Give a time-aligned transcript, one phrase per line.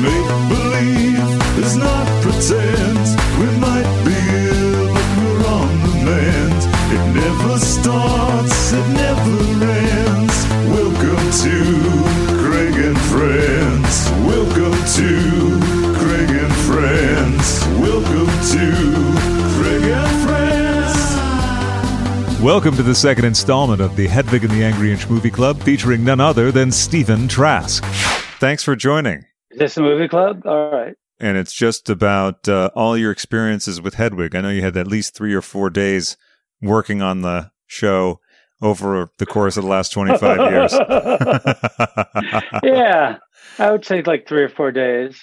[0.00, 1.18] make believe,
[1.58, 2.98] is not pretend.
[3.38, 4.14] We might be
[4.46, 6.60] ill, but we're on the mend.
[6.94, 10.36] It never starts, it never ends.
[10.70, 11.56] Welcome to
[12.42, 13.92] Craig and Friends.
[14.22, 15.08] Welcome to
[15.98, 17.46] Craig and Friends.
[17.80, 18.64] Welcome to
[19.58, 20.96] Craig and Friends.
[22.40, 26.04] Welcome to the second installment of the Hedwig and the Angry Inch Movie Club, featuring
[26.04, 27.84] none other than Stephen Trask.
[28.38, 29.27] Thanks for joining.
[29.60, 30.42] Is this a movie club?
[30.46, 30.94] All right.
[31.18, 34.36] And it's just about uh, all your experiences with Hedwig.
[34.36, 36.16] I know you had at least three or four days
[36.62, 38.20] working on the show
[38.62, 40.72] over the course of the last 25 years.
[42.62, 43.16] yeah,
[43.58, 45.20] I would say like three or four days.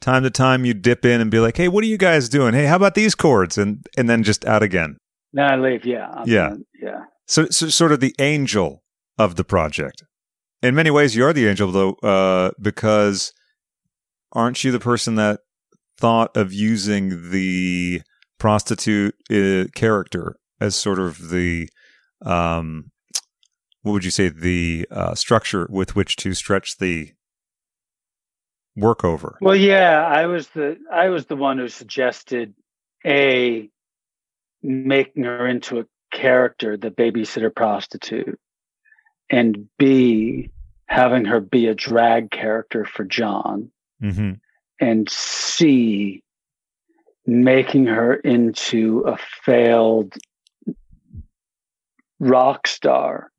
[0.00, 2.52] Time to time, you dip in and be like, "Hey, what are you guys doing?
[2.52, 4.96] Hey, how about these chords?" And and then just out again.
[5.32, 5.86] Then I leave.
[5.86, 6.10] Yeah.
[6.12, 6.48] I'm Yeah.
[6.50, 6.64] done.
[6.80, 7.00] Yeah.
[7.26, 8.82] So, so sort of the angel
[9.18, 10.02] of the project.
[10.62, 13.32] In many ways, you are the angel, though, uh, because
[14.36, 15.40] aren't you the person that
[15.98, 18.02] thought of using the
[18.38, 21.68] prostitute uh, character as sort of the,
[22.24, 22.90] um,
[23.82, 27.12] what would you say, the uh, structure with which to stretch the
[28.76, 29.38] work over?
[29.40, 32.54] Well, yeah, I was the I was the one who suggested
[33.04, 33.70] a
[34.62, 38.38] making her into a character, the babysitter prostitute,
[39.30, 40.50] and B
[40.88, 44.32] having her be a drag character for John, hmm
[44.80, 46.22] and C
[47.26, 50.14] making her into a failed
[52.20, 53.30] rock star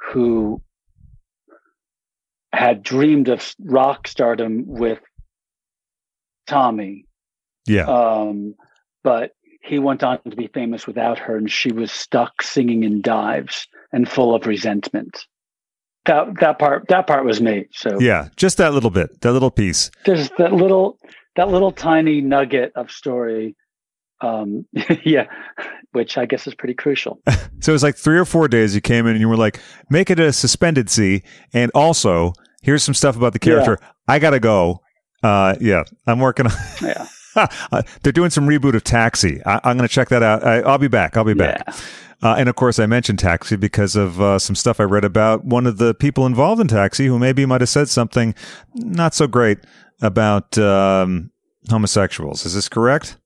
[0.00, 0.60] who
[2.52, 5.00] had dreamed of rock stardom with
[6.46, 7.04] Tommy,
[7.66, 7.84] Yeah.
[7.86, 8.54] um,
[9.04, 9.32] but
[9.62, 13.66] he went on to be famous without her, and she was stuck singing in dives
[13.92, 15.26] and full of resentment.
[16.06, 17.66] That that part that part was me.
[17.72, 18.28] So yeah.
[18.36, 19.90] Just that little bit, that little piece.
[20.06, 20.98] there's that little
[21.36, 23.54] that little tiny nugget of story,
[24.20, 24.66] um,
[25.04, 25.26] yeah,
[25.92, 27.20] which I guess is pretty crucial.
[27.60, 29.60] So it was like three or four days you came in and you were like,
[29.90, 31.24] make it a suspended C.
[31.52, 32.32] And also,
[32.62, 33.78] here's some stuff about the character.
[34.06, 34.80] I got to go.
[35.24, 36.52] Uh, yeah, I'm working on.
[36.80, 37.08] Yeah,
[37.72, 39.42] Uh, They're doing some reboot of Taxi.
[39.44, 40.44] I, I'm going to check that out.
[40.46, 41.16] I, I'll be back.
[41.16, 41.64] I'll be back.
[41.66, 41.74] yeah.
[42.22, 45.44] Uh, and of course, I mentioned Taxi because of uh, some stuff I read about
[45.44, 48.34] one of the people involved in Taxi who maybe might have said something
[48.74, 49.58] not so great
[50.02, 51.30] about um,
[51.68, 52.44] homosexuals.
[52.44, 53.16] Is this correct?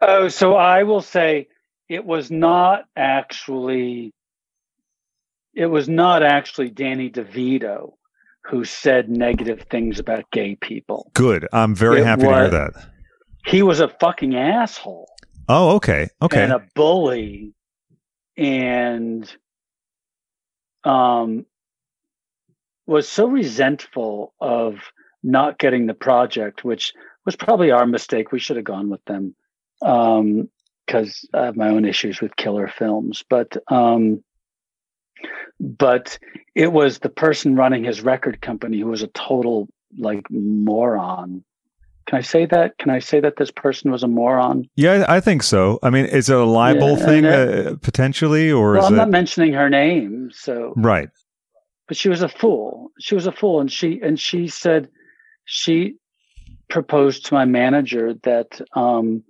[0.00, 1.48] Oh, so I will say
[1.88, 4.12] it was not actually
[5.54, 7.94] it was not actually Danny DeVito
[8.44, 11.10] who said negative things about gay people.
[11.14, 11.48] Good.
[11.52, 12.72] I'm very It happy to hear that.
[13.46, 15.08] He was a fucking asshole
[15.48, 16.08] Oh, okay.
[16.20, 16.42] Okay.
[16.42, 17.54] and a bully
[18.36, 19.34] and
[20.84, 21.46] um
[22.86, 24.76] was so resentful of
[25.22, 26.92] not getting the project, which
[27.24, 28.30] was probably our mistake.
[28.30, 29.34] We should have gone with them.
[29.82, 30.48] Um,
[30.86, 34.22] because I have my own issues with killer films, but um,
[35.58, 36.18] but
[36.54, 41.44] it was the person running his record company who was a total like moron.
[42.06, 42.78] Can I say that?
[42.78, 44.68] Can I say that this person was a moron?
[44.76, 45.78] Yeah, I think so.
[45.82, 48.98] I mean, is it a libel Yeah, thing uh, potentially, or Well, is I'm it
[48.98, 51.08] not mentioning her name, so right?
[51.88, 52.90] but she was a fool.
[53.00, 54.88] She was a fool, and she and she said
[55.44, 55.94] she
[56.68, 59.22] proposed to my manager that um,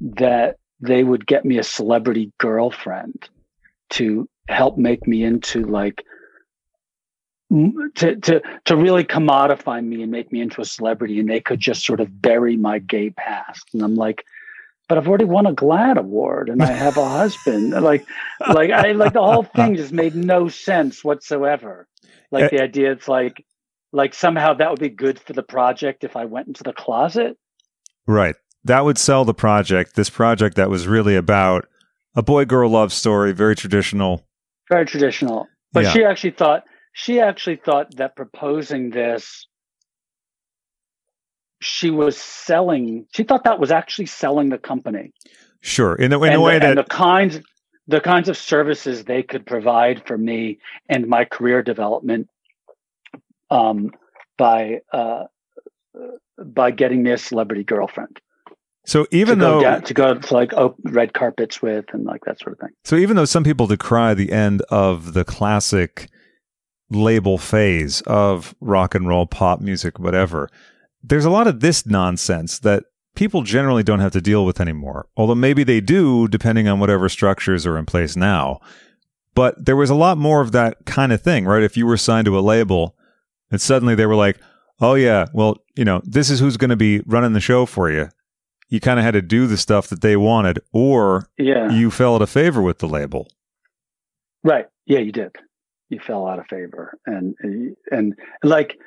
[0.00, 3.28] that they would get me a celebrity girlfriend
[3.90, 6.04] to help make me into like
[7.50, 11.60] to to to really commodify me and make me into a celebrity, and they could
[11.60, 13.64] just sort of bury my gay past.
[13.72, 14.24] And I'm like.
[14.88, 17.72] But I've already won a GLAAD award and I have a husband.
[17.72, 18.06] Like,
[18.48, 21.86] like I like the whole thing just made no sense whatsoever
[22.32, 23.44] like Uh, the idea it's like
[23.92, 27.36] like somehow that would be good for the project if i went into the closet
[28.06, 28.34] Right.
[28.64, 29.94] That would sell the project.
[29.94, 31.68] This project that was really about
[32.16, 34.24] a boy girl love story, very traditional.
[34.70, 35.90] very traditional but Yeah.
[35.92, 36.64] she actually thought
[36.98, 39.46] she actually thought that proposing this
[41.60, 45.12] she was selling she thought that was actually selling the company
[45.60, 45.94] Sure.
[45.94, 47.40] In the, in and, a way the, and that the kinds
[47.86, 50.58] the kinds of services they could provide for me
[50.88, 52.28] and my career development
[53.50, 53.90] um,
[54.36, 55.24] by uh,
[56.38, 58.20] by getting me a celebrity girlfriend
[58.84, 62.24] so even to though down, to go to like oh, red carpets with and like
[62.24, 62.70] that sort of thing.
[62.84, 66.08] so even though some people decry the end of the classic
[66.90, 70.48] label phase of rock and roll, pop music, whatever,
[71.02, 75.06] there's a lot of this nonsense that people generally don't have to deal with anymore.
[75.16, 78.60] Although maybe they do, depending on whatever structures are in place now.
[79.34, 81.62] But there was a lot more of that kind of thing, right?
[81.62, 82.96] If you were signed to a label
[83.50, 84.38] and suddenly they were like,
[84.80, 87.90] oh yeah, well, you know, this is who's going to be running the show for
[87.90, 88.08] you.
[88.68, 91.70] You kind of had to do the stuff that they wanted, or Yeah.
[91.70, 93.26] you fell out of favor with the label.
[94.44, 94.66] Right.
[94.86, 95.34] Yeah, you did.
[95.88, 97.34] You fell out of favor, and
[97.90, 98.78] and like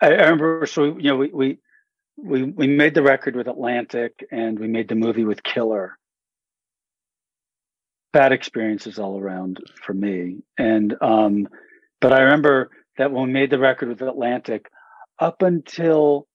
[0.00, 0.66] I, remember.
[0.66, 1.58] So you know, we we
[2.16, 5.98] we we made the record with Atlantic, and we made the movie with Killer.
[8.12, 11.48] Bad experiences all around for me, and um,
[12.00, 14.70] but I remember that when we made the record with Atlantic,
[15.18, 16.26] up until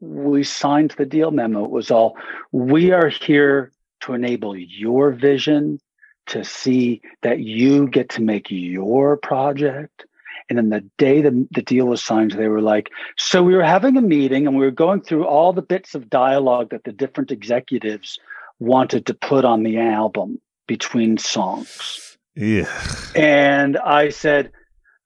[0.00, 2.16] we signed the deal memo, it was all
[2.50, 5.78] we are here to enable your vision
[6.26, 10.04] to see that you get to make your project.
[10.48, 13.62] And then the day the, the deal was signed, they were like, so we were
[13.62, 16.92] having a meeting and we were going through all the bits of dialogue that the
[16.92, 18.18] different executives
[18.58, 22.16] wanted to put on the album between songs.
[22.34, 22.70] Yeah.
[23.14, 24.52] And I said,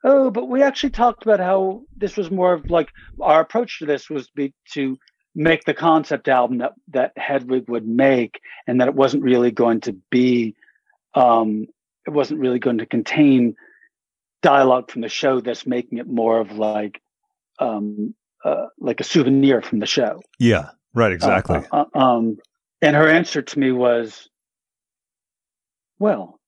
[0.04, 2.90] Oh, but we actually talked about how this was more of like
[3.20, 4.96] our approach to this was to be to
[5.34, 9.80] make the concept album that, that Hedwig would make and that it wasn't really going
[9.80, 10.54] to be
[11.16, 11.66] um,
[12.06, 13.56] it wasn't really going to contain
[14.42, 17.00] dialogue from the show that's making it more of like
[17.58, 18.14] um,
[18.44, 20.70] uh, like a souvenir from the show Yeah.
[20.94, 21.12] Right.
[21.12, 21.60] Exactly.
[21.72, 22.38] uh, uh, um,
[22.80, 24.28] and her answer to me was,
[25.98, 26.38] "Well,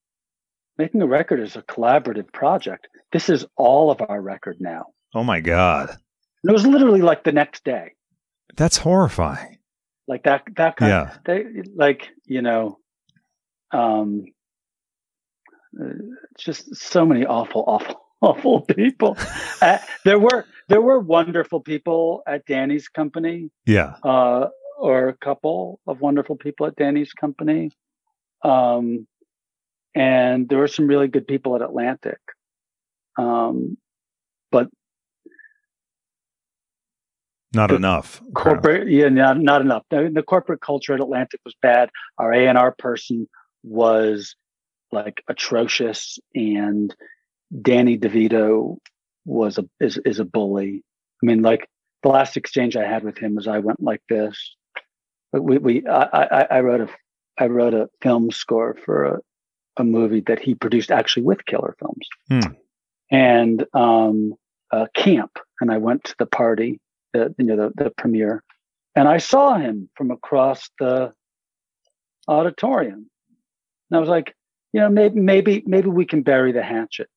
[0.79, 2.89] making a record is a collaborative project.
[3.13, 5.91] This is all of our record now." oh my God.
[6.43, 7.93] And it was literally like the next day,
[8.57, 9.59] That's horrifying.
[10.07, 10.45] like that.
[10.57, 10.91] That kind.
[10.91, 11.17] Yeah.
[11.25, 11.45] They
[11.75, 12.79] like you know,
[13.73, 14.31] um, uh,
[16.39, 19.17] just so many awful, awful, awful people.
[19.63, 23.51] uh, there were there were wonderful people at Danny's company.
[23.67, 23.95] Yeah.
[24.03, 24.49] uh,
[24.79, 27.71] or a couple of wonderful people at Danny's company.
[28.45, 29.07] Um,
[29.95, 32.21] and there were some really good people at Atlantic.
[33.19, 33.77] Um,
[34.53, 34.69] but
[37.53, 38.23] Not enough.
[38.35, 39.83] corporate, yeah, not, not enough.
[39.91, 41.91] The, the corporate culture at Atlantic was bad.
[42.19, 43.29] Our A&R person
[43.65, 44.37] was
[44.93, 46.95] like atrocious and
[47.63, 48.77] Danny DeVito
[49.25, 50.83] was a, is, is a bully.
[51.23, 51.69] I mean, like
[52.03, 54.57] the last exchange I had with him was I went like this.
[55.33, 56.89] But we, we, I, I, I wrote a,
[57.39, 59.19] I wrote a film score for a,
[59.79, 62.53] a movie that he produced actually with Killer Films, Hmm.
[63.11, 64.35] and um,
[64.73, 65.39] uh, camp.
[65.61, 66.81] And I went to the party,
[67.13, 68.43] the you know the, the premiere,
[68.97, 71.13] and I saw him from across the
[72.27, 73.11] auditorium.
[73.91, 74.35] And I was like,
[74.79, 77.09] you know, maybe maybe maybe we can bury the hatchet.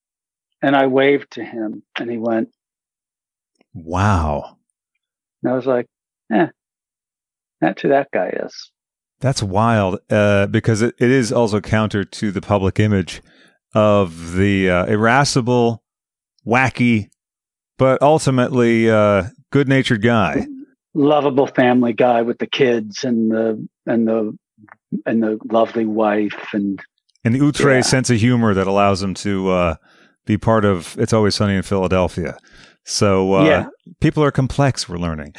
[0.63, 2.49] And I waved to him, and he went.
[3.75, 4.57] Wow.
[5.43, 5.85] And I was like,
[6.33, 6.47] eh,
[7.59, 8.71] that's who that guy is.
[9.19, 13.21] That's wild uh, because it, it is also counter to the public image
[13.75, 15.83] of the uh, irascible,
[16.45, 17.09] wacky,
[17.77, 20.47] but ultimately uh, good natured guy.
[20.95, 24.35] Lovable family guy with the kids and the and the
[25.05, 26.81] and the lovely wife and
[27.23, 27.81] And the outre Yeah.
[27.81, 29.75] sense of humor that allows him to uh,
[30.25, 32.37] be part of It's Always Sunny in Philadelphia.
[32.85, 33.65] So uh, Yeah.
[33.99, 35.33] people are complex, we're learning.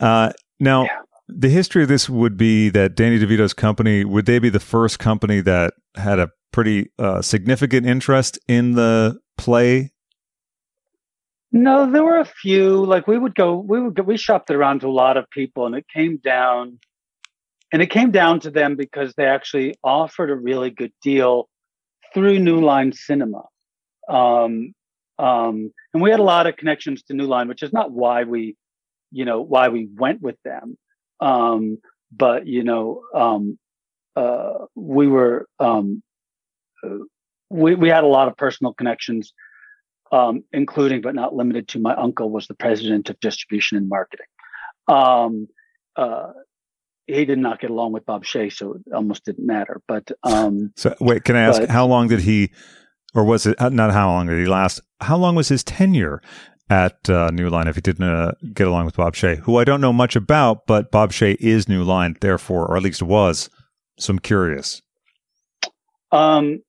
[0.00, 0.98] Uh, now, Yeah.
[1.28, 4.98] the history of this would be that Danny DeVito's company, would they be the first
[4.98, 9.90] company that had a pretty uh, significant interest in the play?
[11.50, 12.84] No, there were a few.
[12.84, 15.28] Like we would go, we would go, we shopped it around to a lot of
[15.30, 16.78] people, and it came down,
[17.72, 21.48] and it came down to them because they actually offered a really good deal
[22.14, 23.42] through New Line Cinema,
[24.08, 24.74] um,
[25.18, 28.24] um, and we had a lot of connections to New Line, which is not why
[28.24, 28.56] we,
[29.10, 30.76] you know, why we went with them,
[31.20, 31.78] um,
[32.10, 33.58] but you know, um,
[34.16, 36.02] uh, we were, um,
[36.84, 36.98] uh,
[37.48, 39.32] we we had a lot of personal connections
[40.12, 44.26] um, including but not limited to my uncle was the president of distribution and marketing.
[44.86, 45.48] Um,
[45.96, 46.32] uh,
[47.06, 49.80] he did not get along with Bob Shaye, so it almost didn't matter.
[49.88, 52.52] But um, So, wait, can I ask But- how long did he,
[53.14, 54.80] or was it uh, not how long did he last?
[55.00, 56.22] How long was his tenure
[56.70, 59.64] at uh, New Line if he didn't uh, get along with Bob Shaye, who I
[59.64, 63.50] don't know much about, but Bob Shaye is New Line, therefore, or at least was.
[63.98, 64.80] So I'm curious.
[66.12, 66.62] um,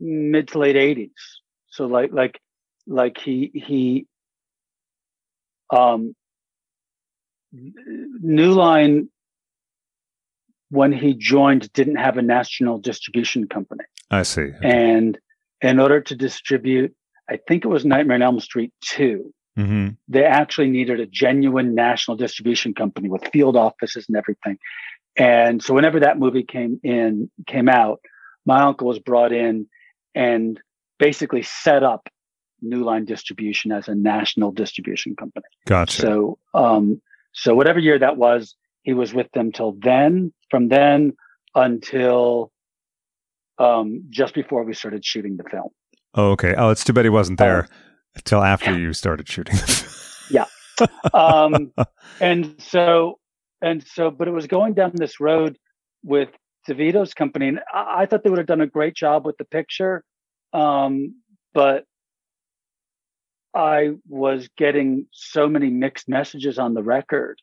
[0.00, 1.12] mid to late eighties.
[1.70, 2.38] So like like
[2.86, 4.06] like he he
[5.70, 6.14] um,
[7.52, 9.08] New Line
[10.70, 13.84] when he joined didn't have a national distribution company.
[14.10, 14.50] I see.
[14.62, 15.18] And
[15.60, 16.94] in order to distribute,
[17.28, 21.74] I think it was Nightmare on Elm Street 2, hmm they actually needed a genuine
[21.74, 24.56] national distribution company with field offices and everything.
[25.16, 28.00] And so whenever that movie came in, came out,
[28.46, 29.66] my uncle was brought in
[30.14, 30.60] and
[30.98, 32.08] basically set up
[32.62, 35.46] New Line Distribution as a national distribution company.
[35.66, 36.02] Gotcha.
[36.02, 37.00] So, um,
[37.32, 40.32] so whatever year that was, he was with them till then.
[40.50, 41.12] From then
[41.54, 42.50] until
[43.58, 45.70] um, just before we started shooting the film.
[46.14, 46.54] oh, okay.
[46.56, 47.68] Oh, it's too bad he wasn't there
[48.14, 49.56] until after you started shooting.
[51.14, 51.72] Um,
[52.20, 53.18] and so,
[53.60, 55.58] and so, but it was going down this road
[56.04, 56.30] with
[56.68, 59.44] DeVito's company, and I, I thought they would have done a great job with the
[59.44, 60.04] picture,
[60.52, 61.14] um,
[61.54, 61.84] but
[63.54, 67.38] I was getting so many mixed messages on the record,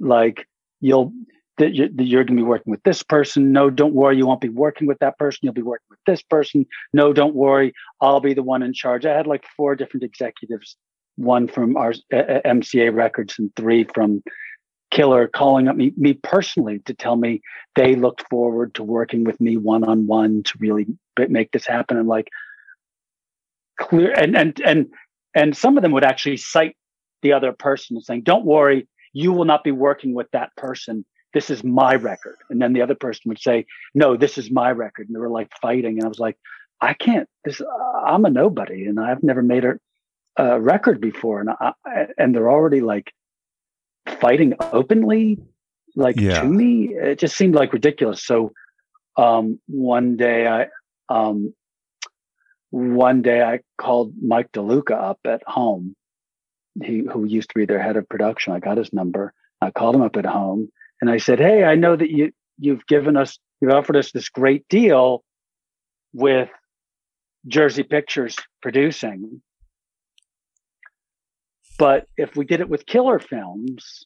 [0.00, 0.46] like
[0.80, 1.12] you'll
[1.58, 1.88] that you're,
[2.24, 3.52] going to be working with this person.
[3.52, 5.40] No, don't worry, you won't be working with that person.
[5.42, 6.66] You'll be working with this person.
[6.92, 9.04] No, don't worry, I'll be the one in charge.
[9.04, 10.76] I had like four different executives,
[11.16, 14.22] one from our uh, uh, MCA Records and three from
[14.90, 17.42] Killer, calling up me me personally to tell me
[17.74, 20.86] they looked forward to working with me one on one to really
[21.28, 21.98] make this happen.
[21.98, 22.28] And like
[23.78, 24.86] clear and and and
[25.34, 26.74] and some of them would actually cite
[27.20, 31.04] the other person saying, "Don't worry, you will not be working with that person.
[31.34, 34.70] This is my record." And then the other person would say, "No, this is my
[34.72, 36.36] record." And they were like fighting, and I was like,
[36.80, 37.28] "I can't.
[37.44, 37.60] This
[38.04, 39.78] I'm a nobody, and I've never made a,
[40.36, 41.72] a record before, and I,
[42.16, 43.12] and they're already like
[44.20, 45.38] fighting openly,
[45.96, 46.40] like Yeah.
[46.40, 46.94] to me.
[46.94, 48.52] It just seemed like ridiculous." So
[49.16, 50.68] um, one day I
[51.08, 51.52] um,
[52.70, 55.96] one day I called Mike DeLuca up at home,
[56.82, 58.52] he who used to be their head of production.
[58.52, 59.32] I got his number.
[59.60, 60.70] I called him up at home
[61.00, 64.28] and I said, Hey, I know that you you've given us you've offered us this
[64.28, 65.24] great deal
[66.12, 66.48] with
[67.46, 69.42] Jersey Pictures producing.
[71.78, 74.04] But if we did it with Killer Films,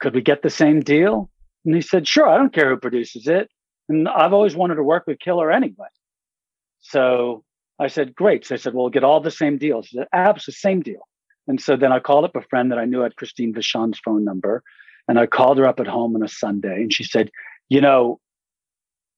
[0.00, 1.30] could we get the same deal?
[1.64, 3.48] And he said, Sure, I don't care who produces it.
[3.88, 5.88] And I've always wanted to work with Killer anyway.
[6.80, 7.44] So
[7.78, 8.46] I said, great.
[8.46, 9.88] So I said, well, we'll get all the same deals.
[9.88, 11.08] He said, absolutely same deal.
[11.48, 14.24] And so then I called up a friend that I knew had Christine Vachon's phone
[14.24, 14.62] number.
[15.08, 16.82] And I called her up at home on a Sunday.
[16.82, 17.30] And she said,
[17.68, 18.20] you know,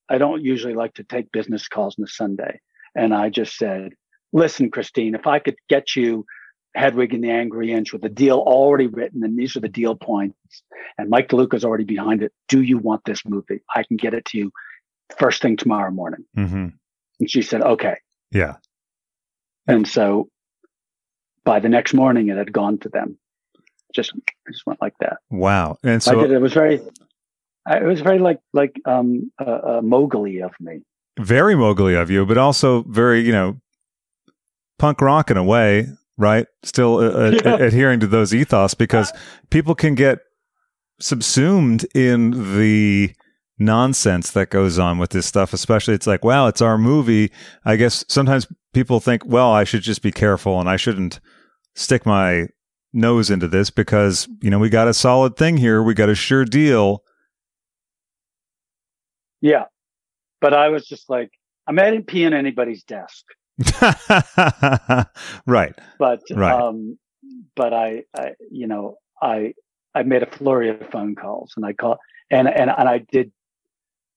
[0.08, 2.60] I don't usually like to take business calls on a Sunday.
[2.94, 3.92] And I just said,
[4.32, 6.24] listen, Christine, if I could get you
[6.74, 9.94] Hedwig and the Angry Inch with the deal already written, and these are the deal
[9.94, 10.36] points,
[10.98, 12.32] and Mike DeLuca's already behind it.
[12.48, 13.60] Do you want this movie?
[13.74, 14.52] I can get it to you
[15.18, 16.24] first thing tomorrow morning.
[16.34, 16.68] hmm
[17.20, 17.96] And she said, okay.
[18.34, 18.56] Yeah.
[19.66, 20.28] And so
[21.44, 23.16] by the next morning, it had gone to them.
[23.94, 24.12] Just,
[24.50, 25.18] just went like that.
[25.30, 25.78] Wow.
[25.82, 26.32] And I so did.
[26.32, 26.80] It was very,
[27.66, 30.80] I, it was very like like um uh, uh, of me.
[31.18, 33.60] very Mowgli of you, but also very, you know,
[34.78, 35.86] punk rock in a way,
[36.18, 36.46] right?
[36.64, 37.56] Still uh, uh, Yeah.
[37.56, 39.12] adhering to those ethos because
[39.50, 40.18] people can get
[41.00, 43.12] subsumed in the
[43.64, 45.52] nonsense that goes on with this stuff.
[45.52, 47.30] Especially, it's like, wow, it's our movie.
[47.64, 51.20] I guess sometimes people think, well, I should just be careful and I shouldn't
[51.74, 52.48] stick my
[52.92, 55.82] nose into this because, you know, we got a solid thing here.
[55.82, 57.02] We got a sure deal.
[59.40, 59.64] Yeah,
[60.40, 61.30] but I was just like,
[61.66, 63.24] I'm I didn't pee on anybody's desk,
[65.46, 65.74] right.
[65.98, 66.52] but Right.
[66.60, 66.98] um,
[67.56, 69.54] but I, I, you know, I
[69.94, 71.98] I made a flurry of phone calls, and I call
[72.30, 73.32] and and and I did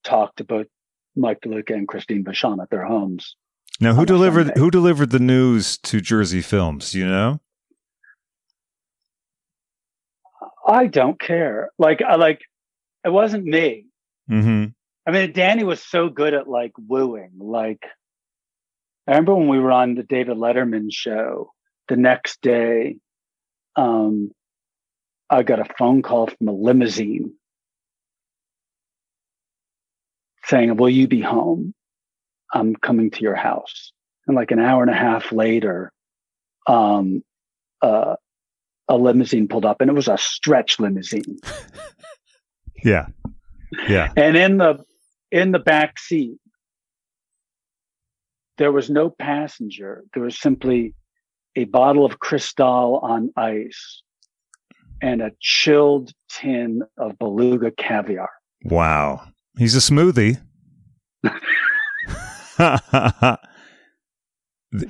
[0.08, 0.68] talk to both
[1.16, 3.36] Mike DeLuca and Christine Vachon at their homes.
[3.80, 4.60] Now, who delivered Sunday.
[4.60, 6.96] who delivered the news to Jersey Films?
[6.96, 7.40] You know?
[10.68, 11.70] I don't care.
[11.78, 12.42] Like I like
[13.06, 13.86] it wasn't me.
[14.28, 14.66] hmm
[15.06, 17.32] I mean, Danny was so good at like wooing.
[17.40, 17.86] Like,
[19.08, 21.54] I remember when we were on the David Letterman show
[21.88, 22.98] the next day,
[23.78, 24.32] um,
[25.30, 27.36] I got a phone call from a limousine
[30.48, 31.74] saying, Will you be home?
[32.54, 33.92] I'm coming to your house.
[34.26, 35.92] And like an hour and a half later,
[36.68, 37.24] um,
[37.82, 38.16] uh,
[38.90, 41.40] a limousine pulled up and it was a stretch limousine.
[42.84, 43.08] Yeah,
[43.88, 44.12] yeah.
[44.16, 44.84] And in the
[45.32, 46.38] in the back seat,
[48.58, 50.04] there was no passenger.
[50.14, 50.94] There was simply
[51.56, 54.04] a bottle of Cristal on ice
[55.02, 58.30] and a chilled tin of beluga caviar.
[58.64, 59.24] Wow,
[59.58, 60.42] he's a smoothie.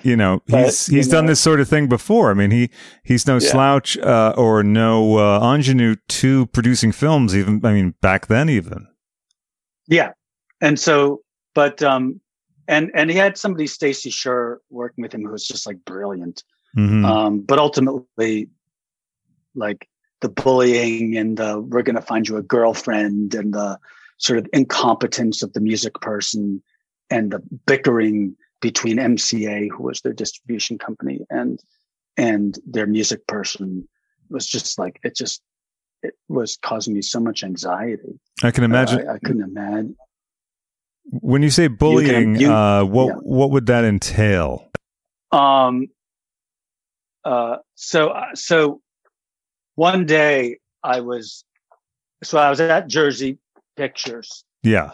[0.04, 2.32] you know, But, he's he's done know- this sort of thing before.
[2.32, 2.70] I mean, he
[3.04, 3.52] he's no Yeah.
[3.52, 7.36] slouch uh, or no uh, ingenue to producing films.
[7.36, 8.88] Even I mean, back then, even
[9.88, 10.12] Yeah.
[10.62, 11.22] And so,
[11.54, 12.20] but, um,
[12.68, 16.44] and, and he had somebody, Stacey Sher, working with him who was just like brilliant.
[16.76, 17.06] Mhm.
[17.06, 18.50] Um, but ultimately,
[19.54, 19.88] like
[20.22, 23.78] the bullying and the we're going to find you a girlfriend and the
[24.18, 26.62] sort of incompetence of the music person
[27.10, 31.60] and the bickering between MCA, who was their distribution company, and
[32.18, 33.88] and their music person
[34.30, 35.42] was just like it just
[36.04, 38.20] it was causing me so much anxiety.
[38.44, 39.08] I can imagine.
[39.08, 39.96] Uh, I, I, couldn't imagine.
[41.06, 43.14] When you say bullying, you can, you, uh, what yeah.
[43.22, 44.70] what would that entail?
[45.32, 45.88] Um.
[47.24, 47.58] Uh.
[47.76, 48.82] So uh, so,
[49.76, 51.44] one day I was,
[52.24, 53.38] so I was at Jersey
[53.78, 54.44] Pictures.
[54.64, 54.92] Yeah.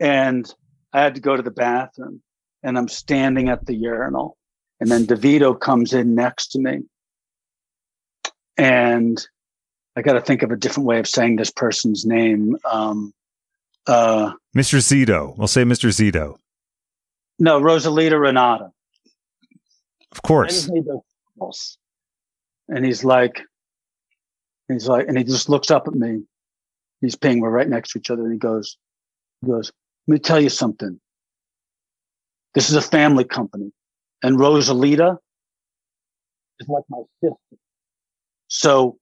[0.00, 0.52] And
[0.92, 2.22] I had to go to the bathroom,
[2.62, 4.36] and I'm standing at the urinal,
[4.80, 6.80] and then DeVito comes in next to me,
[8.56, 9.24] and
[9.96, 12.56] I got to think of a different way of saying this person's name.
[12.70, 13.12] Um,
[13.86, 14.78] uh, Mr.
[14.78, 15.36] Zito.
[15.36, 15.90] We'll say Mr.
[15.90, 16.36] Zito.
[17.38, 18.70] No, Rosalita Renata.
[20.12, 20.68] Of course.
[22.68, 23.42] And he's like,
[24.68, 26.22] he's like, and he just looks up at me.
[27.02, 27.40] He's paying.
[27.40, 28.78] We're right next to each other, and he goes,
[29.42, 29.70] he goes,
[30.06, 30.98] "Let me tell you something.
[32.54, 33.72] This is a family company,
[34.22, 35.18] and Rosalita
[36.60, 37.56] is like my sister.
[38.48, 38.98] So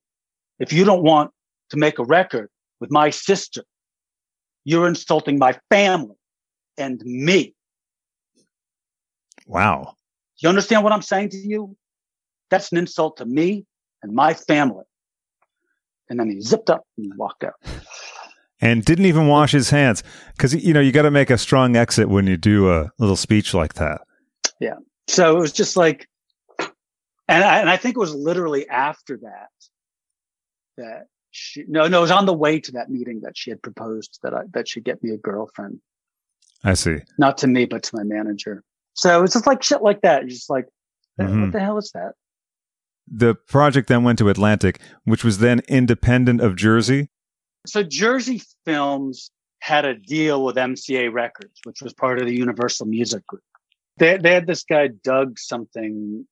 [0.58, 1.30] if you don't want
[1.70, 2.48] to make a record
[2.80, 3.64] with my sister,
[4.64, 6.16] you're insulting my family
[6.78, 7.54] and me.
[9.46, 9.94] Wow.
[10.38, 11.76] You understand what I'm saying to you?
[12.50, 13.66] That's an insult to me
[14.02, 14.84] and my family.
[16.10, 17.54] And then he zipped up and walked out.
[18.60, 20.02] And didn't even wash his hands
[20.36, 23.16] because, you know, you got to make a strong exit when you do a little
[23.16, 24.02] speech like that.
[24.60, 24.74] Yeah.
[25.08, 26.06] So it was just like,
[26.58, 29.48] and I, and I think it was literally after that
[30.76, 33.62] that she no no it was on the way to that meeting that she had
[33.62, 35.80] proposed that I that she'd get me a girlfriend.
[36.64, 36.98] I see.
[37.18, 38.64] Not to me, but to my manager.
[38.94, 40.22] So it's just like shit like that.
[40.22, 40.66] You're just like,
[41.18, 41.42] mm-hmm.
[41.42, 42.12] what the hell is that?
[43.10, 47.08] The project then went to Atlantic, which was then independent of Jersey.
[47.66, 52.86] So Jersey Films had a deal with MCA Records, which was part of the Universal
[52.86, 53.42] Music Group.
[53.98, 56.26] They they had this guy Doug something.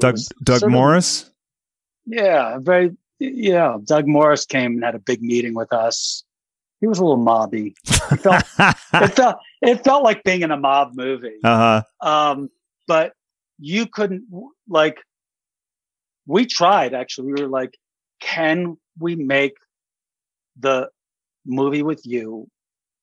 [0.00, 1.24] Doug Doug Morris.
[1.24, 1.30] Of,
[2.06, 6.24] yeah, very yeah, Doug Morris came and had a big meeting with us.
[6.80, 7.74] He was a little mobby.
[8.12, 8.44] It felt,
[8.94, 11.38] it felt, it felt like being in a mob movie.
[11.42, 12.08] Uh huh.
[12.08, 12.50] Um,
[12.86, 13.12] but
[13.58, 14.24] you couldn't
[14.68, 14.98] like.
[16.28, 17.32] We tried actually.
[17.32, 17.76] We were like,
[18.20, 19.54] can we make
[20.56, 20.88] the
[21.46, 22.48] movie with you,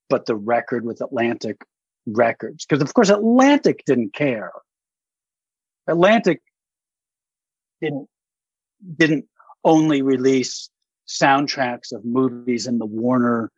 [0.10, 1.66] but the record with Atlantic
[2.06, 2.66] Records?
[2.66, 4.52] Because of course Atlantic didn't care.
[5.88, 6.42] Atlantic
[7.82, 8.08] didn't
[8.96, 9.26] didn't
[9.64, 10.70] only release
[11.08, 13.52] soundtracks of movies in the Warner,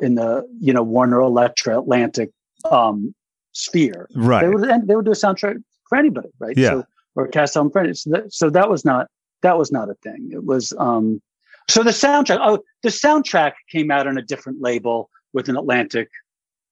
[0.00, 2.30] in the you know Warner Elektra Atlantic
[2.70, 3.14] um,
[3.52, 4.08] sphere.
[4.14, 4.42] Right.
[4.42, 5.56] They would they would do a soundtrack
[5.88, 6.56] for anybody, right?
[6.56, 6.70] Yeah.
[6.70, 7.94] So, or cast album for.
[7.94, 9.08] So that, so that was not
[9.42, 10.30] that was not a thing.
[10.32, 11.20] It was um.
[11.68, 12.38] So the soundtrack.
[12.40, 16.08] Oh, the soundtrack came out on a different label with an Atlantic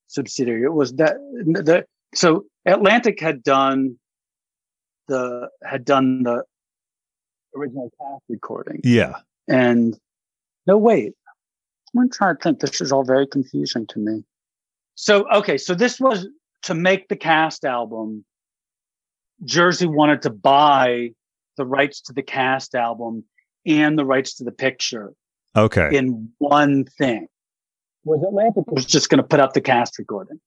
[0.09, 0.65] subsidiary.
[0.65, 3.99] It was that the so Atlantic had done
[5.09, 6.45] the had done the
[7.57, 8.81] original cast recording.
[8.85, 9.17] Yeah.
[9.49, 9.99] And
[10.67, 11.15] no, wait.
[11.99, 12.61] I'm trying to think.
[12.61, 14.23] This is all very confusing to me.
[14.95, 15.59] So, okay.
[15.59, 16.27] So this was
[16.63, 18.25] to make the cast album.
[19.45, 21.11] Jersey wanted to buy
[21.57, 23.25] the rights to the cast album
[23.67, 25.13] and the rights to the picture.
[25.57, 25.97] Okay.
[25.97, 27.27] In one thing.
[28.05, 30.41] Was Atlantic was just going to put up the cast recording.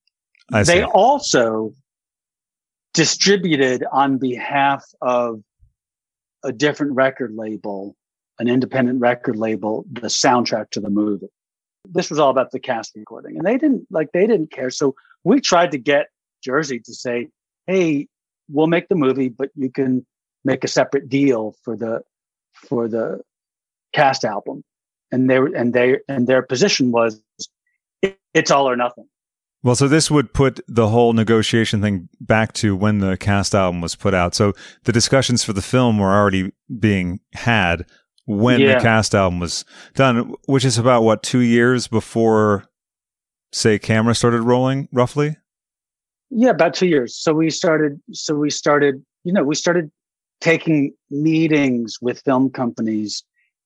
[0.52, 1.74] I they also
[2.94, 5.42] distributed on behalf of
[6.44, 7.96] a different record label,
[8.40, 11.28] an independent record label, the soundtrack to the movie.
[11.86, 14.70] This was all about the cast recording and they didn't like, they didn't care.
[14.70, 16.08] So we tried to get
[16.44, 17.30] Jersey to say,
[17.68, 18.08] Hey,
[18.50, 20.06] we'll make the movie, but you can
[20.44, 22.02] make a separate deal for the,
[22.54, 23.22] for the
[23.94, 24.64] cast album.
[25.12, 27.22] And they and they, and their position was
[28.34, 29.08] it's all or nothing.
[29.62, 33.80] Well, so this would put the whole negotiation thing back to when the cast album
[33.80, 34.36] was put out.
[34.36, 34.54] So
[34.84, 37.86] the discussions for the film were already being had
[38.26, 38.76] when yeah.
[38.76, 42.66] the cast album was done, which is about what, two years before,
[43.54, 45.38] say, camera started rolling, roughly?
[46.36, 47.16] Yeah, about two years.
[47.16, 49.92] So we started, so we started, you know, we started
[50.42, 53.24] taking meetings with film companies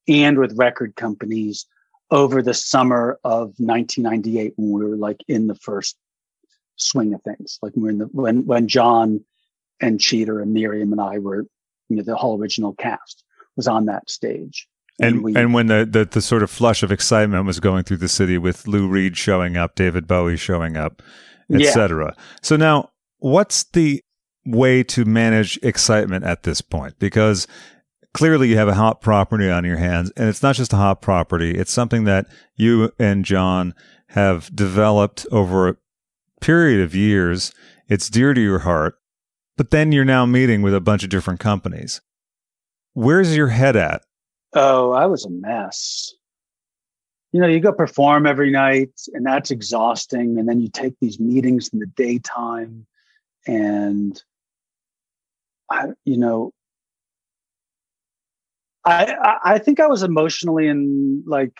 [0.07, 1.65] and with record companies
[2.11, 5.97] over the summer of 1998 when we were like in the first
[6.75, 7.57] swing of things.
[7.61, 9.23] Like we're in the when when John
[9.81, 11.45] and Cheater and Miriam and I were,
[11.89, 13.23] you know, the whole original cast
[13.55, 14.67] was on that stage.
[14.99, 17.83] And and, we, and when the, the the sort of flush of excitement was going
[17.83, 21.01] through the city with Lou Reed showing up, David Bowie showing up,
[21.53, 22.13] etc.
[22.15, 22.23] Yeah.
[22.41, 24.01] So now, what's the
[24.45, 26.97] way to manage excitement at this point?
[26.99, 27.47] Because
[28.13, 31.01] clearly you have a hot property on your hands and it's not just a hot
[31.01, 31.51] property.
[31.51, 33.73] It's something that you and John
[34.09, 35.77] have developed over a
[36.41, 37.51] period of years
[37.89, 38.95] It's dear to your heart.
[39.55, 42.01] But then you're now meeting with a bunch of different companies.
[42.93, 44.03] Where's your head at?
[44.53, 46.13] Oh, I was a mess.
[47.33, 50.39] You know, you go perform every night and that's exhausting.
[50.39, 52.85] And then you take these meetings in the daytime
[53.45, 54.21] and
[55.69, 56.51] I, you know,
[58.85, 61.53] I, I think I was emotionally and like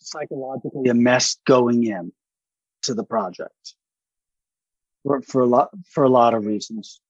[0.00, 2.12] psychologically a mess going in
[2.82, 3.74] to the project
[5.02, 7.00] for, for a lot for a lot of reasons.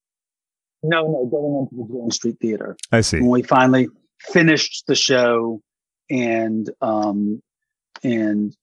[0.82, 2.76] No, no, going into the Jane Street Theater.
[2.90, 3.20] I see.
[3.20, 3.88] When we finally
[4.20, 5.62] finished the show
[6.10, 7.42] and um
[8.02, 8.56] and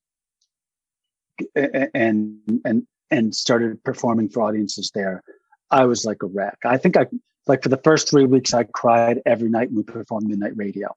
[1.54, 5.22] and and and started performing for audiences there,
[5.70, 6.58] I was like a wreck.
[6.64, 7.06] I think I
[7.46, 10.94] like for the first three weeks I cried every night when we performed midnight radio.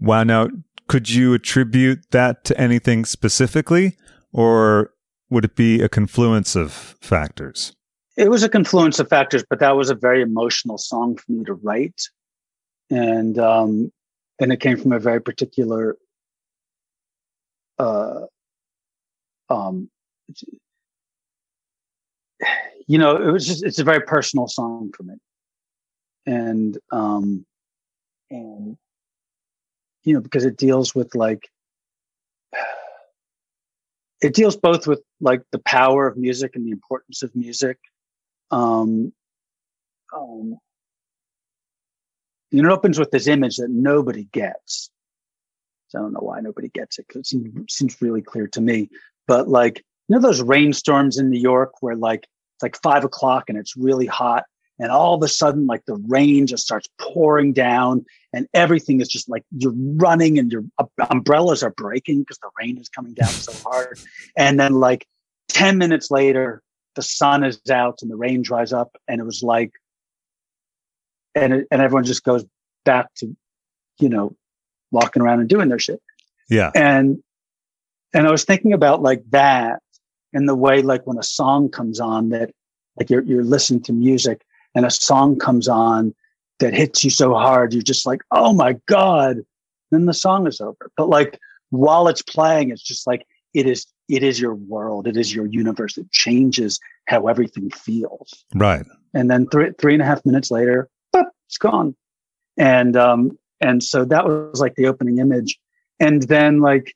[0.00, 0.24] Wow.
[0.24, 0.48] Now,
[0.88, 3.96] could you attribute that to anything specifically,
[4.32, 4.92] or
[5.30, 7.74] would it be a confluence of factors?
[8.16, 11.44] It was a confluence of factors, but that was a very emotional song for me
[11.44, 12.02] to write,
[12.90, 13.90] and um,
[14.40, 15.96] and it came from a very particular,
[17.78, 18.22] uh,
[19.48, 19.90] um,
[22.86, 25.14] you know, it was just it's a very personal song for me,
[26.26, 27.46] and um,
[28.30, 28.76] and
[30.04, 31.48] you know because it deals with like
[34.20, 37.78] it deals both with like the power of music and the importance of music.
[38.50, 39.12] Um,
[40.14, 40.58] um
[42.62, 44.90] know, it opens with this image that nobody gets.
[45.88, 48.60] So i don't know why nobody gets it because it seems, seems really clear to
[48.60, 48.88] me.
[49.26, 53.44] But like you know those rainstorms in new york where like it's like five o'clock
[53.48, 54.44] and it's really hot
[54.78, 59.08] and all of a sudden like the rain just starts pouring down and everything is
[59.08, 63.14] just like you're running and your um, umbrellas are breaking because the rain is coming
[63.14, 63.98] down so hard.
[64.36, 65.06] And then like
[65.48, 66.62] 10 minutes later
[66.96, 69.72] the sun is out and the rain dries up and it was like
[71.34, 72.44] and it, and everyone just goes
[72.84, 73.34] back to
[73.98, 74.34] you know
[74.90, 76.00] walking around and doing their shit
[76.48, 77.18] yeah and
[78.12, 79.80] and i was thinking about like that
[80.32, 82.50] and the way like when a song comes on that
[82.98, 84.44] like you're you're listening to music
[84.74, 86.14] and a song comes on
[86.60, 89.38] that hits you so hard, you're just like, oh my God.
[89.90, 90.90] Then the song is over.
[90.96, 91.38] But like
[91.70, 95.46] while it's playing, it's just like it is it is your world, it is your
[95.46, 95.96] universe.
[95.96, 98.44] It changes how everything feels.
[98.54, 98.84] Right.
[99.14, 100.88] And then three three and a half minutes later,
[101.54, 101.94] it's gone.
[102.56, 105.58] And um and so that was like the opening image.
[106.00, 106.94] And then like,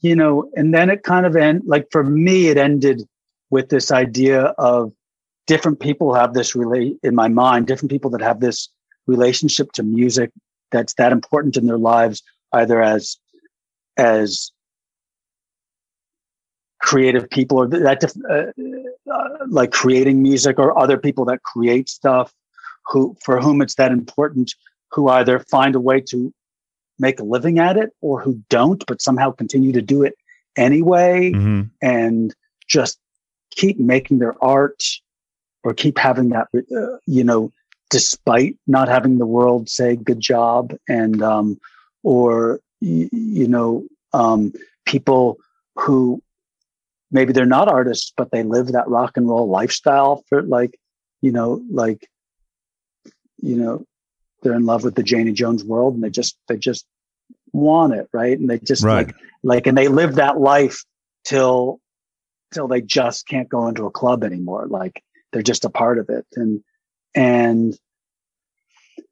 [0.00, 3.06] you know, and then it kind of end like for me, it ended
[3.50, 4.92] with this idea of
[5.46, 8.68] different people have this relate in my mind, different people that have this
[9.06, 10.30] relationship to music
[10.70, 12.22] that's that important in their lives,
[12.54, 13.18] either as
[13.96, 14.50] as
[16.80, 22.32] creative people or that uh, uh, like creating music or other people that create stuff
[22.86, 24.54] who for whom it's that important
[24.90, 26.32] who either find a way to
[26.98, 30.14] make a living at it or who don't but somehow continue to do it
[30.56, 31.62] anyway mm-hmm.
[31.82, 32.34] and
[32.68, 32.98] just
[33.50, 34.82] keep making their art
[35.64, 37.52] or keep having that, uh, you know,
[37.90, 41.58] despite not having the world say good job and, um,
[42.02, 44.52] or, y- you know, um,
[44.86, 45.38] people
[45.76, 46.22] who
[47.10, 50.78] maybe they're not artists, but they live that rock and roll lifestyle for like,
[51.20, 52.08] you know, like,
[53.42, 53.84] you know,
[54.42, 56.86] they're in love with the Janie Jones world and they just, they just
[57.52, 58.08] want it.
[58.12, 58.38] Right.
[58.38, 59.06] And they just right.
[59.06, 60.84] like, like, and they live that life
[61.24, 61.80] till,
[62.52, 64.66] till they just can't go into a club anymore.
[64.66, 66.26] Like, they're just a part of it.
[66.34, 66.62] And,
[67.14, 67.78] and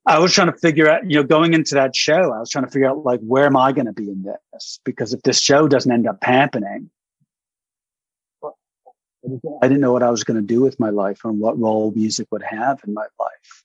[0.06, 2.64] I was trying to figure out, you know, going into that show, I was trying
[2.64, 4.80] to figure out like, where am I going to be in this?
[4.84, 6.90] Because if this show doesn't end up happening,
[9.62, 11.92] I didn't know what I was going to do with my life and what role
[11.94, 13.64] music would have in my life.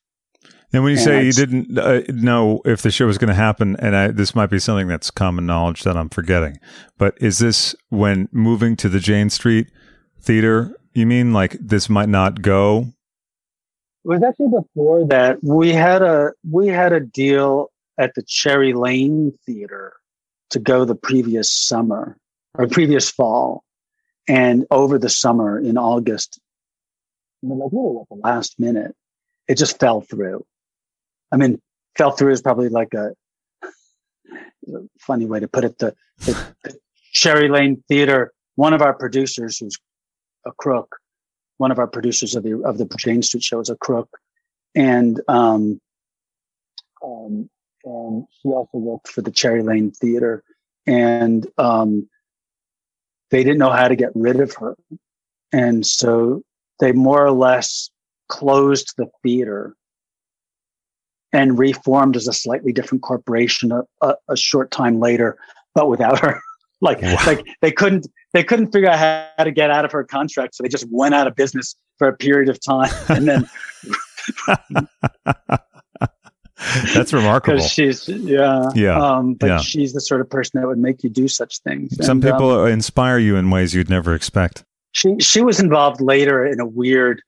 [0.73, 3.35] And when you and say you didn't uh, know if the show was going to
[3.35, 6.59] happen, and I, this might be something that's common knowledge that I'm forgetting,
[6.97, 9.67] but is this when moving to the Jane Street
[10.19, 12.93] Theater you mean like this might not go?
[14.05, 15.39] It was actually before that.
[15.43, 19.93] We had a we had a deal at the Cherry Lane Theater
[20.49, 22.17] to go the previous summer
[22.55, 23.63] or previous fall,
[24.27, 26.39] and over the summer in August,
[27.41, 28.95] like really at the last minute,
[29.47, 30.45] it just fell through.
[31.33, 31.59] I mean,
[31.97, 33.11] fell through is probably like a,
[33.63, 35.79] a funny way to put it.
[35.79, 36.77] The, the, the
[37.11, 39.77] Cherry Lane Theater, one of our producers, who's
[40.45, 40.95] a crook.
[41.57, 44.09] One of our producers of the of the Jane Street show is a crook,
[44.75, 45.79] and um,
[47.03, 47.49] um,
[47.83, 50.43] and she also worked for the Cherry Lane Theater,
[50.87, 52.09] and um,
[53.29, 54.75] they didn't know how to get rid of her,
[55.51, 56.41] and so
[56.79, 57.91] they more or less
[58.27, 59.75] closed the theater
[61.33, 65.37] and reformed as a slightly different corporation a, a, a short time later,
[65.75, 66.39] but without her.
[66.81, 67.17] like Wow.
[67.25, 68.99] like they couldn't they couldn't figure out
[69.37, 72.07] how to get out of her contract, so they just went out of business for
[72.09, 73.47] a period of time, and then
[76.93, 77.59] That's remarkable.
[77.61, 79.57] she's yeah Yeah, um, but yeah.
[79.59, 81.95] she's the sort of person that would make you do such things.
[82.05, 84.63] Some And, um, people inspire you in ways you'd never expect.
[84.91, 87.21] she she was involved later in a weird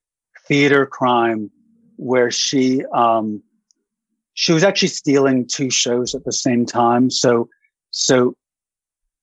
[0.48, 1.50] theater crime
[1.98, 3.42] where she um
[4.36, 7.10] she was actually stealing two shows at the same time.
[7.10, 7.50] So
[7.92, 8.36] so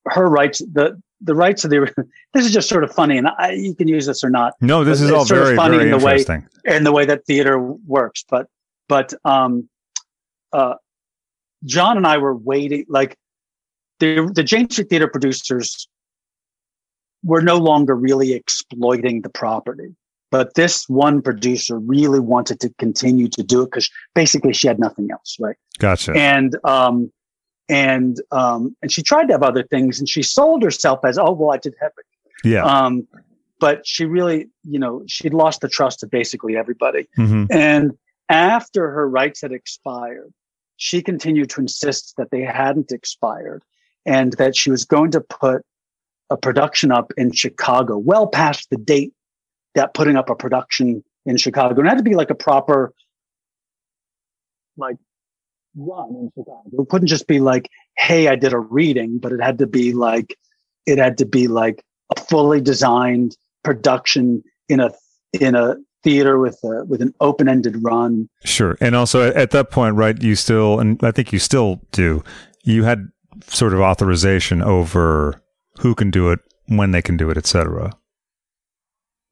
[0.06, 1.92] her rights the the rights of the
[2.34, 4.82] this is just sort of funny and I, you can use this or not No,
[4.82, 6.24] this is all sort of very, funny very in the way-
[6.64, 8.24] in the way that theater works.
[8.28, 8.48] But
[8.88, 9.68] but um
[10.52, 10.74] uh
[11.64, 13.16] john and i were waiting like
[14.00, 15.88] the the jane street theater producers
[17.22, 19.94] were no longer really exploiting the property
[20.32, 24.80] but this one producer really wanted to continue to do it because basically she had
[24.80, 26.12] nothing else right Gotcha.
[26.12, 27.12] and um
[27.68, 31.30] and um and she tried to have other things and she sold herself as oh
[31.32, 32.06] well i did have it
[32.44, 32.64] yeah.
[32.64, 33.06] um
[33.60, 37.92] but she really you know she'd lost the trust of basically everybody hmm and
[38.32, 40.32] after her rights had expired,
[40.78, 43.62] she continued to insist that they hadn't expired
[44.06, 45.62] and that she was going to put
[46.30, 49.12] a production up in Chicago, well past the date
[49.74, 51.78] that putting up a production in Chicago.
[51.78, 52.92] And it had to be like a proper,
[54.76, 54.96] like,
[55.74, 56.82] run in Chicago.
[56.82, 59.92] It couldn't just be like, hey, I did a reading, but it had to be
[59.92, 60.36] like,
[60.86, 61.82] it had to be like
[62.14, 64.90] a fully designed production in a,
[65.40, 68.28] in a theater with a, with an open-ended run.
[68.44, 68.76] Sure.
[68.80, 72.22] And also at, at that point, right, you still, and I think you still do,
[72.64, 73.08] you had
[73.46, 75.40] sort of authorization over
[75.78, 77.92] who can do it, when they can do it, et cetera.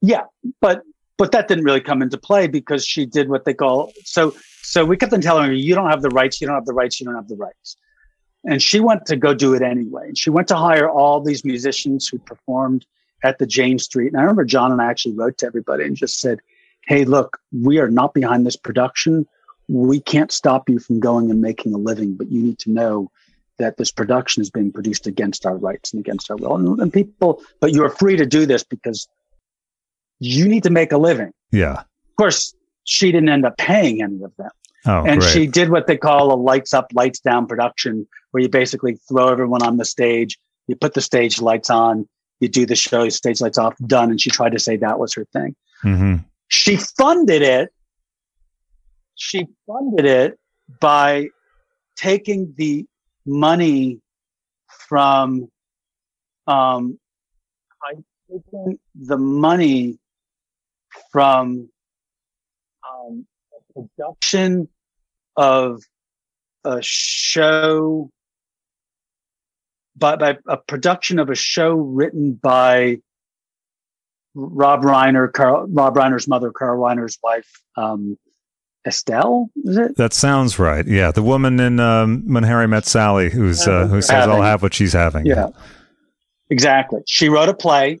[0.01, 0.23] Yeah,
[0.59, 0.83] but
[1.17, 4.33] but that didn't really come into play because she did what they call so
[4.63, 6.73] so we kept on telling her you don't have the rights, you don't have the
[6.73, 7.75] rights, you don't have the rights.
[8.45, 10.07] And she went to go do it anyway.
[10.07, 12.85] And she went to hire all these musicians who performed
[13.23, 14.07] at the Jane Street.
[14.07, 16.39] And I remember John and I actually wrote to everybody and just said,
[16.87, 19.27] Hey, look, we are not behind this production.
[19.67, 23.11] We can't stop you from going and making a living, but you need to know
[23.57, 26.55] that this production is being produced against our rights and against our will.
[26.55, 29.07] And, and people, but you are free to do this because
[30.21, 31.33] you need to make a living.
[31.51, 31.79] Yeah.
[31.79, 32.53] Of course,
[32.83, 34.51] she didn't end up paying any of them.
[34.85, 35.31] Oh, and great.
[35.31, 39.29] she did what they call a lights up, lights down production, where you basically throw
[39.29, 42.07] everyone on the stage, you put the stage lights on,
[42.39, 44.11] you do the show, stage lights off, done.
[44.11, 45.55] And she tried to say that was her thing.
[45.81, 47.69] hmm She funded it.
[49.15, 50.39] She funded it
[50.79, 51.29] by
[51.95, 52.85] taking the
[53.25, 53.99] money
[54.87, 55.49] from,
[56.45, 56.99] um,
[57.81, 59.97] by taking the money
[61.11, 61.69] from
[62.89, 63.25] um,
[63.75, 64.67] a production
[65.35, 65.81] of
[66.63, 68.09] a show
[69.95, 72.97] by, by a production of a show written by
[74.33, 78.17] Rob Reiner, Carl, Rob Reiner's mother, Carl Reiner's wife, um,
[78.87, 79.97] Estelle, is it?
[79.97, 80.87] That sounds right.
[80.87, 81.11] Yeah.
[81.11, 84.73] The woman in um, When Harry Met Sally who's, uh, who says, I'll have what
[84.73, 85.25] she's having.
[85.25, 85.49] Yeah.
[86.49, 87.01] Exactly.
[87.07, 87.99] She wrote a play.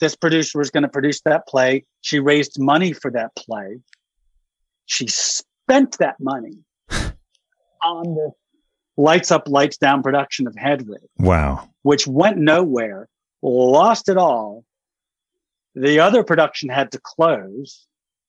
[0.00, 1.84] This producer was going to produce that play.
[2.00, 3.78] She raised money for that play.
[4.86, 6.58] She spent that money
[6.90, 8.30] on the
[8.96, 11.68] lights up, lights down production of Hedwig, Wow.
[11.82, 13.08] which went nowhere,
[13.42, 14.64] lost it all.
[15.74, 17.86] The other production had to close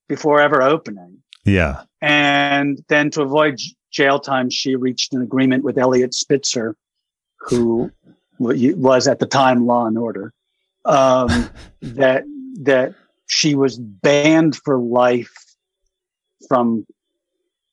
[0.08, 1.18] before ever opening.
[1.46, 1.84] Yeah.
[2.02, 6.76] And then to avoid j- jail time, she reached an agreement with Eliot Spitzer,
[7.40, 7.92] who
[8.38, 10.34] was at the time Law and Order,
[10.86, 11.50] um,
[11.82, 12.24] that
[12.62, 12.94] that
[13.30, 15.34] she was banned for life
[16.48, 16.86] from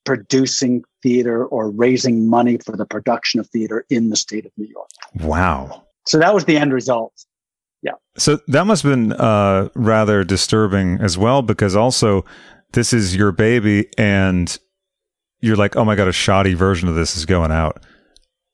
[0.04, 4.66] producing theater or raising money for the production of theater in the state of New
[4.66, 4.88] York.
[5.20, 5.84] Wow.
[6.06, 7.12] So that was the end result.
[7.82, 7.92] Yeah.
[8.16, 12.24] So that must have been uh, rather disturbing as well, because also
[12.72, 14.56] this is your baby, and
[15.40, 17.84] you're like, oh my god, a shoddy version of this is going out,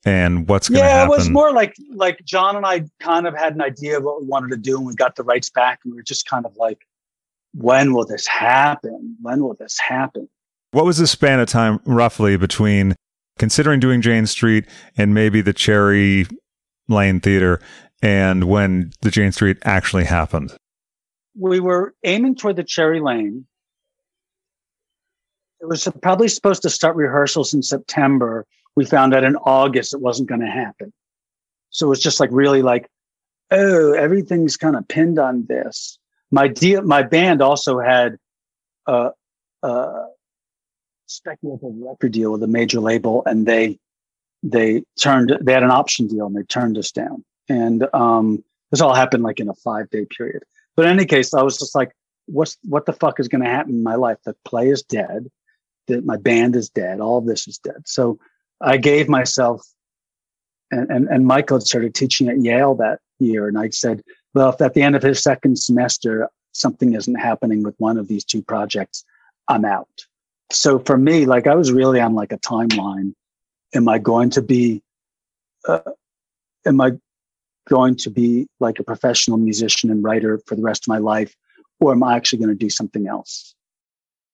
[0.04, 1.12] and what's going to yeah, happen?
[1.12, 4.20] it was more like like John and I kind of had an idea of what
[4.20, 6.44] we wanted to do, and we got the rights back, and we were just kind
[6.44, 6.78] of like,
[7.54, 9.16] when will this happen?
[9.20, 10.28] When will this happen?
[10.72, 12.96] what was the span of time roughly between
[13.38, 14.64] considering doing Jane Street
[14.96, 16.26] and maybe the Cherry
[16.88, 17.60] Lane Theater,
[18.02, 20.54] and when the Jane Street actually happened?
[21.38, 23.46] We were aiming toward the Cherry Lane.
[25.60, 28.46] It was probably supposed to start rehearsals in September.
[28.74, 30.92] We found out in August it wasn't going to happen.
[31.70, 32.88] So it was just like really like,
[33.50, 35.98] oh, everything's kind of pinned on this.
[36.32, 38.16] My deal, my band also had
[38.86, 39.10] a,
[39.62, 40.06] a
[41.06, 43.78] speculative record deal with a major label, and they
[44.42, 47.24] they turned they had an option deal and they turned us down.
[47.48, 50.42] And um, this all happened like in a five day period.
[50.74, 51.92] But in any case, I was just like,
[52.26, 54.18] what's what the fuck is going to happen in my life?
[54.24, 55.30] The play is dead.
[55.88, 57.00] That my band is dead.
[57.00, 57.82] All of this is dead.
[57.86, 58.18] So
[58.60, 59.60] I gave myself,
[60.70, 63.48] and, and, and Michael started teaching at Yale that year.
[63.48, 64.02] And I said,
[64.34, 68.08] well, if at the end of his second semester, something isn't happening with one of
[68.08, 69.04] these two projects,
[69.48, 70.06] I'm out.
[70.50, 73.14] So for me, like I was really on like a timeline.
[73.74, 74.82] Am I going to be,
[75.66, 75.80] uh,
[76.66, 76.92] am I
[77.68, 81.34] going to be like a professional musician and writer for the rest of my life?
[81.80, 83.54] Or am I actually going to do something else?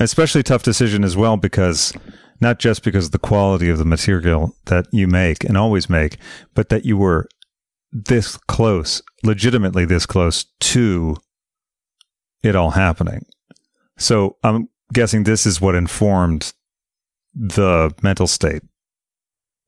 [0.00, 1.92] Especially tough decision as well because
[2.40, 6.16] not just because of the quality of the material that you make and always make,
[6.54, 7.28] but that you were
[7.92, 11.16] this close, legitimately this close to
[12.42, 13.26] it all happening.
[13.98, 16.54] So I'm guessing this is what informed
[17.34, 18.62] the mental state.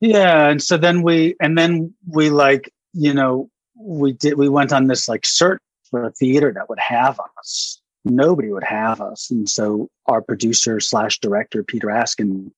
[0.01, 0.49] Yeah.
[0.49, 4.87] And so then we, and then we like, you know, we did, we went on
[4.87, 9.31] this like search for a theater that would have us nobody would have us.
[9.31, 12.53] And so our producer slash director, Peter Askin,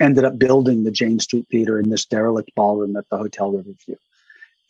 [0.00, 3.96] ended up building the Jane Street Theater in this derelict ballroom at the Hotel Riverview.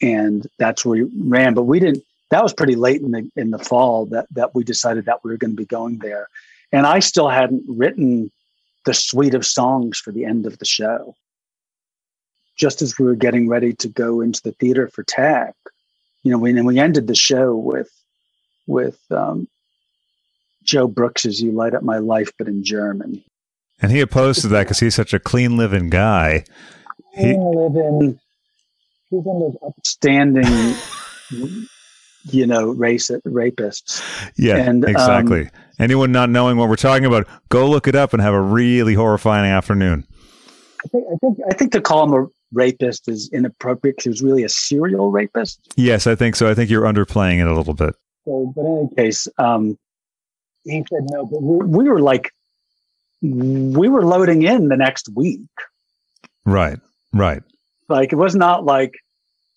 [0.03, 1.55] And that's where we ran.
[1.55, 4.65] But we didn't that was pretty late in the in the fall that that we
[4.65, 6.29] decided that we were going to be going there.
[6.73, 8.31] And I still hadn't written
[8.85, 11.15] the suite of songs for the end of the show.
[12.57, 15.55] Just as we were getting ready to go into the theater for tech,
[16.23, 17.91] you know, we, and we ended the show with
[18.67, 19.49] with um,
[20.67, 23.23] Joe Brooks's "You Light Up My Life," but in German.
[23.81, 26.45] And he opposed to that because he's such a clean living guy.
[27.15, 28.19] He, living,
[29.11, 30.75] he's one of those upstanding,
[32.31, 34.03] you know, race rapists.
[34.37, 35.43] Yeah, and, exactly.
[35.43, 38.41] Um, Anyone not knowing what we're talking about, go look it up and have a
[38.41, 40.07] really horrifying afternoon.
[40.85, 44.09] I think I think I think to call him a rapist is inappropriate because he
[44.11, 45.61] was really a serial rapist.
[45.77, 46.49] Yes, I think so.
[46.49, 47.95] I think you're underplaying it a little bit.
[48.25, 49.79] So, but in any case, um,
[50.67, 52.33] he said no, but we were like,
[53.23, 55.41] we were loading in the next week.
[56.45, 56.79] Right,
[57.13, 57.43] right.
[57.89, 58.95] Like it was not like,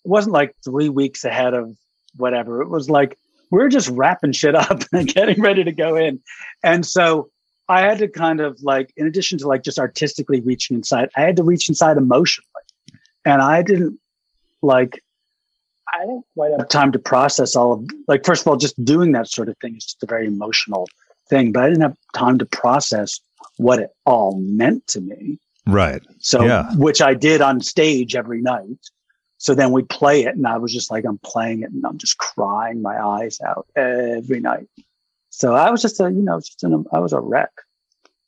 [0.04, 1.76] it wasn't like three weeks ahead of
[2.16, 2.62] whatever.
[2.62, 3.18] It was like,
[3.50, 6.20] we we're just wrapping shit up and getting ready to go in.
[6.62, 7.30] And so
[7.68, 11.22] I had to kind of like, in addition to like just artistically reaching inside, I
[11.22, 12.46] had to reach inside emotionally.
[13.24, 13.98] And I didn't
[14.62, 15.02] like,
[15.92, 19.12] I didn't quite have time to process all of like first of all, just doing
[19.12, 20.88] that sort of thing is just a very emotional
[21.30, 23.20] thing, but I didn't have time to process
[23.56, 25.38] what it all meant to me.
[25.66, 26.02] Right.
[26.18, 26.74] So yeah.
[26.76, 28.90] which I did on stage every night.
[29.38, 31.96] So then we play it and I was just like I'm playing it and I'm
[31.96, 34.68] just crying my eyes out every night.
[35.30, 37.52] So I was just a, you know, just in a, I was a wreck.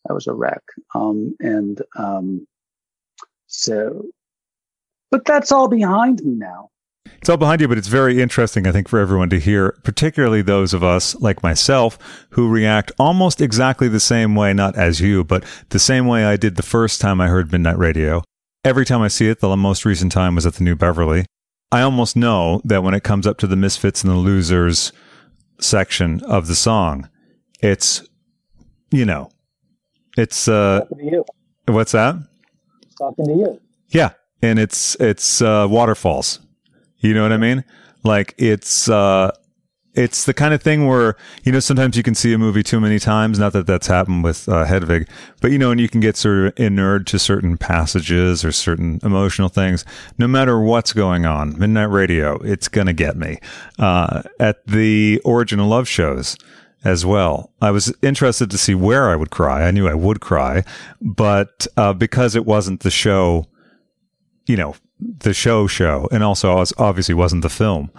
[0.09, 0.63] I was a wreck.
[0.95, 2.47] Um, and um,
[3.47, 4.07] so,
[5.11, 6.71] but that's all behind me now.
[7.23, 10.43] It's all behind you, but it's very interesting, I think, for everyone to hear, particularly
[10.43, 11.97] those of us like myself
[12.31, 16.37] who react almost exactly the same way, not as you, but the same way I
[16.37, 18.25] did the first time I heard Midnight Radio.
[18.65, 21.25] Every time I see it, the most recent time was at the New Beverly.
[21.71, 24.93] I almost know that when it comes up to the Misfits and the Losers
[25.61, 27.09] section of the song,
[27.61, 28.05] it's,
[28.91, 29.31] you know,
[30.19, 30.87] it's, uh,
[31.67, 32.17] what's that?
[32.99, 33.61] talking to you.
[33.91, 34.11] Yeah.
[34.43, 36.41] And it's, it's, uh, waterfalls
[37.03, 37.65] you know what I mean?
[38.05, 39.33] Like it's uh
[39.95, 42.81] it's the kind of thing where you know sometimes you can see a movie too
[42.81, 43.39] many times.
[43.39, 45.09] Not that that's happened with uh, Hedwig,
[45.41, 49.01] but you know, and you can get sort of inured to certain passages or certain
[49.03, 49.85] emotional things.
[50.19, 53.39] No matter what's going on, Midnight Radio, it's gonna get me.
[53.79, 56.37] Uh, at the Origin of Love shows
[56.85, 57.53] as well.
[57.61, 59.67] I was interested to see where I would cry.
[59.67, 60.65] I knew I would cry,
[61.01, 63.47] but uh, because it wasn't the show,
[64.47, 64.75] you know,
[65.19, 67.91] the show show and also obviously wasn't the film.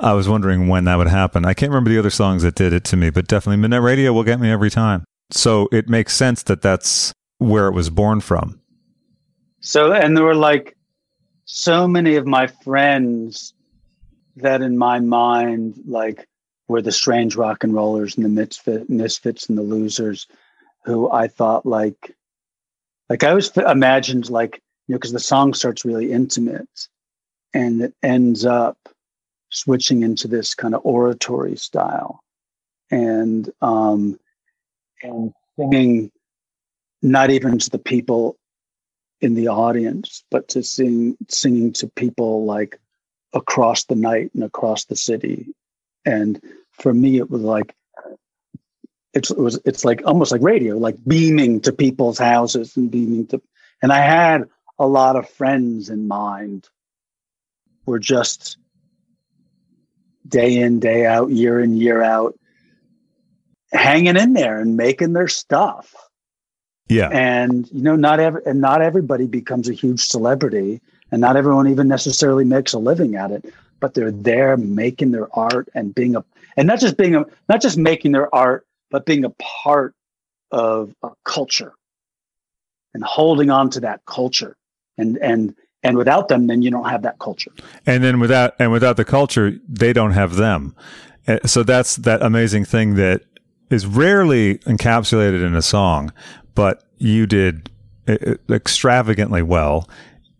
[0.00, 1.44] I was wondering when that would happen.
[1.44, 4.12] I can't remember the other songs that did it to me but definitely midnight radio
[4.12, 5.04] will get me every time.
[5.30, 8.60] So it makes sense that that's where it was born from.
[9.60, 10.76] So and there were like
[11.44, 13.54] so many of my friends
[14.36, 16.26] that in my mind like
[16.68, 20.26] were the strange rock and rollers and the misfit, misfits and the losers,
[20.84, 22.14] who I thought like,
[23.08, 26.88] like I always imagined like you know because the song starts really intimate,
[27.54, 28.76] and it ends up
[29.48, 32.24] switching into this kind of oratory style,
[32.90, 34.18] and um,
[35.00, 36.10] and singing
[37.02, 38.36] not even to the people
[39.20, 42.80] in the audience, but to sing singing to people like
[43.32, 45.54] across the night and across the city.
[46.04, 47.76] And for me, it was like
[49.14, 53.28] it's, it was it's like almost like radio, like beaming to people's houses and beaming
[53.28, 53.40] to.
[53.82, 54.48] And I had
[54.80, 56.68] a lot of friends in mind.
[57.86, 58.56] Were just
[60.28, 62.38] day in, day out, year in, year out,
[63.72, 65.94] hanging in there and making their stuff.
[66.88, 67.08] Yeah.
[67.08, 71.68] And you know, not every and not everybody becomes a huge celebrity, and not everyone
[71.68, 73.52] even necessarily makes a living at it.
[73.80, 76.24] But they're there making their art and being a
[76.56, 79.94] and not just being a not just making their art, but being a part
[80.50, 81.72] of a culture
[82.92, 84.56] and holding on to that culture.
[85.00, 87.50] And and and without them, then you don't have that culture.
[87.86, 90.74] And then without and without the culture, they don't have them.
[91.26, 93.22] Uh, so that's that amazing thing that
[93.70, 96.12] is rarely encapsulated in a song,
[96.54, 97.70] but you did
[98.50, 99.88] extravagantly well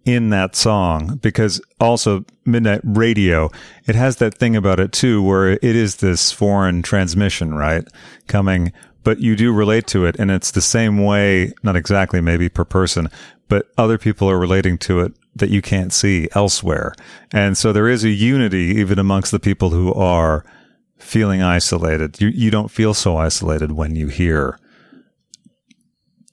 [0.05, 3.51] in that song because also midnight radio
[3.87, 7.87] it has that thing about it too where it is this foreign transmission right
[8.27, 8.73] coming
[9.03, 12.65] but you do relate to it and it's the same way not exactly maybe per
[12.65, 13.09] person
[13.49, 16.95] but other people are relating to it that you can't see elsewhere
[17.33, 20.45] and so there is a unity even amongst the people who are
[20.99, 24.59] feeling isolated you you don't feel so isolated when you hear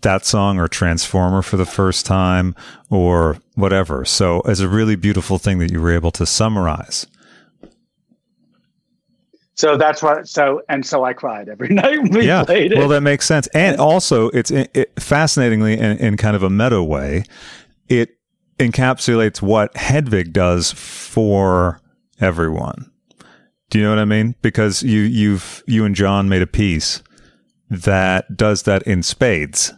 [0.02, 2.56] that song or Transformer for the first time
[2.90, 4.06] or whatever.
[4.06, 7.08] So it's a really beautiful thing that you were able to summarize.
[9.58, 10.28] So that's what.
[10.28, 12.44] So and so I cried every night we yeah.
[12.44, 12.78] played it.
[12.78, 13.48] Well, that makes sense.
[13.48, 17.24] And also, it's it, it, fascinatingly in, in kind of a meta way.
[17.90, 18.18] It
[18.60, 21.82] encapsulates what Hedwig does for
[22.20, 22.92] everyone.
[23.70, 24.36] Do you know what I mean?
[24.42, 27.02] Because you you've you and John made a piece
[27.70, 29.74] that does that in spades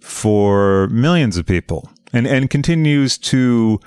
[0.00, 3.78] for millions of people and, and continues to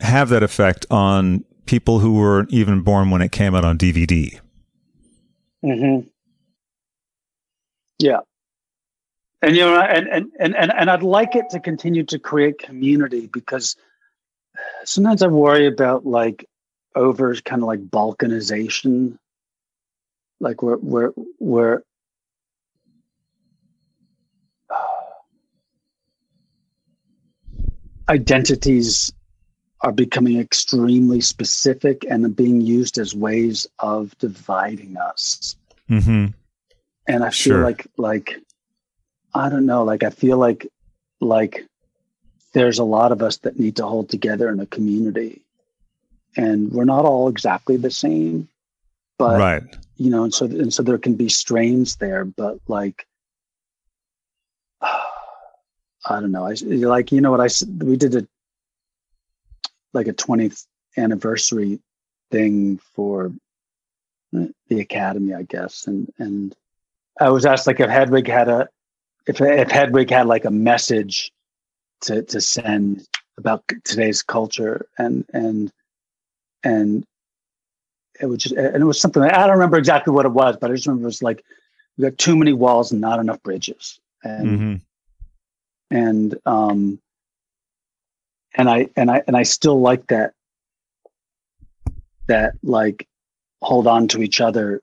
[0.00, 4.38] have that effect on people who were even born when it came out on DVD.
[5.64, 6.08] Mm-hmm.
[7.98, 8.20] Yeah.
[9.42, 12.58] And you know, and, and and and and I'd like it to continue to create
[12.58, 13.76] community because
[14.84, 16.44] sometimes I worry about like
[16.96, 19.18] over kind of like balkanization,
[20.40, 21.82] like where where where
[28.08, 29.12] identities
[29.82, 35.56] are becoming extremely specific and being used as ways of dividing us.
[35.88, 36.26] Mm-hmm.
[37.06, 37.62] And I feel Sure.
[37.62, 38.36] like, like,
[39.34, 40.66] I don't know, like, I feel like,
[41.20, 41.64] like,
[42.52, 45.42] there's a lot of us that need to hold together in a community.
[46.36, 48.48] And we're not all exactly the same,
[49.18, 49.76] but right.
[49.96, 53.06] you know, and so and so there can be strains there, but like,
[54.82, 55.00] I
[56.20, 56.46] don't know.
[56.46, 57.48] I like you know what I
[57.82, 58.28] we did a
[59.92, 60.66] like a 20th
[60.96, 61.80] anniversary
[62.30, 63.32] thing for
[64.32, 66.54] the academy, I guess, and and
[67.20, 68.68] I was asked like if Hedwig had a
[69.26, 71.32] if if Hedwig had like a message
[72.02, 73.06] to to send
[73.38, 74.86] about today's culture.
[74.98, 75.72] And and
[76.64, 77.04] and
[78.20, 80.70] it was just and it was something I don't remember exactly what it was, but
[80.70, 81.44] I just remember it was like
[81.96, 84.74] we got too many walls and not enough bridges, and hmm
[85.90, 87.00] and um
[88.58, 90.32] and I and I and I still like that
[92.26, 93.08] that like
[93.62, 94.82] hold on to each other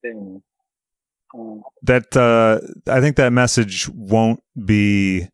[0.00, 0.42] thing.
[1.34, 2.60] Um, That uh,
[2.90, 5.28] I think that message won't be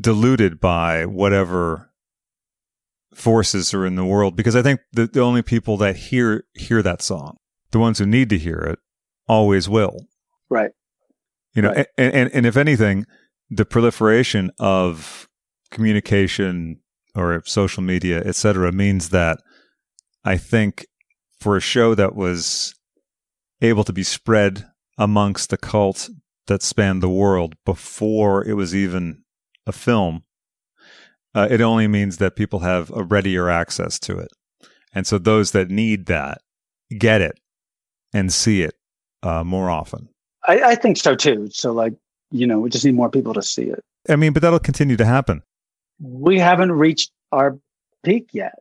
[0.00, 1.90] diluted by whatever
[3.14, 6.82] forces are in the world because I think the, the only people that hear hear
[6.82, 7.36] that song,
[7.72, 8.78] the ones who need to hear it,
[9.26, 10.06] always will.
[10.48, 10.70] right.
[11.54, 11.86] You know, Right.
[11.96, 13.04] and, and and if anything,
[13.50, 15.28] the proliferation of
[15.70, 16.80] communication
[17.14, 19.38] or social media, et cetera, means that
[20.24, 20.86] I think
[21.40, 22.74] for a show that was
[23.60, 24.66] able to be spread
[24.98, 26.10] amongst the cult
[26.46, 29.22] that spanned the world before it was even
[29.66, 30.24] a film,
[31.34, 34.28] uh, it only means that people have a readier access to it.
[34.92, 36.38] And so those that need that
[36.98, 37.38] get it
[38.12, 38.74] and see it
[39.22, 40.08] uh, more often.
[40.46, 41.48] I, I think so too.
[41.52, 41.92] So like,
[42.30, 43.84] you know, we just need more people to see it.
[44.08, 45.42] I mean, but that'll continue to happen.
[46.00, 47.58] We haven't reached our
[48.04, 48.54] peak yet.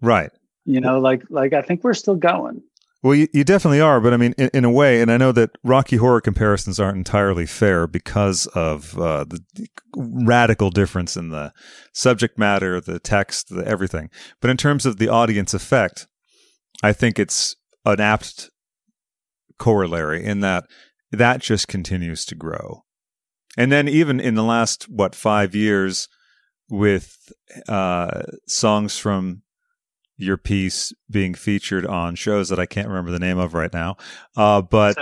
[0.00, 0.30] Right.
[0.64, 2.62] You know, like like I think we're still going.
[3.02, 5.30] Well, you, you definitely are, but I mean, in, in, a way, and I know
[5.30, 9.44] that Rocky Horror comparisons aren't entirely fair because of uh, the
[9.94, 11.52] radical difference in the
[11.92, 14.10] subject matter, the text, the everything.
[14.40, 16.08] But in terms of the audience effect,
[16.82, 17.54] I think it's
[17.84, 18.50] an apt
[19.58, 20.64] corollary in that
[21.12, 22.85] that just continues to grow.
[23.56, 26.08] And then even in the last what five years,
[26.68, 27.32] with
[27.68, 29.42] uh, songs from
[30.16, 33.96] your piece being featured on shows that I can't remember the name of right now.
[34.36, 34.96] Uh, but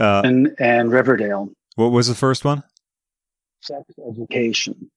[0.00, 1.48] uh, and and Riverdale.
[1.76, 2.62] What was the first one?
[3.60, 4.90] Sex education.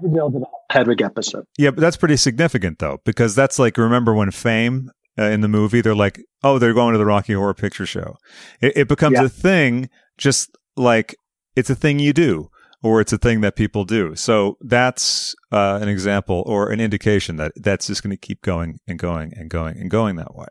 [0.00, 1.44] Riverdale did a Hedwig episode.
[1.58, 5.48] Yeah, but that's pretty significant though, because that's like remember when Fame uh, in the
[5.48, 8.16] movie they're like, oh, they're going to the Rocky Horror Picture Show.
[8.60, 9.24] It, it becomes yeah.
[9.24, 11.16] a thing, just like
[11.56, 12.50] it's a thing you do
[12.82, 14.14] or it's a thing that people do.
[14.16, 18.78] So that's uh, an example or an indication that that's just going to keep going
[18.86, 20.48] and going and going and going that way.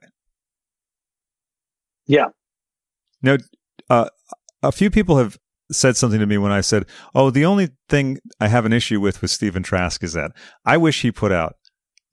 [2.07, 2.27] Yeah.
[3.21, 3.37] Now,
[3.89, 4.09] uh,
[4.63, 5.37] a few people have
[5.71, 8.99] said something to me when I said, "Oh, the only thing I have an issue
[8.99, 10.31] with with Stephen Trask is that
[10.65, 11.55] I wish he put out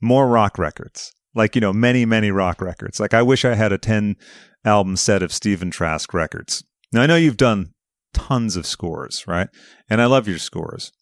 [0.00, 3.00] more rock records, like you know, many many rock records.
[3.00, 4.16] Like I wish I had a ten
[4.64, 6.62] album set of Stephen Trask records."
[6.92, 7.74] Now I know you've done
[8.12, 9.48] tons of scores, right?
[9.88, 10.92] And I love your scores,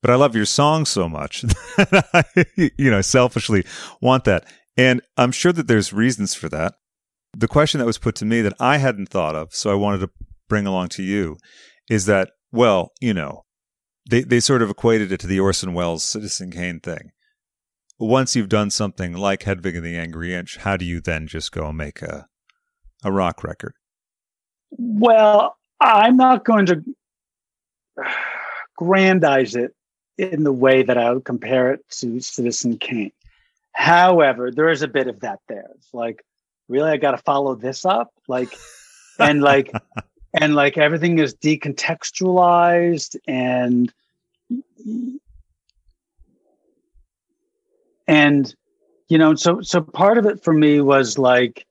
[0.00, 1.42] but I love your song so much
[1.76, 3.64] that I, you know, selfishly
[4.00, 4.44] want that.
[4.76, 6.74] And I'm sure that there's reasons for that.
[7.36, 10.00] The question that was put to me that I hadn't thought of, so I wanted
[10.00, 10.10] to
[10.48, 11.36] bring along to you,
[11.88, 13.44] is that, well, you know,
[14.08, 17.10] they, they sort of equated it to the Orson Welles Citizen Kane thing.
[17.98, 21.52] Once you've done something like Hedwig and the Angry Inch, how do you then just
[21.52, 22.26] go and make a,
[23.04, 23.74] a rock record?
[24.70, 26.84] Well, I'm not going to
[28.76, 29.74] grandize it
[30.16, 33.12] in the way that I would compare it to Citizen Kane.
[33.72, 35.70] However, there is a bit of that there.
[35.74, 36.24] It's like,
[36.68, 38.54] really, I got to follow this up, like,
[39.18, 39.72] and like,
[40.34, 43.92] and like everything is decontextualized and
[48.06, 48.54] and
[49.08, 51.66] you know so so part of it for me was like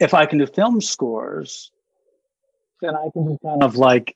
[0.00, 1.71] if i can do film scores
[2.82, 4.14] then I can just kind of like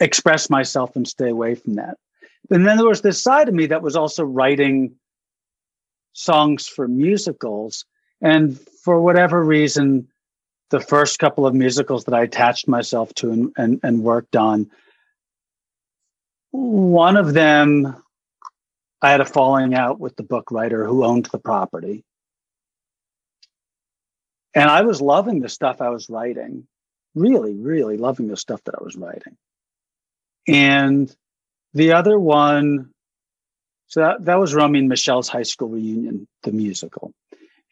[0.00, 1.96] express myself and stay away from that.
[2.50, 4.96] And then there was this side of me that was also writing
[6.12, 7.86] songs for musicals.
[8.20, 10.08] And for whatever reason,
[10.70, 14.70] the first couple of musicals that I attached myself to and, and, and worked on,
[16.50, 17.96] one of them,
[19.00, 22.04] I had a falling out with the book writer who owned the property.
[24.54, 26.66] And I was loving the stuff I was writing
[27.14, 29.36] really, really loving the stuff that I was writing.
[30.48, 31.14] And
[31.74, 32.90] the other one,
[33.86, 37.12] so that, that was Romy and Michelle's high school reunion, the musical.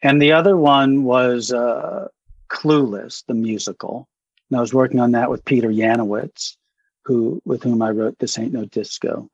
[0.01, 2.07] And the other one was uh,
[2.49, 4.07] Clueless, the musical.
[4.49, 6.57] And I was working on that with Peter Yanowitz,
[7.05, 9.29] who with whom I wrote This Ain't No Disco.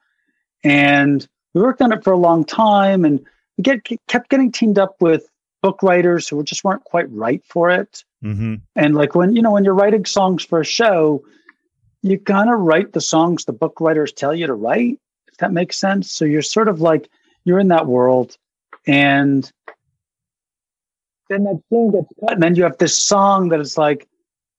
[0.63, 3.25] And we worked on it for a long time and
[3.57, 5.27] we get, kept getting teamed up with
[5.61, 8.03] book writers who just weren't quite right for it.
[8.23, 8.55] Mm-hmm.
[8.75, 11.23] And like when you know when you're writing songs for a show,
[12.01, 14.99] you kind of write the songs the book writers tell you to write.
[15.27, 16.11] If that makes sense.
[16.11, 17.09] So you're sort of like
[17.43, 18.37] you're in that world,
[18.85, 19.49] and
[21.29, 24.07] then that scene gets cut, and then you have this song that is like,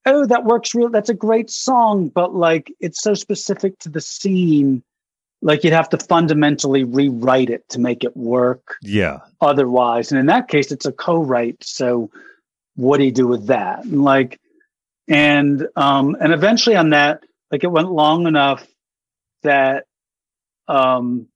[0.07, 0.89] oh, that works real.
[0.89, 4.83] That's a great song, but like it's so specific to the scene
[5.41, 8.77] like you'd have to fundamentally rewrite it to make it work.
[8.83, 9.19] Yeah.
[9.41, 11.63] Otherwise, and in that case, it's a co-write.
[11.63, 12.11] So,
[12.75, 13.85] what do you do with that?
[13.85, 14.41] And like,
[15.09, 18.67] and um, and eventually on that, like it went long enough
[19.43, 19.87] that,
[20.67, 21.29] um,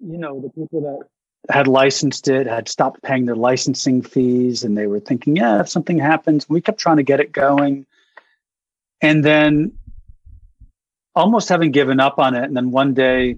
[0.00, 1.08] you know, the people that
[1.52, 5.68] had licensed it had stopped paying their licensing fees, and they were thinking, yeah, if
[5.68, 7.86] something happens, we kept trying to get it going,
[9.00, 9.77] and then
[11.18, 12.44] almost having given up on it.
[12.44, 13.36] And then one day,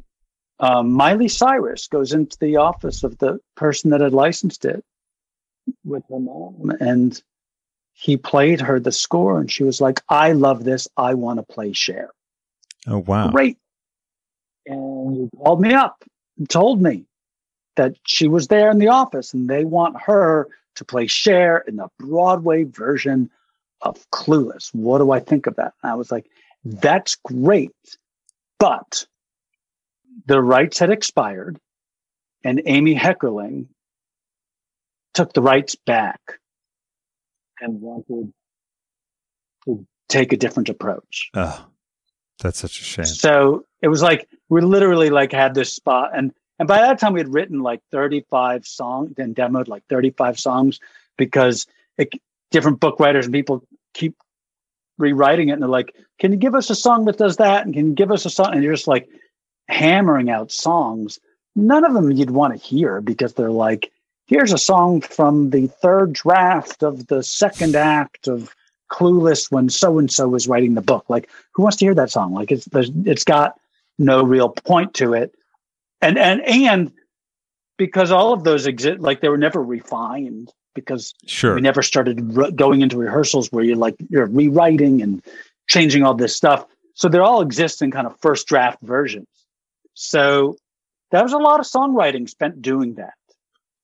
[0.61, 4.85] um, Miley Cyrus goes into the office of the person that had licensed it
[5.85, 7.21] with her mom, and
[7.93, 10.87] he played her the score, and she was like, "I love this.
[10.97, 12.11] I want to play Cher."
[12.87, 13.31] Oh wow!
[13.31, 13.57] Great.
[14.67, 16.05] And he called me up
[16.39, 17.07] and told me
[17.77, 21.77] that she was there in the office, and they want her to play Cher in
[21.77, 23.31] the Broadway version
[23.81, 24.75] of Clueless.
[24.75, 25.73] What do I think of that?
[25.83, 26.27] And I was like,
[26.65, 27.73] that's great.
[28.59, 29.07] But
[30.27, 31.59] the rights had expired,
[32.45, 33.67] and Amy Heckerling
[35.15, 36.21] took the rights back
[37.61, 38.33] and wanted
[39.65, 41.31] to take a different approach.
[41.35, 41.67] Oh,
[42.43, 43.05] that's such a shame.
[43.07, 47.15] So it was like we literally like had this spot and And by that time,
[47.15, 50.79] we had written like 35 songs and demoed like 35 songs
[51.17, 52.13] because it,
[52.51, 54.15] different book writers and people keep
[55.01, 55.53] rewriting it.
[55.53, 57.65] And they're like, can you give us a song that does that?
[57.65, 58.53] And can you give us a song?
[58.53, 59.09] And you're just like
[59.69, 61.19] hammering out songs.
[61.57, 63.91] None of them you'd want to hear because they're like,
[64.27, 68.55] here's a song from the third draft of the second act of
[68.91, 71.05] Clueless when so and so was writing the book.
[71.09, 72.33] Like, who wants to hear that song?
[72.33, 73.55] Like, it's it's got
[73.99, 75.35] no real point to it
[76.01, 76.93] and and and
[77.77, 81.55] because all of those exist like they were never refined because sure.
[81.55, 85.23] we never started re- going into rehearsals where you're like you're rewriting and
[85.69, 86.67] changing all this stuff.
[86.95, 89.27] So they all exist in kind of first draft versions.
[89.95, 90.57] So
[91.11, 93.15] that was a lot of songwriting spent doing that.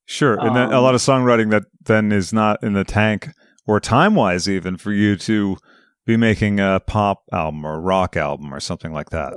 [0.07, 0.39] Sure.
[0.39, 3.29] And then a lot of um, songwriting that then is not in the tank
[3.67, 5.57] or time wise even for you to
[6.05, 9.35] be making a pop album or rock album or something like that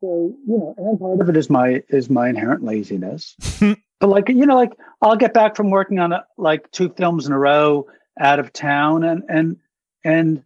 [0.00, 3.34] so you know, and part of it is my is my inherent laziness.
[4.00, 7.26] but like you know, like I'll get back from working on a, like two films
[7.26, 7.86] in a row
[8.18, 9.56] out of town, and and
[10.04, 10.42] and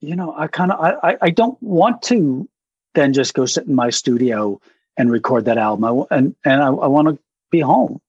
[0.00, 2.48] you know, I kind of I I don't want to
[2.94, 4.60] then just go sit in my studio
[4.96, 5.84] and record that album.
[5.84, 7.18] I, and and I, I want to
[7.50, 8.00] be home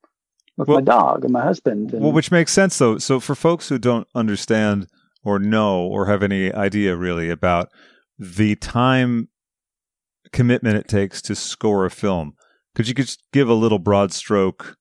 [0.58, 1.94] with well, my dog and my husband.
[1.94, 2.98] And, well, which makes sense though.
[2.98, 4.88] So for folks who don't understand
[5.24, 7.70] or know or have any idea really about
[8.18, 9.30] the time
[10.34, 12.36] commitment it takes to score a film.
[12.76, 14.76] Could you just give a little broad stroke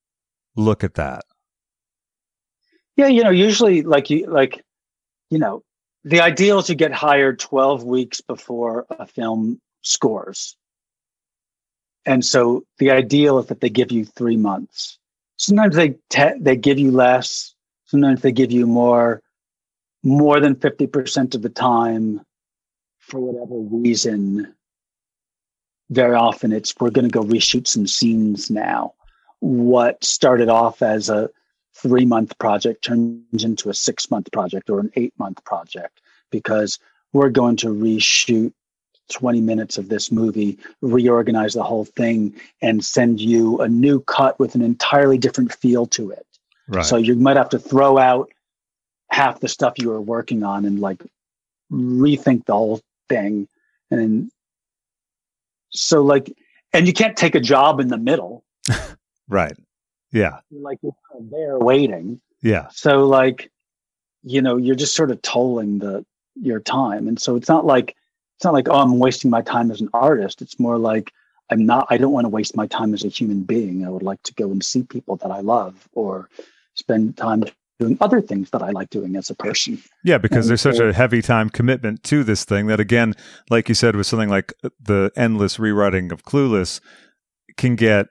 [0.57, 1.25] look at that?
[2.97, 4.63] Yeah, you know, usually like you like,
[5.31, 5.63] you know,
[6.05, 10.57] the ideal is to get hired 12 weeks before a film scores.
[12.05, 14.99] And so the ideal is that they give you three months.
[15.37, 17.55] Sometimes they te- they give you less.
[17.85, 19.23] Sometimes they give you more.
[20.05, 22.23] More than 50% of the time,
[22.99, 24.53] for whatever reason,
[25.91, 28.95] very often it's we're going to go reshoot some scenes now.
[29.41, 31.31] What started off as a
[31.75, 36.79] three month project turns into a six month project or an eight month project because
[37.13, 38.53] we're going to reshoot
[39.11, 44.39] 20 minutes of this movie, reorganize the whole thing, and send you a new cut
[44.39, 46.27] with an entirely different feel to it.
[46.69, 46.85] Right.
[46.85, 48.31] So you might have to throw out
[49.11, 51.03] half the stuff you were working on and like
[51.71, 53.47] rethink the whole thing
[53.91, 54.31] and
[55.73, 56.33] so like,
[56.73, 58.45] and you can't take a job in the middle.
[59.29, 59.57] right.
[60.13, 60.41] Yeah.
[60.51, 60.95] Like you're
[61.31, 62.21] there waiting.
[62.43, 62.69] Yeah.
[62.73, 63.51] So like,
[64.23, 66.05] you know, you're just sort of tolling the
[66.35, 67.09] your time.
[67.09, 67.97] And so it's not like
[68.37, 70.43] it's not like, oh, I'm wasting my time as an artist.
[70.43, 71.13] It's more like
[71.51, 73.85] I'm not I don't want to waste my time as a human being.
[73.85, 76.29] I would like to go and see people that I love or
[76.75, 77.45] spend time
[77.83, 79.83] doing other things that I like doing as a person.
[80.05, 83.15] Yeah, because and there's so, such a heavy time commitment to this thing that, again,
[83.51, 86.81] like you said, with something like the endless rewriting of Clueless,
[87.57, 88.07] can get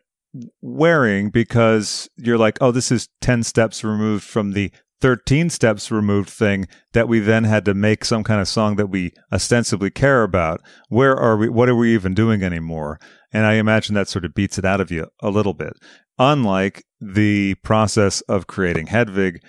[0.62, 6.30] wearing because you're like, oh, this is 10 steps removed from the 13 steps removed
[6.30, 10.24] thing that we then had to make some kind of song that we ostensibly care
[10.24, 10.62] about.
[10.90, 11.50] Where are we?
[11.50, 13.00] What are we even doing anymore?
[13.34, 15.74] And I imagine that sort of beats it out of you a little bit
[16.20, 19.44] unlike the process of creating Hedwig,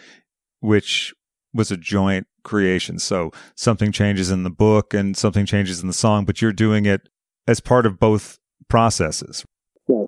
[0.60, 1.12] which
[1.52, 2.98] was a joint creation.
[2.98, 6.86] So something changes in the book and something changes in the song, but you're doing
[6.86, 7.08] it
[7.46, 9.44] as part of both processes.
[9.86, 10.06] Right.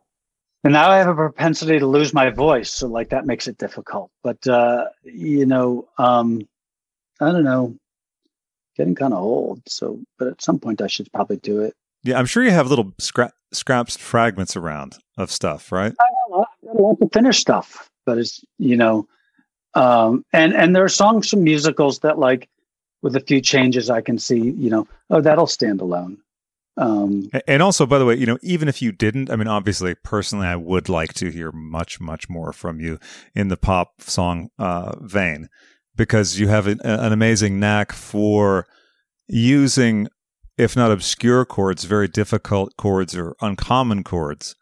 [0.64, 3.58] And now I have a propensity to lose my voice, so like that makes it
[3.58, 4.10] difficult.
[4.22, 6.40] But uh, you know, um,
[7.20, 7.76] I don't know,
[8.74, 9.60] getting kind of old.
[9.68, 11.74] So, but at some point I should probably do it.
[12.04, 15.92] Yeah, I'm sure you have little scrap scraps fragments around of stuff, right?
[15.98, 16.36] I
[16.66, 19.08] got a lot to finish stuff, but it's you know,
[19.74, 22.48] um, and and there are songs from musicals that like
[23.02, 26.18] with a few changes I can see, you know, oh that'll stand alone.
[26.76, 29.94] Um, and also, by the way, you know, even if you didn't, I mean, obviously,
[29.94, 32.98] personally, I would like to hear much, much more from you
[33.34, 35.48] in the pop song uh, vein
[35.94, 38.66] because you have an, an amazing knack for
[39.28, 40.08] using
[40.56, 44.54] if not obscure chords, very difficult chords or uncommon chords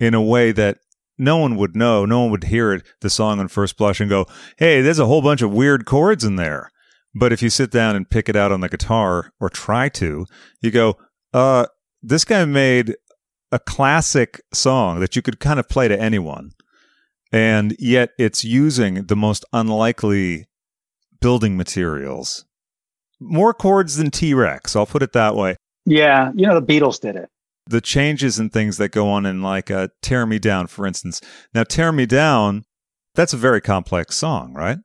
[0.00, 0.78] in a way that
[1.18, 2.04] no one would know.
[2.04, 4.26] No one would hear it, the song on first blush and go,
[4.58, 6.70] Hey, there's a whole bunch of weird chords in there.
[7.14, 10.26] But if you sit down and pick it out on the guitar or try to,
[10.60, 10.98] you go,
[11.32, 11.66] uh,
[12.02, 12.94] this guy made
[13.50, 16.50] a classic song that you could kind of play to anyone.
[17.32, 20.46] And yet it's using the most unlikely
[21.20, 22.44] building materials
[23.20, 24.76] more chords than T Rex.
[24.76, 25.56] I'll put it that way.
[25.84, 27.28] Yeah, you know the Beatles did it.
[27.68, 31.20] The changes and things that go on in like uh, "Tear Me Down," for instance.
[31.54, 32.64] Now, "Tear Me Down,"
[33.14, 34.78] that's a very complex song, right?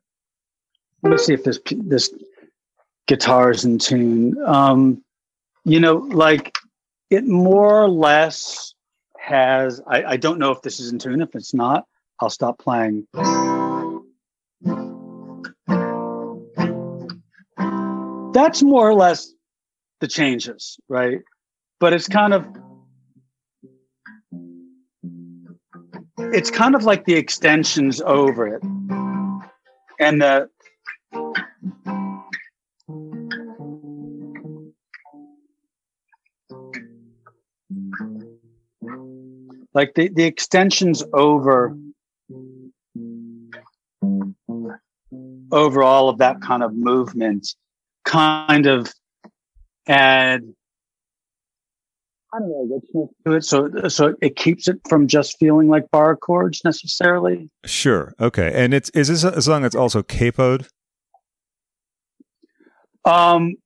[1.02, 2.12] Let me see if this this
[3.08, 4.36] guitar's in tune.
[4.44, 5.02] Um,
[5.64, 6.56] you know, like
[7.10, 8.74] it more or less
[9.18, 11.20] has I, I don't know if this is in tune.
[11.22, 11.86] If it's not,
[12.20, 13.06] I'll stop playing.
[18.32, 19.32] That's more or less
[20.00, 21.20] the changes, right?
[21.80, 22.46] But it's kind of
[26.18, 28.62] it's kind of like the extensions over it.
[30.00, 30.48] And the
[39.74, 41.76] like the, the extensions over
[45.50, 47.54] over all of that kind of movement
[48.04, 48.92] kind of
[49.86, 50.42] add
[52.34, 55.90] I don't know richness to it, so so it keeps it from just feeling like
[55.90, 57.50] bar chords necessarily.
[57.66, 58.14] Sure.
[58.18, 58.50] Okay.
[58.54, 60.66] And it's is this a song that's also capoed?
[63.04, 63.56] Um,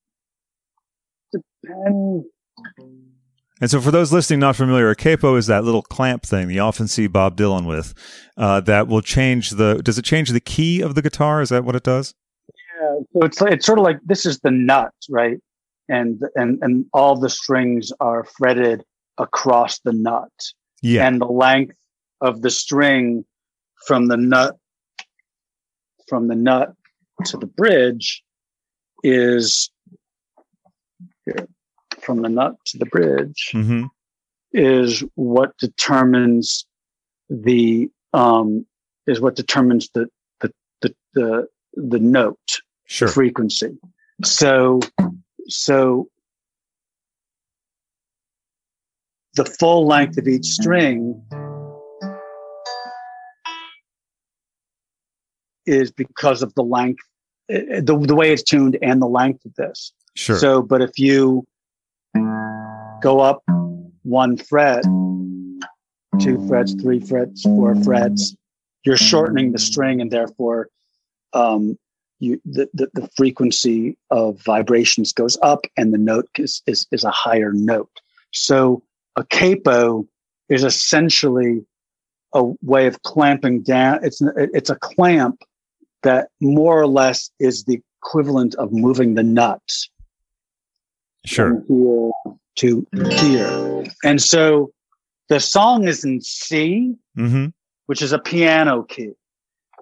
[1.33, 2.27] depends.
[3.59, 6.61] And so, for those listening not familiar, a capo is that little clamp thing you
[6.61, 7.95] often see Bob Dylan with.
[8.37, 9.81] Uh, that will change the.
[9.83, 11.41] Does it change the key of the guitar?
[11.41, 12.15] Is that what it does?
[13.13, 15.39] So it's it's sort of like this is the nut, right?
[15.89, 18.85] And and and all the strings are fretted
[19.19, 20.33] across the nut.
[20.83, 21.07] Yeah.
[21.07, 21.77] And the length
[22.21, 23.25] of the string
[23.87, 24.57] from the nut
[26.09, 26.73] from the nut
[27.25, 28.23] to the bridge
[29.03, 29.71] is
[31.25, 31.47] here,
[32.01, 33.85] from the nut to the bridge hmm
[34.53, 36.67] is what determines
[37.29, 38.65] the um
[39.07, 40.09] is what determines the
[40.41, 43.09] the the the, the note Sure.
[43.09, 43.77] frequency
[44.25, 44.81] so
[45.49, 46.09] so
[49.35, 51.21] the full length of each string
[55.67, 57.03] is because of the length
[57.51, 60.39] eh, the, the way it's tuned and the length of this Sure.
[60.39, 61.45] so but if you
[63.03, 63.43] go up
[64.03, 64.83] one fret
[66.21, 68.35] two frets three frets four frets
[68.85, 70.69] you're shortening the string and therefore
[71.33, 71.77] um,
[72.19, 77.05] you the, the, the frequency of vibrations goes up and the note is, is, is
[77.05, 78.01] a higher note.
[78.33, 78.83] So
[79.17, 80.07] a capo
[80.49, 81.65] is essentially
[82.35, 84.01] a way of clamping down.
[84.03, 85.43] It's, it's a clamp
[86.03, 89.91] that more or less is the equivalent of moving the nuts
[91.25, 91.63] sure.
[91.63, 93.85] from here to here.
[94.05, 94.71] And so
[95.29, 97.47] the song is in C, hmm
[97.87, 99.13] which is a piano key.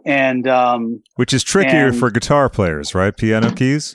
[0.04, 3.16] And um, Which is trickier And- for guitar players, right?
[3.16, 3.94] Piano keys.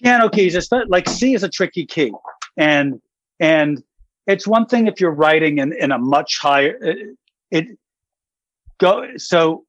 [0.00, 2.12] piano keys it's not- like c is a tricky key
[2.56, 3.00] and
[3.40, 3.82] and
[4.28, 7.16] it's one thing if you're writing in, in a much higher it,
[7.50, 7.66] it
[8.78, 9.64] go so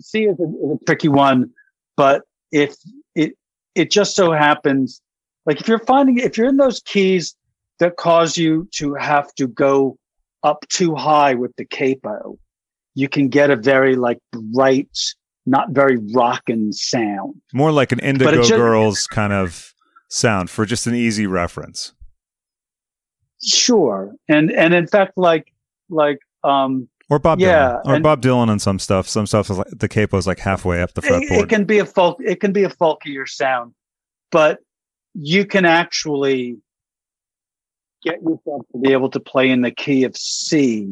[0.00, 1.48] c is a, is a tricky one
[1.96, 2.74] but if
[3.14, 3.34] it
[3.76, 5.00] it just so happens
[5.44, 7.36] like if you're finding if you're in those keys
[7.78, 9.96] that cause you to have to go
[10.42, 12.36] up too high with the capo
[12.96, 14.88] you can get a very like bright
[15.44, 19.72] not very rockin' sound More like an Indigo just- Girls kind of
[20.08, 21.92] sound for just an easy reference.
[23.44, 25.52] Sure, and and in fact, like
[25.90, 27.86] like um, Or Bob Yeah, Dylan.
[27.86, 29.06] Or and- Bob Dylan on some stuff.
[29.08, 31.42] Some stuff is like the capo is like halfway up the it, fretboard.
[31.44, 33.74] it can be a folk, it can be a folkier sound,
[34.32, 34.58] but
[35.14, 36.56] you can actually
[38.02, 40.88] get yourself to be able to play in the key of C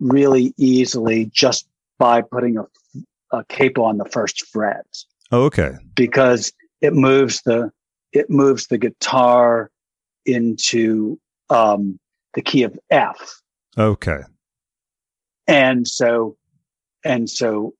[0.00, 1.66] really easily just
[1.98, 2.64] by putting a,
[3.32, 4.86] a capo on the first fret
[5.32, 5.72] oh, okay.
[5.94, 7.70] because it moves the
[8.12, 9.70] it moves the guitar
[10.24, 11.18] into
[11.50, 11.98] um,
[12.34, 13.40] the key of F.
[13.78, 14.20] Okay.
[15.46, 16.36] and so
[17.04, 17.74] and so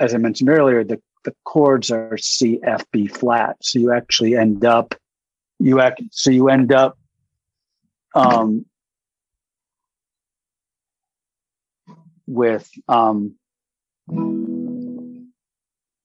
[0.00, 4.34] as i mentioned earlier the the chords are c f b flat so you actually
[4.36, 4.94] end up
[5.58, 6.98] you act so you end up
[8.14, 8.64] um
[12.26, 13.34] with um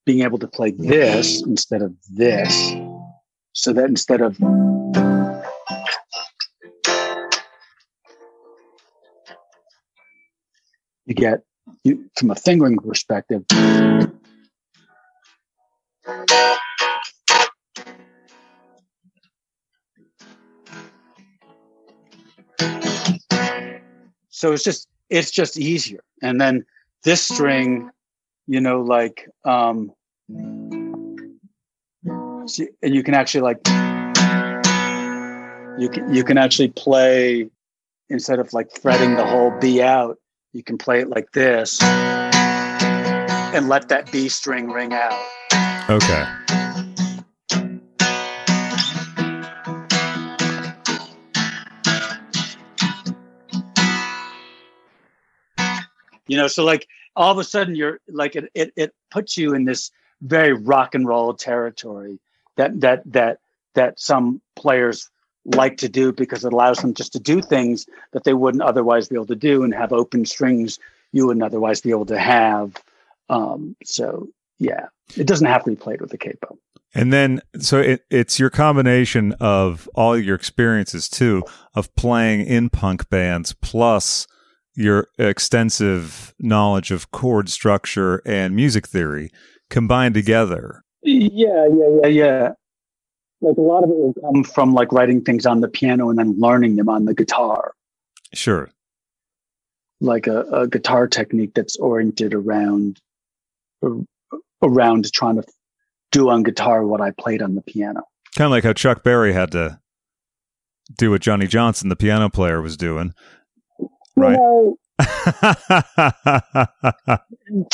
[0.05, 2.71] being able to play this instead of this.
[3.53, 4.37] So that instead of
[11.05, 11.41] you get
[11.83, 13.43] you from a fingering perspective
[24.29, 26.65] so it's just it's just easier and then
[27.03, 27.89] this string
[28.47, 29.91] you know like um
[32.47, 33.59] see, and you can actually like
[35.79, 37.49] you can you can actually play
[38.09, 40.17] instead of like fretting the whole b out
[40.53, 41.81] you can play it like this
[43.53, 45.19] and let that B string ring out.
[45.89, 46.56] Okay.
[56.27, 59.53] You know, so like all of a sudden you're like it it, it puts you
[59.53, 62.19] in this very rock and roll territory
[62.55, 63.39] that that that
[63.75, 65.09] that some players
[65.45, 69.07] like to do because it allows them just to do things that they wouldn't otherwise
[69.07, 70.79] be able to do and have open strings
[71.13, 72.75] you wouldn't otherwise be able to have.
[73.29, 74.27] Um, so
[74.59, 76.57] yeah, it doesn't have to be played with the capo.
[76.93, 81.43] And then, so it, it's your combination of all your experiences too
[81.75, 84.27] of playing in punk bands plus
[84.77, 89.31] your extensive knowledge of chord structure and music theory
[89.69, 90.83] combined together.
[91.01, 92.49] Yeah, yeah, yeah, yeah.
[93.41, 96.17] Like a lot of it will come from like writing things on the piano and
[96.17, 97.73] then learning them on the guitar.
[98.33, 98.69] Sure.
[99.99, 103.01] Like a, a guitar technique that's oriented around
[104.61, 105.43] around trying to
[106.11, 108.03] do on guitar what I played on the piano.
[108.35, 109.79] Kind of like how Chuck Berry had to
[110.97, 113.13] do what Johnny Johnson, the piano player, was doing.
[114.17, 114.31] Right.
[114.31, 114.77] You know,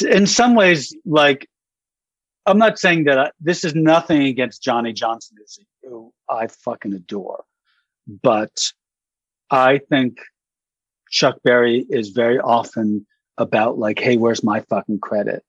[0.10, 1.48] in some ways, like,
[2.46, 5.38] I'm not saying that I, this is nothing against Johnny Johnson,
[5.84, 7.46] who I fucking adore.
[8.06, 8.56] But
[9.50, 10.18] I think
[11.10, 15.44] Chuck Berry is very often about, like, hey, where's my fucking credit?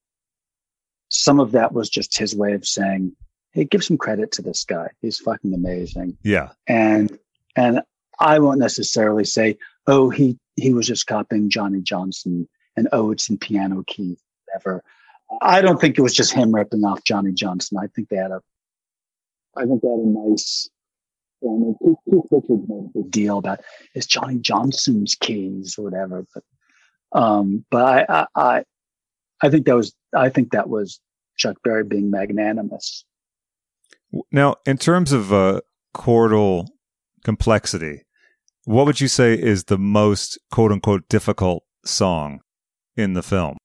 [1.15, 3.15] some of that was just his way of saying,
[3.53, 4.89] Hey, give some credit to this guy.
[5.01, 6.19] He's fucking amazing.
[6.25, 6.51] Yeah.
[6.67, 7.17] And,
[7.55, 7.83] and
[8.19, 9.57] I won't necessarily say,
[9.87, 14.17] Oh, he, he was just copying Johnny Johnson and oh, it's in piano key,
[14.47, 14.83] whatever.
[15.41, 17.79] I don't think it was just him ripping off Johnny Johnson.
[17.79, 18.41] I think they had a,
[19.57, 20.69] I think they had a nice,
[21.43, 23.61] Keith Richards made a big deal about
[23.95, 26.27] it's Johnny Johnson's keys or whatever.
[26.35, 28.65] But, um, but I, I, I,
[29.43, 31.01] I think that was I think that was
[31.37, 33.05] Chuck Berry being magnanimous.
[34.33, 35.61] Now, in terms of uh,
[35.95, 36.69] chordal
[37.25, 38.04] complexity,
[38.65, 42.41] what would you say is the most quote unquote difficult song
[42.97, 43.57] in the film?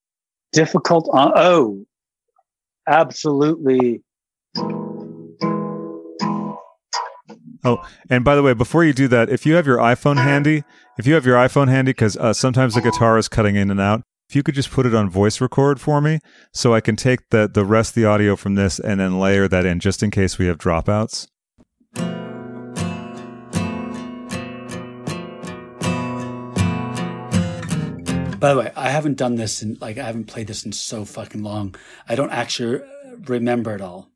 [0.52, 1.10] Difficult?
[1.14, 1.86] Uh, oh,
[2.88, 4.04] absolutely.
[7.66, 10.64] Oh, and by the way, before you do that, if you have your iPhone handy,
[10.98, 13.82] if you have your iPhone handy, because uh, sometimes the guitar is cutting in and
[13.82, 16.20] out, if you could just put it on voice record for me
[16.54, 19.48] so I can take the, the rest of the audio from this and then layer
[19.48, 21.28] that in just in case we have dropouts.
[28.40, 31.04] By the way, I haven't done this in like I haven't played this in so
[31.04, 31.76] fucking long.
[32.08, 32.80] I don't actually
[33.26, 34.10] remember it all.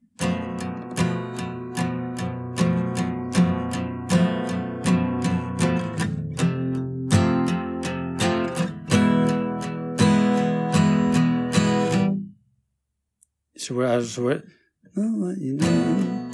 [13.58, 14.44] So we're, so we're,
[15.36, 16.30] you know.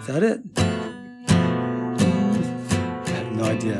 [0.00, 0.73] Is that it?
[3.54, 3.78] Idea.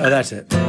[0.00, 0.63] Oh, that's it.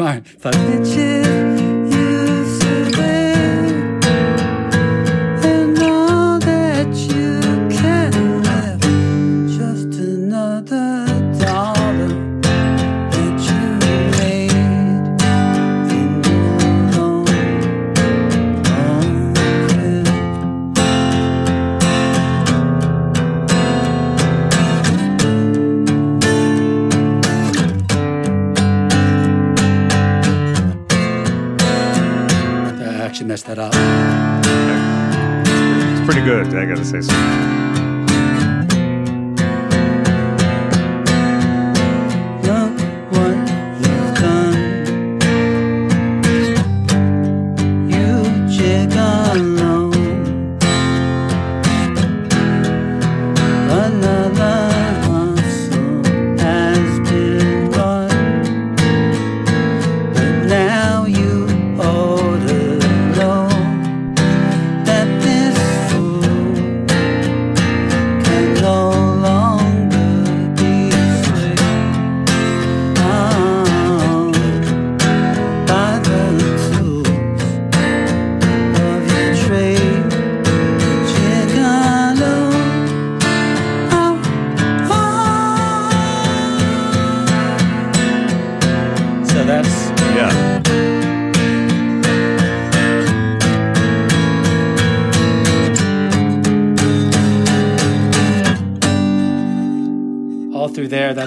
[0.00, 0.79] 妈，反正。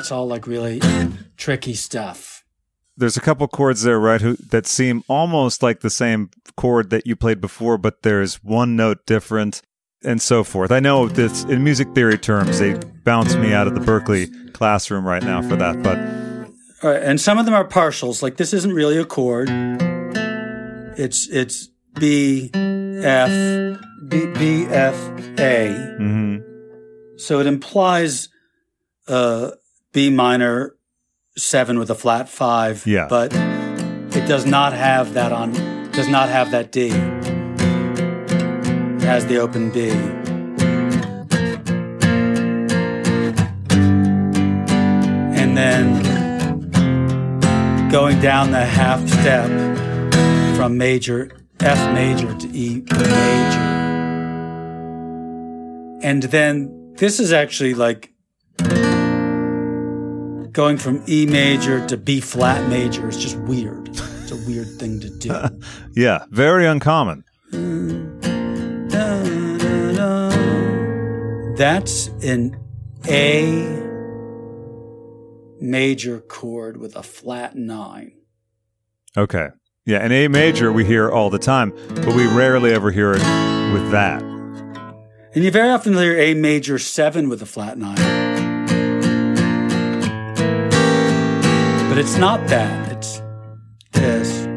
[0.04, 0.82] That's all like really
[1.38, 2.44] tricky stuff.
[2.98, 7.08] There's a couple chords there, right, who, that seem almost like the same chord that
[7.08, 9.62] you played before, but there's one note different
[10.04, 10.74] and so forth.
[10.74, 15.08] I know this in music theory terms, they bounce me out of the Berklee classroom
[15.08, 15.98] right now for that, but
[16.86, 18.22] All right, and some of them are partials.
[18.22, 19.48] Like this isn't really a chord.
[21.00, 23.80] It's it's B F
[24.10, 24.96] B B F
[25.40, 25.96] A.
[25.98, 26.44] mhm.
[27.18, 28.28] So it implies
[29.08, 29.52] uh,
[29.94, 30.76] B minor
[31.38, 32.88] seven with a flat five.
[32.88, 33.06] Yeah.
[33.08, 35.54] But it does not have that on.
[35.92, 36.88] Does not have that D.
[36.88, 36.94] It
[39.04, 39.92] has the open B.
[45.40, 46.02] And then
[47.92, 49.48] going down the half step
[50.56, 51.30] from major
[51.60, 53.60] F major to E major.
[56.02, 58.13] And then this is actually like
[60.54, 63.10] going from E major to B flat major.
[63.10, 63.90] is just weird.
[63.90, 65.62] It's a weird thing to do.
[65.96, 67.24] yeah, very uncommon.
[71.58, 72.58] That's an
[73.08, 73.82] A
[75.60, 78.14] major chord with a flat nine.
[79.18, 79.50] Okay.
[79.86, 83.22] Yeah, an A major we hear all the time, but we rarely ever hear it
[83.74, 84.22] with that.
[85.36, 88.23] And you very often hear A major seven with a flat nine.
[91.94, 92.92] But it's not that.
[92.92, 93.22] It's
[93.92, 94.48] this.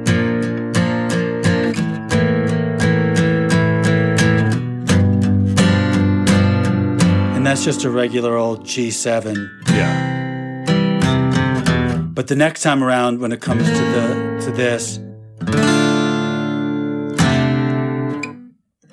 [7.36, 9.50] And that's just a regular old G7.
[9.68, 10.70] Yeah.
[12.14, 14.96] But the next time around, when it comes to the to this,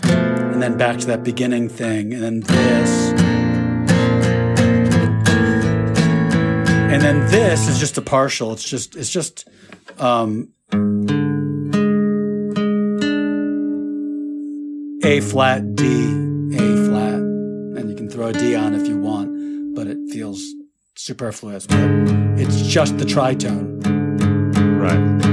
[0.03, 3.13] and then back to that beginning thing, and then this,
[6.93, 8.53] and then this is just a partial.
[8.53, 9.49] It's just it's just
[9.97, 10.49] um,
[15.03, 15.83] A flat D
[16.53, 20.39] A flat, and you can throw a D on if you want, but it feels
[20.93, 21.65] superfluous.
[21.65, 21.79] But
[22.37, 23.81] it's just the tritone.
[24.79, 25.23] Right.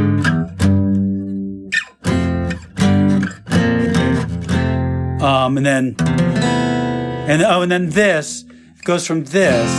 [5.23, 8.47] Um, and then, and oh, and then this
[8.85, 9.71] goes from this,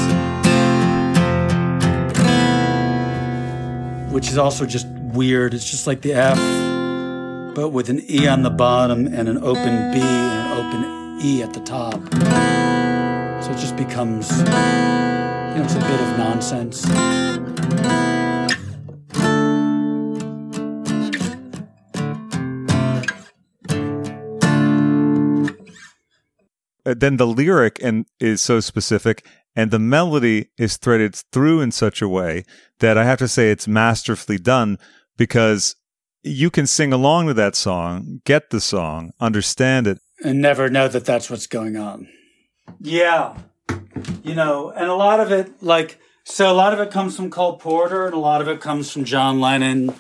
[4.12, 5.54] which is also just weird.
[5.54, 6.38] It's just like the F,
[7.56, 11.42] but with an E on the bottom and an open B and an open E
[11.42, 11.94] at the top.
[13.44, 18.11] So it just becomes, you know, it's a bit of nonsense.
[26.86, 29.26] Uh, then the lyric and is so specific
[29.56, 32.46] and the melody is threaded through in such a way
[32.80, 34.78] that I have to say it's masterfully done
[35.18, 35.76] because
[36.24, 40.00] you can sing along to that song, get the song, understand it.
[40.24, 42.08] and never know that that's what's going on.
[42.80, 43.38] Yeah.
[44.24, 47.32] You know, and a lot of it, like, so a lot of it comes from
[47.32, 49.94] Cole Porter and a lot of it comes from John Lennon.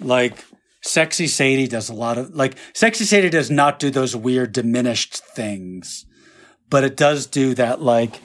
[0.00, 0.44] Like,
[0.86, 5.16] Sexy Sadie does a lot of, like, Sexy Sadie does not do those weird diminished
[5.16, 6.04] things,
[6.68, 8.20] but it does do that, like,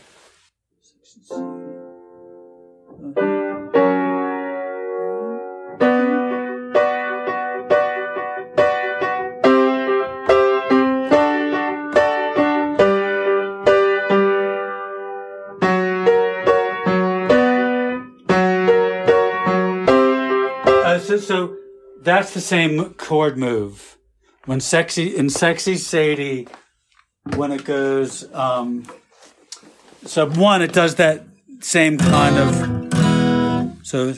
[20.85, 21.55] Uh, so, so
[22.01, 23.97] that's the same chord move.
[24.45, 26.47] When sexy in sexy Sadie,
[27.35, 28.85] when it goes, um,
[30.05, 31.25] so one, it does that
[31.61, 33.85] same kind of.
[33.85, 34.13] So.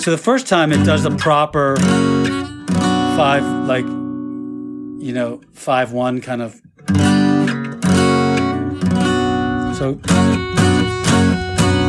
[0.00, 1.76] So the first time it does the proper
[3.20, 6.54] five, like, you know, five one kind of.
[9.76, 10.00] So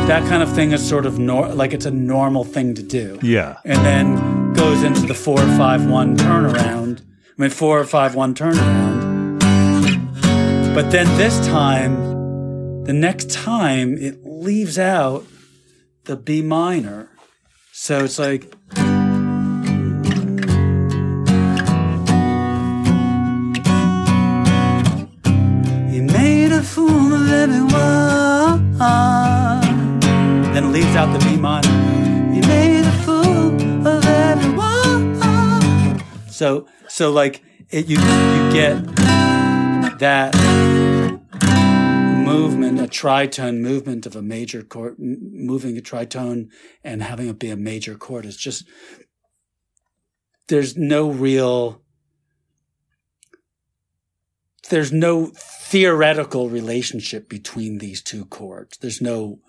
[0.08, 3.18] that kind of thing is sort of nor- like it's a normal thing to do.
[3.22, 3.56] Yeah.
[3.64, 7.00] And then goes into the four five one turnaround.
[7.00, 7.04] I
[7.38, 9.40] mean, four or five one turnaround.
[10.74, 15.24] But then this time, the next time, it leaves out
[16.04, 17.08] the B minor.
[17.72, 18.52] So it's like.
[30.94, 31.68] out the B minor.
[32.34, 35.18] You made a fool of everyone.
[36.28, 38.84] So, so like it, you you get
[39.98, 40.34] that
[42.24, 46.50] movement, a tritone movement of a major chord, moving a tritone
[46.84, 48.64] and having it be a major chord is just
[50.48, 51.82] there's no real
[54.68, 58.78] there's no theoretical relationship between these two chords.
[58.78, 59.40] There's no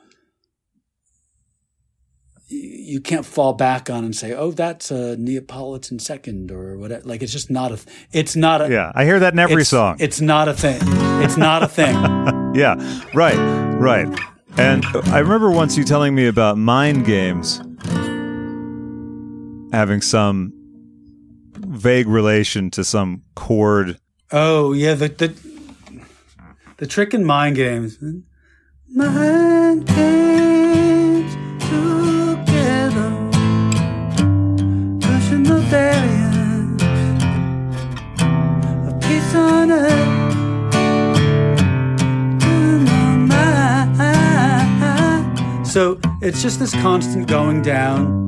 [2.53, 7.23] you can't fall back on and say, "Oh, that's a Neapolitan second or whatever." Like
[7.23, 7.79] it's just not a.
[8.11, 8.69] It's not a.
[8.69, 9.97] Yeah, I hear that in every it's, song.
[9.99, 10.79] It's not a thing.
[11.23, 11.95] It's not a thing.
[12.53, 12.75] yeah,
[13.13, 13.37] right,
[13.77, 14.07] right.
[14.57, 17.59] And I remember once you telling me about mind games
[19.71, 20.53] having some
[21.55, 23.97] vague relation to some chord.
[24.31, 25.33] Oh yeah, the the
[26.77, 27.97] the trick in mind games.
[28.89, 30.52] Mind games
[35.73, 36.77] pushing
[38.87, 40.35] of peace on earth.
[42.39, 43.15] to my
[43.97, 45.67] mind.
[45.67, 48.21] So it's just this constant going down.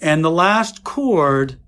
[0.00, 1.60] And the last chord,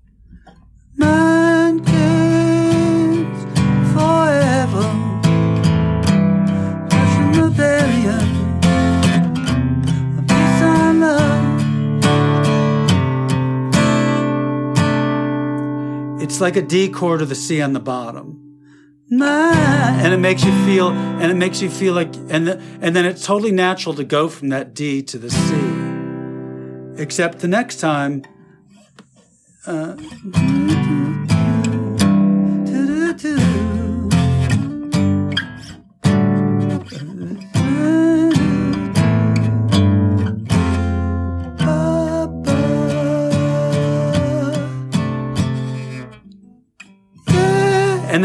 [16.31, 18.57] It's like a D chord of the C on the bottom.
[19.09, 19.51] My,
[20.01, 23.03] and it makes you feel, and it makes you feel like, and the, and then
[23.05, 27.01] it's totally natural to go from that D to the C.
[27.03, 28.23] Except the next time,
[29.67, 29.97] uh,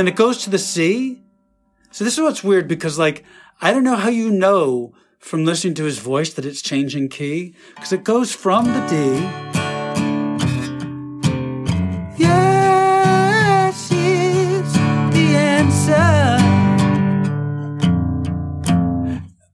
[0.07, 1.21] then it goes to the C.
[1.91, 3.25] So this is what's weird because like
[3.61, 7.57] I don't know how you know from listening to his voice that it's changing key
[7.75, 8.95] because it goes from the D.
[12.23, 14.73] Yes, is
[15.13, 16.39] the answer.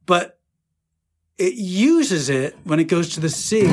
[0.04, 0.38] But
[1.38, 3.66] it uses it when it goes to the C.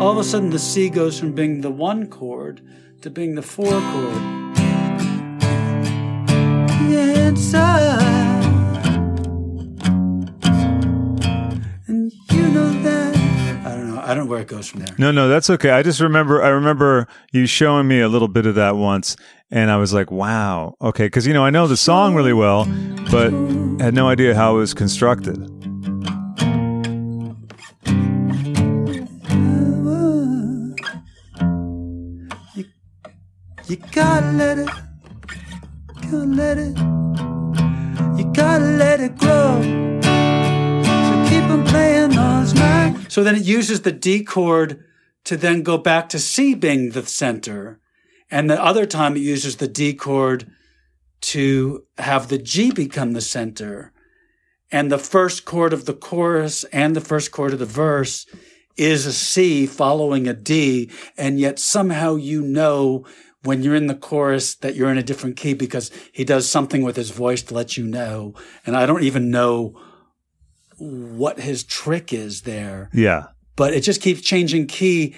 [0.00, 2.62] All of a sudden, the C goes from being the one chord
[3.02, 4.41] to being the four chord.
[7.50, 7.58] The.
[11.86, 13.16] And you know that.
[13.66, 14.00] I don't know.
[14.00, 14.94] I don't know where it goes from there.
[14.98, 15.70] No, no, that's okay.
[15.70, 19.16] I just remember, I remember you showing me a little bit of that once,
[19.50, 22.64] and I was like, wow, okay, because you know I know the song really well,
[23.10, 23.30] but
[23.80, 25.36] had no idea how it was constructed.
[32.54, 32.64] You,
[33.66, 34.68] you gotta let it,
[36.00, 36.76] gotta let it,
[38.34, 39.60] gotta let it grow.
[40.02, 43.14] So keep on playing those nights.
[43.14, 44.84] So then it uses the D chord
[45.24, 47.80] to then go back to C being the center.
[48.30, 50.50] And the other time it uses the D chord
[51.22, 53.92] to have the G become the center.
[54.70, 58.26] And the first chord of the chorus and the first chord of the verse
[58.76, 60.90] is a C following a D.
[61.18, 63.04] And yet somehow you know
[63.44, 66.82] when you're in the chorus that you're in a different key because he does something
[66.82, 68.34] with his voice to let you know.
[68.66, 69.78] And I don't even know
[70.78, 73.26] what his trick is there Yeah.
[73.56, 75.14] but it just keeps changing key.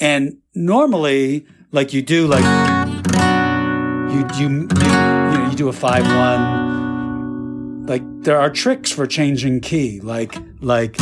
[0.00, 2.44] And normally, like you do, like
[4.12, 7.86] you you you, you, know, you do a five one.
[7.86, 10.96] Like there are tricks for changing key, like like.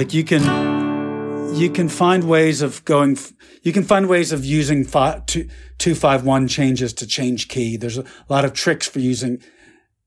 [0.00, 3.18] Like you can you can find ways of going
[3.62, 5.44] you can find ways of using five, two,
[5.76, 7.76] 251 changes to change key.
[7.76, 9.42] There's a lot of tricks for using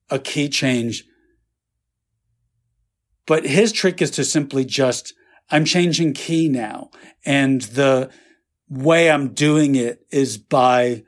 [0.10, 1.06] a key change.
[3.28, 5.14] But his trick is to simply just
[5.52, 6.90] i'm changing key now
[7.24, 8.10] and the
[8.68, 11.04] way i'm doing it is by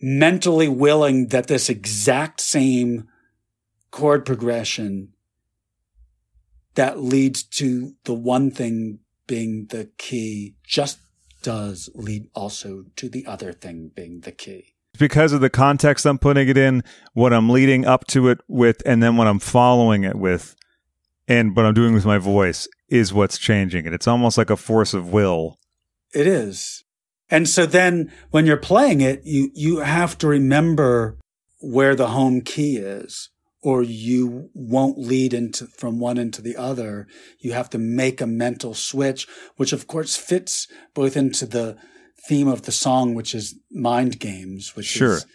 [0.00, 3.06] mentally willing that this exact same
[3.92, 5.11] chord progression
[6.74, 10.98] that leads to the one thing being the key just
[11.42, 14.74] does lead also to the other thing being the key.
[14.98, 16.82] Because of the context I'm putting it in,
[17.14, 20.54] what I'm leading up to it with, and then what I'm following it with,
[21.26, 23.94] and what I'm doing with my voice is what's changing it.
[23.94, 25.58] It's almost like a force of will.
[26.14, 26.84] It is.
[27.30, 31.16] And so then when you're playing it, you, you have to remember
[31.60, 33.30] where the home key is
[33.62, 37.06] or you won't lead into from one into the other.
[37.38, 39.26] You have to make a mental switch,
[39.56, 41.76] which of course fits both into the
[42.28, 45.14] theme of the song, which is mind games, which Sure.
[45.16, 45.26] is,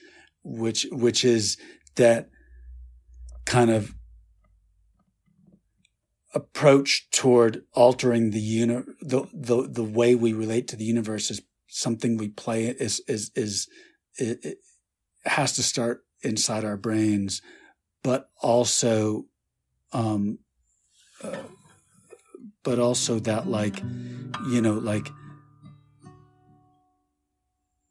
[0.43, 1.57] which, which is
[1.95, 2.29] that
[3.45, 3.93] kind of
[6.33, 11.41] approach toward altering the uni- the, the the way we relate to the universe is
[11.67, 13.67] something we play is is is
[14.17, 14.57] it, it
[15.25, 17.41] has to start inside our brains
[18.07, 19.25] but also
[19.91, 20.39] um
[21.21, 21.43] uh,
[22.63, 23.81] but also that like
[24.49, 25.09] you know like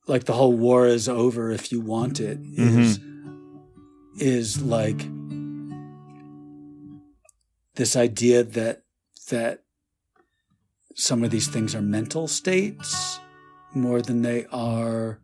[0.06, 2.98] like the whole war is over if you want it is
[4.18, 5.06] is like
[7.74, 8.84] this idea that
[9.28, 9.64] that
[10.94, 13.20] some of these things are mental states
[13.74, 15.20] more than they are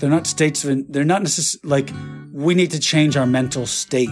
[0.00, 1.90] they're not states of they're not necessarily like
[2.32, 4.08] we need to change our mental state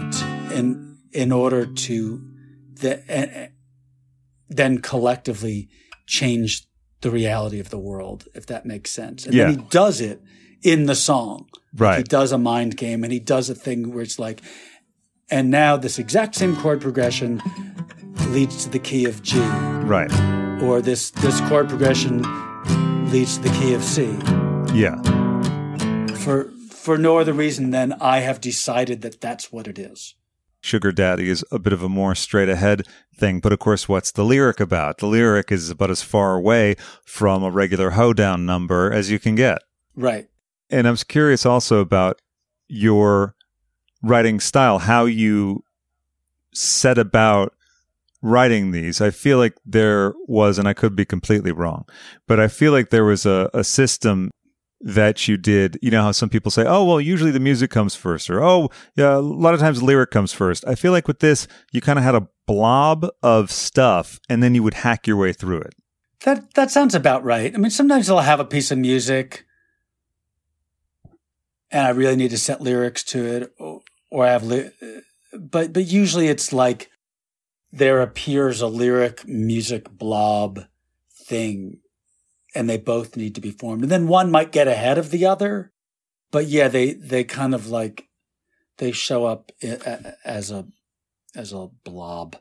[0.52, 2.20] in in order to
[2.80, 3.50] the,
[4.48, 5.68] then collectively
[6.06, 6.66] change
[7.00, 10.20] the reality of the world if that makes sense and then he does it
[10.62, 11.46] in the song
[11.76, 14.40] right he does a mind game and he does a thing where it's like,
[15.30, 17.42] and now this exact same chord progression
[18.28, 20.10] leads to the key of G, Right.
[20.62, 22.22] or this this chord progression
[23.10, 24.04] leads to the key of C.
[24.72, 24.96] Yeah.
[26.26, 30.16] For for no other reason than I have decided that that's what it is.
[30.60, 32.82] Sugar Daddy is a bit of a more straight ahead
[33.16, 34.98] thing, but of course, what's the lyric about?
[34.98, 36.74] The lyric is about as far away
[37.04, 39.62] from a regular hoedown number as you can get.
[39.94, 40.26] Right.
[40.68, 42.20] And I was curious also about
[42.66, 43.36] your
[44.02, 45.62] writing style, how you
[46.52, 47.54] set about
[48.20, 49.00] writing these.
[49.00, 51.84] I feel like there was, and I could be completely wrong,
[52.26, 54.32] but I feel like there was a, a system
[54.80, 55.78] that you did.
[55.82, 58.70] You know how some people say, oh, well, usually the music comes first, or oh,
[58.94, 60.66] yeah, a lot of times the lyric comes first.
[60.66, 64.54] I feel like with this, you kind of had a blob of stuff and then
[64.54, 65.74] you would hack your way through it.
[66.24, 67.54] That that sounds about right.
[67.54, 69.44] I mean, sometimes I'll have a piece of music
[71.70, 73.80] and I really need to set lyrics to it, or,
[74.10, 74.70] or I have, li-
[75.38, 76.90] but but usually it's like
[77.72, 80.60] there appears a lyric music blob
[81.12, 81.78] thing,
[82.56, 85.26] and they both need to be formed, and then one might get ahead of the
[85.26, 85.72] other,
[86.30, 88.08] but yeah, they they kind of like
[88.78, 89.52] they show up
[90.24, 90.66] as a
[91.34, 92.36] as a blob.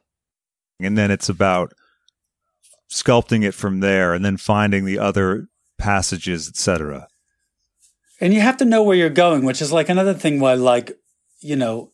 [0.79, 1.73] and then it's about
[2.89, 5.47] sculpting it from there and then finding the other
[5.77, 7.07] passages etc
[8.21, 10.97] And you have to know where you're going, which is like another thing why like,
[11.41, 11.91] you know,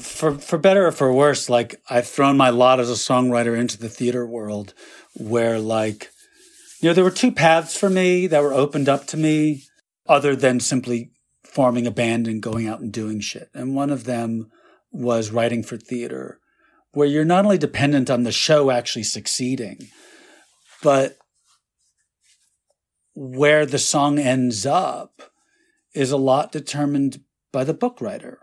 [0.00, 3.76] for for better or for worse, like I've thrown my lot as a songwriter into
[3.76, 4.72] the theater world
[5.14, 6.11] where like
[6.82, 9.62] you know, there were two paths for me that were opened up to me
[10.08, 11.12] other than simply
[11.44, 13.48] forming a band and going out and doing shit.
[13.54, 14.50] And one of them
[14.90, 16.40] was writing for theater,
[16.90, 19.90] where you're not only dependent on the show actually succeeding,
[20.82, 21.18] but
[23.14, 25.22] where the song ends up
[25.94, 27.20] is a lot determined
[27.52, 28.40] by the book writer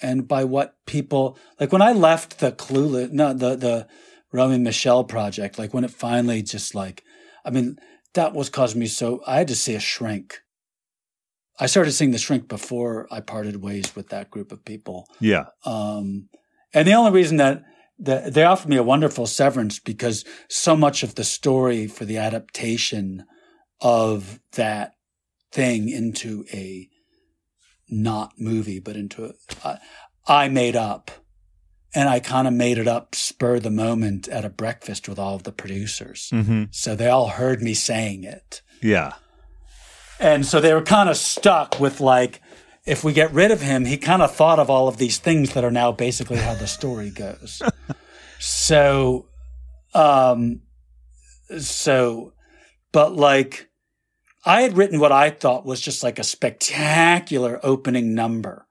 [0.00, 3.88] and by what people like when I left the clueless no the the
[4.30, 7.02] Romy Michele project like when it finally just like
[7.44, 7.78] I mean
[8.14, 10.40] that was causing me so I had to see a shrink.
[11.60, 15.08] I started seeing the shrink before I parted ways with that group of people.
[15.20, 15.46] Yeah.
[15.64, 16.28] Um,
[16.72, 17.62] and the only reason that,
[17.98, 22.18] that they offered me a wonderful severance because so much of the story for the
[22.18, 23.24] adaptation
[23.80, 24.92] of that
[25.52, 26.88] thing into a
[27.88, 29.32] not movie, but into a,
[29.64, 29.78] I,
[30.26, 31.10] I made up.
[31.94, 35.18] And I kind of made it up spur of the moment at a breakfast with
[35.18, 36.28] all of the producers.
[36.30, 38.60] hmm So they all heard me saying it.
[38.82, 39.14] yeah
[40.20, 42.40] And so they were kind of stuck with like,
[42.84, 45.54] if we get rid of him, he kind of thought of all of these things
[45.54, 47.62] that are now basically how the story goes.
[48.38, 49.26] so,
[49.94, 50.60] um,
[51.58, 52.32] so,
[52.92, 53.70] but like,
[54.44, 58.66] I had written what I thought was just like a spectacular opening number,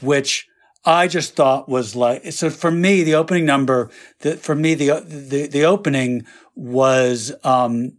[0.00, 0.47] which
[0.88, 3.90] I just thought was like, so for me, the opening number,
[4.20, 6.24] the, for me, the, the, the opening
[6.54, 7.98] was, um,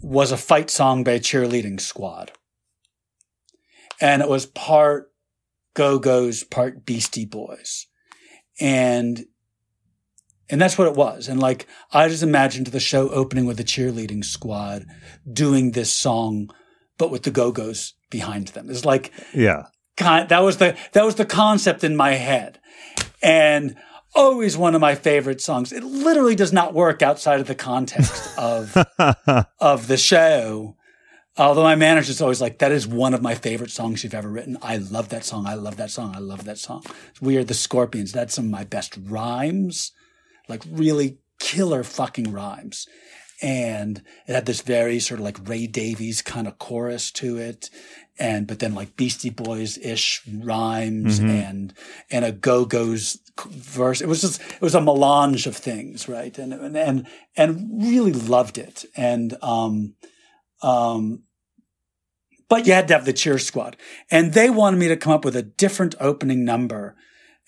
[0.00, 2.32] was a fight song by a cheerleading squad.
[4.00, 5.12] And it was part
[5.74, 7.86] Go Go's, part Beastie Boys.
[8.60, 9.24] And
[10.50, 11.28] and that's what it was.
[11.28, 14.86] And like I just imagined the show opening with a cheerleading squad
[15.32, 16.50] doing this song,
[16.98, 18.68] but with the Go Go's behind them.
[18.70, 19.66] It's like yeah
[19.96, 22.58] kind that was the that was the concept in my head
[23.22, 23.76] and
[24.14, 25.72] always one of my favorite songs.
[25.72, 28.76] It literally does not work outside of the context of
[29.60, 30.76] of the show.
[31.36, 34.56] Although my manager's always like, that is one of my favorite songs you've ever written.
[34.62, 35.46] I love that song.
[35.46, 36.14] I love that song.
[36.14, 36.84] I love that song.
[37.20, 38.12] We are the Scorpions.
[38.12, 39.90] That's some of my best rhymes,
[40.48, 42.86] like really killer fucking rhymes.
[43.42, 47.68] And it had this very sort of like Ray Davies kind of chorus to it.
[48.18, 51.30] And, but then like Beastie Boys ish rhymes Mhm.
[51.30, 51.74] and,
[52.10, 53.18] and a Go-Go's
[53.48, 54.00] verse.
[54.00, 56.36] It was just, it was a melange of things, right?
[56.38, 58.84] And, and, and, and really loved it.
[58.96, 59.94] And, um,
[60.62, 61.24] um,
[62.48, 63.76] but you had to have the cheer squad.
[64.10, 66.94] And they wanted me to come up with a different opening number.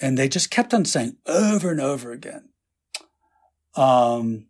[0.01, 2.49] And they just kept on saying over and over again.
[3.77, 4.47] Um,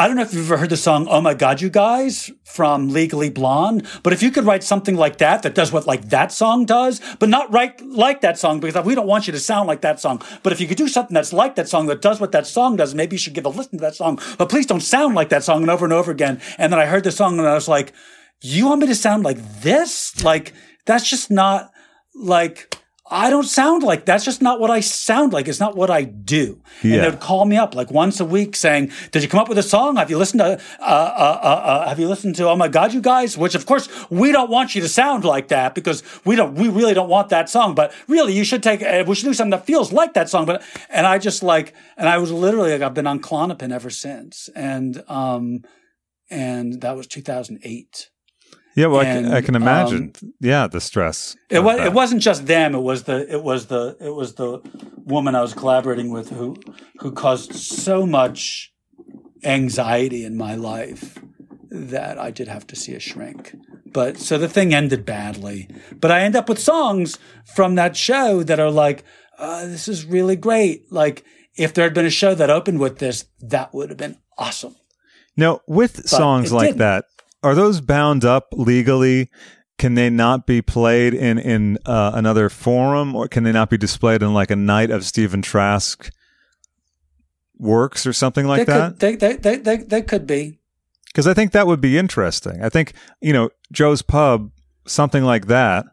[0.00, 2.88] I don't know if you've ever heard the song "Oh My God, You Guys" from
[2.88, 6.32] Legally Blonde, but if you could write something like that that does what like that
[6.32, 9.68] song does, but not write like that song because we don't want you to sound
[9.68, 10.22] like that song.
[10.42, 12.76] But if you could do something that's like that song that does what that song
[12.76, 14.18] does, maybe you should give a listen to that song.
[14.38, 16.40] But please don't sound like that song and over and over again.
[16.56, 17.92] And then I heard the song and I was like,
[18.40, 20.24] "You want me to sound like this?
[20.24, 20.54] Like
[20.86, 21.72] that's just not
[22.14, 22.74] like."
[23.12, 25.48] I don't sound like that's just not what I sound like.
[25.48, 26.60] It's not what I do.
[26.82, 27.00] And Yeah.
[27.00, 29.58] they would call me up like once a week saying, "Did you come up with
[29.58, 29.96] a song?
[29.96, 30.60] Have you listened to?
[30.80, 32.48] Uh, uh, uh, uh, have you listened to?
[32.48, 35.48] Oh my God, you guys!" Which of course we don't want you to sound like
[35.48, 36.54] that because we don't.
[36.54, 37.74] We really don't want that song.
[37.74, 38.80] But really, you should take.
[38.82, 40.46] Uh, we should do something that feels like that song.
[40.46, 43.90] But and I just like, and I was literally like, I've been on Klonopin ever
[43.90, 45.62] since, and um,
[46.30, 48.08] and that was 2008.
[48.80, 50.12] Yeah, well, I, can, And, I can imagine.
[50.40, 51.36] yeah, the stress.
[51.50, 51.76] It was.
[51.76, 51.88] that.
[51.88, 52.74] It wasn't just them.
[52.74, 53.30] It was the.
[53.30, 53.96] It was the.
[54.00, 54.60] It was the
[55.04, 56.56] woman I was collaborating with who
[57.00, 58.72] who caused so much
[59.44, 61.18] anxiety in my life
[61.70, 63.54] that I did have to see a shrink.
[63.92, 65.68] But so the thing ended badly.
[66.00, 69.04] But I end up with songs from that show that are like,
[69.38, 71.24] uh, "This is really great." Like
[71.54, 74.76] if there had been a show that opened with this, that would have been awesome.
[75.36, 76.78] Now, with songs like didn't.
[76.78, 77.04] that,
[77.42, 79.30] are those bound up legally?
[79.78, 83.78] Can they not be played in in uh, another forum, or can they not be
[83.78, 86.10] displayed in like a night of Stephen Trask
[87.58, 88.90] works or something like they that?
[88.90, 90.58] Could, they, they, they, they, they could be.
[91.06, 92.62] Because I think that would be interesting.
[92.62, 92.92] I think
[93.22, 94.50] you know Joe's Pub,
[94.86, 95.86] something like that,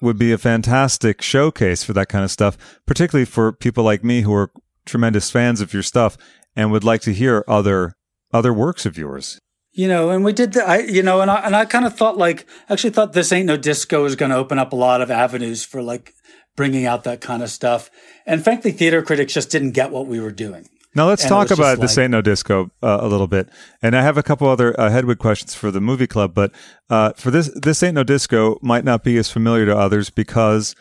[0.00, 2.56] would be a fantastic showcase for that kind of stuff,
[2.86, 4.52] particularly for people like me who are
[4.86, 6.16] tremendous fans of your stuff
[6.54, 7.94] and would like to hear other
[8.32, 9.40] other works of yours.
[9.76, 11.96] You know, and we did the, I, you know, and I, and I kind of
[11.96, 15.00] thought like, actually thought this ain't no disco is going to open up a lot
[15.02, 16.14] of avenues for like
[16.54, 17.90] bringing out that kind of stuff.
[18.24, 20.68] And frankly, theater critics just didn't get what we were doing.
[20.94, 23.48] Now let's And talk about this like- ain't no disco uh, a little bit,
[23.82, 26.34] and I have a couple other uh, Hedwig questions for the movie club.
[26.34, 26.52] But
[26.88, 30.76] uh, for this, this ain't no disco might not be as familiar to others because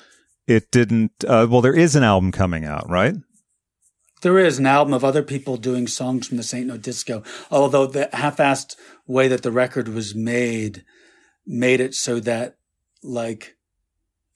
[0.46, 1.12] it didn't.
[1.28, 3.16] Uh, well, there is an album coming out, right?
[4.24, 7.24] There is an album of other people doing songs from this ain't no disco.
[7.52, 8.76] Although the half-assed
[9.06, 10.84] way that the record was made
[11.46, 12.56] made it so that
[13.04, 13.58] like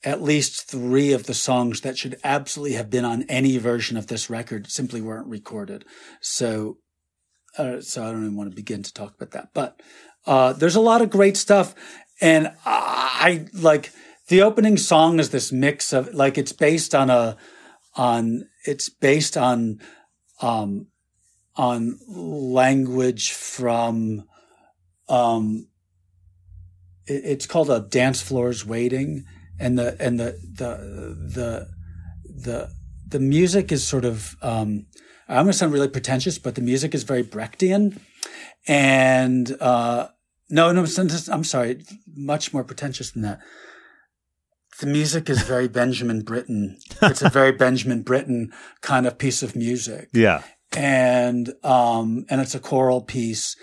[0.04, 4.06] at least three of the songs that should absolutely have been on any version of
[4.06, 5.84] this record simply weren't recorded.
[6.20, 6.78] So,
[7.56, 9.48] uh, so I don't even want to begin to talk about that.
[9.54, 9.80] But
[10.26, 11.74] uh, there's a lot of great stuff,
[12.20, 13.90] and I like
[14.28, 17.36] the opening song is this mix of like it's based on a
[17.94, 19.80] on it's based on
[20.40, 20.86] um
[21.56, 24.24] on language from
[25.08, 25.68] um
[27.06, 29.24] it- it's called a dance floors waiting
[29.58, 30.30] and the and the
[30.60, 30.70] the
[31.36, 31.68] the
[32.24, 32.70] the
[33.08, 34.86] the music is sort of um
[35.28, 38.00] I'm to sound really pretentious, but the music is very Brechtian,
[38.66, 40.08] and uh,
[40.48, 40.86] no, no,
[41.30, 41.84] I'm sorry,
[42.16, 43.38] much more pretentious than that.
[44.80, 46.78] The music is very Benjamin Britten.
[47.02, 50.42] It's a very Benjamin Britten kind of piece of music Yeah.
[50.76, 53.56] and um and it's a choral piece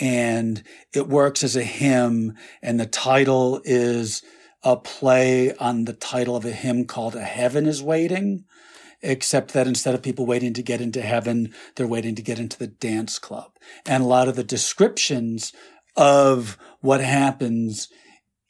[0.00, 0.62] and
[0.94, 4.22] it works as a hymn and the title is
[4.62, 8.44] a play on the title of a hymn called a heaven is waiting
[9.02, 12.56] except that instead of people waiting to get into heaven they're waiting to get into
[12.58, 13.50] the dance club
[13.84, 15.52] and a lot of the descriptions
[15.96, 17.88] of what happens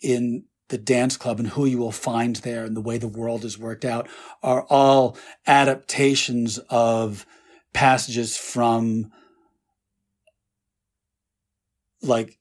[0.03, 3.45] in the dance club and who you will find there and the way the world
[3.45, 4.09] is worked out
[4.43, 7.27] are all adaptations of
[7.75, 9.13] passages from
[12.01, 12.39] like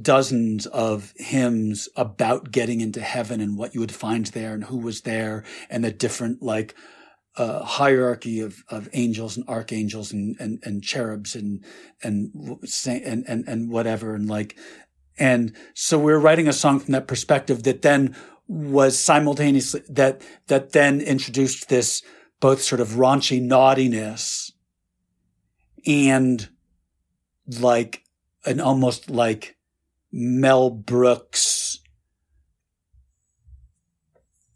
[0.00, 4.78] dozens of hymns about getting into heaven and what you would find there and who
[4.78, 6.74] was there and the different like
[7.36, 11.62] uh, hierarchy of, of angels and archangels and, and, and cherubs and,
[12.02, 12.32] and,
[12.86, 14.14] and, and, and whatever.
[14.14, 14.56] And like,
[15.18, 18.16] and so we're writing a song from that perspective that then
[18.46, 22.02] was simultaneously, that, that then introduced this
[22.40, 24.52] both sort of raunchy naughtiness
[25.86, 26.48] and
[27.60, 28.04] like
[28.44, 29.56] an almost like
[30.12, 31.80] Mel Brooks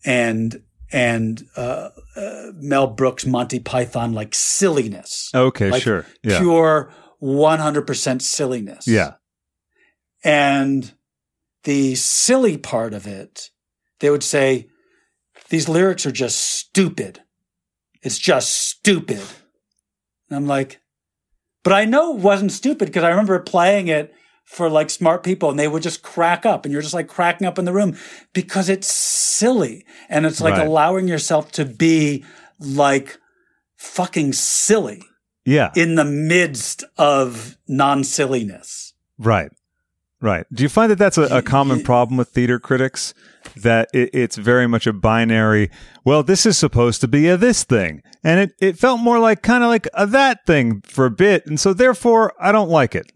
[0.05, 0.63] and
[0.93, 5.31] and uh, uh, Mel Brooks Monty Python like silliness.
[5.35, 6.07] Okay, like sure.
[6.23, 6.39] Yeah.
[6.39, 8.87] Pure 100% silliness.
[8.87, 9.15] Yeah.
[10.25, 10.93] And
[11.65, 13.51] the silly part of it,
[14.01, 14.69] they would say,
[15.49, 17.21] these lyrics are just stupid.
[18.03, 19.21] It's just stupid.
[20.29, 20.81] And I'm like,
[21.63, 24.13] but I know it wasn't stupid because I remember playing it
[24.45, 27.47] for like smart people and they would just crack up and you're just like cracking
[27.47, 27.97] up in the room
[28.33, 29.85] because it's silly.
[30.09, 30.67] And it's like Right.
[30.67, 32.25] allowing yourself to be
[32.59, 33.19] like
[33.77, 35.03] fucking silly
[35.45, 35.71] Yeah.
[35.77, 38.95] in the midst of non silliness.
[39.19, 39.53] Right.
[40.23, 40.47] Right.
[40.53, 43.13] Do you find that that's a, a common problem with theater critics?
[43.57, 45.69] That it, it's very much a binary,
[46.05, 48.03] well, this is supposed to be a this thing.
[48.23, 51.45] And it, it felt more like kind of like a that thing for a bit.
[51.47, 53.11] And so therefore, I don't like it.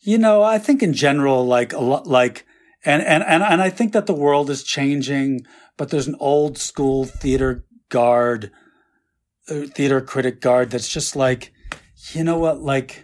[0.00, 2.44] You know, I think in general, like a lot, like,
[2.84, 5.46] and, and, and, and I think that the world is changing,
[5.78, 8.50] but there's an old school theater guard,
[9.48, 11.54] uh, theater critic guard that's just like,
[12.12, 13.03] you know what, like,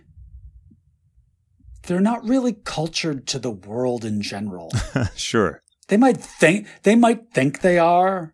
[1.91, 4.71] they're not really cultured to the world in general.
[5.17, 5.61] sure.
[5.89, 8.33] they might think, they might think they are,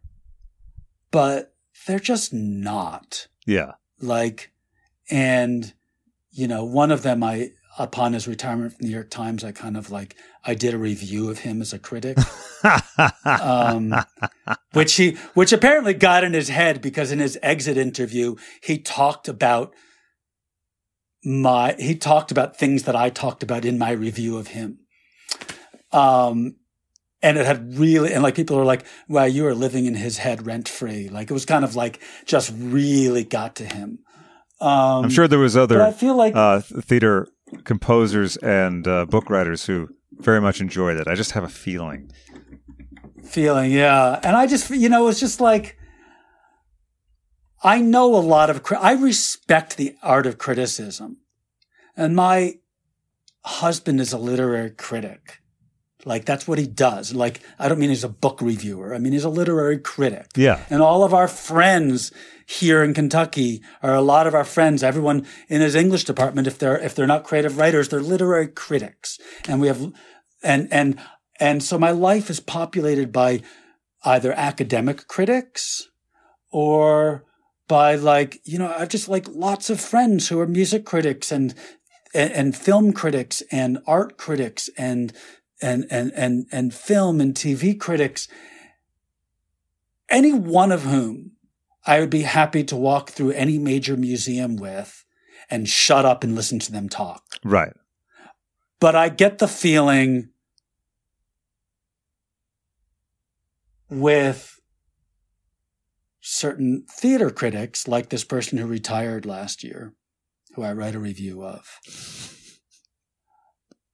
[1.11, 1.55] but
[1.87, 3.28] they're just not.
[3.47, 3.73] Yeah.
[3.99, 4.53] like
[5.09, 5.73] and
[6.33, 9.53] you know one of them i upon his retirement from the new york times i
[9.53, 12.19] kind of like i did a review of him as a critic
[13.24, 13.95] um,
[14.73, 19.28] which he which apparently got in his head because in his exit interview he talked
[19.28, 19.73] about
[21.27, 24.78] my he talked about things that i talked about in my review of him
[25.90, 26.55] um
[27.20, 30.19] and it had really and like people were like wow you are living in his
[30.19, 33.98] head rent free like it was kind of like just really got to him
[34.61, 35.82] um I'm sure there was other.
[35.82, 37.27] i feel like uh, theater
[37.65, 41.07] composers and uh, book writers who very much enjoyed it.
[41.09, 42.11] I just have a feeling.
[43.24, 45.77] feeling yeah and i just you know it was just like
[47.62, 51.19] i know a lot of i respect the art of criticism
[51.97, 52.55] and my
[53.45, 55.41] husband is a literary critic
[56.05, 59.12] like that's what he does like i don't mean he's a book reviewer i mean
[59.12, 60.65] he's a literary critic Yeah.
[60.70, 62.12] and all of our friends
[62.49, 64.85] here in Kentucky are a lot of our friends.
[64.85, 69.19] Everyone in his English department, if they're if they're not creative writers, they're literary critics.
[69.49, 69.93] And we have,
[70.45, 70.97] and and
[71.41, 73.41] and so my life is populated by
[74.05, 75.89] either academic critics
[76.53, 77.24] or
[77.68, 81.55] by like you know I've just like lots of friends who are music critics and
[82.14, 85.12] and, and film critics and art critics and
[85.60, 88.28] and and and and film and TV critics
[90.09, 91.32] any one of whom
[91.86, 95.05] I would be happy to walk through any major museum with
[95.48, 97.22] and shut up and listen to them talk.
[97.44, 97.72] Right.
[98.80, 100.30] But I get the feeling
[103.88, 104.56] with
[106.28, 109.94] certain theater critics, like this person who retired last year,
[110.55, 111.65] who I write a review of.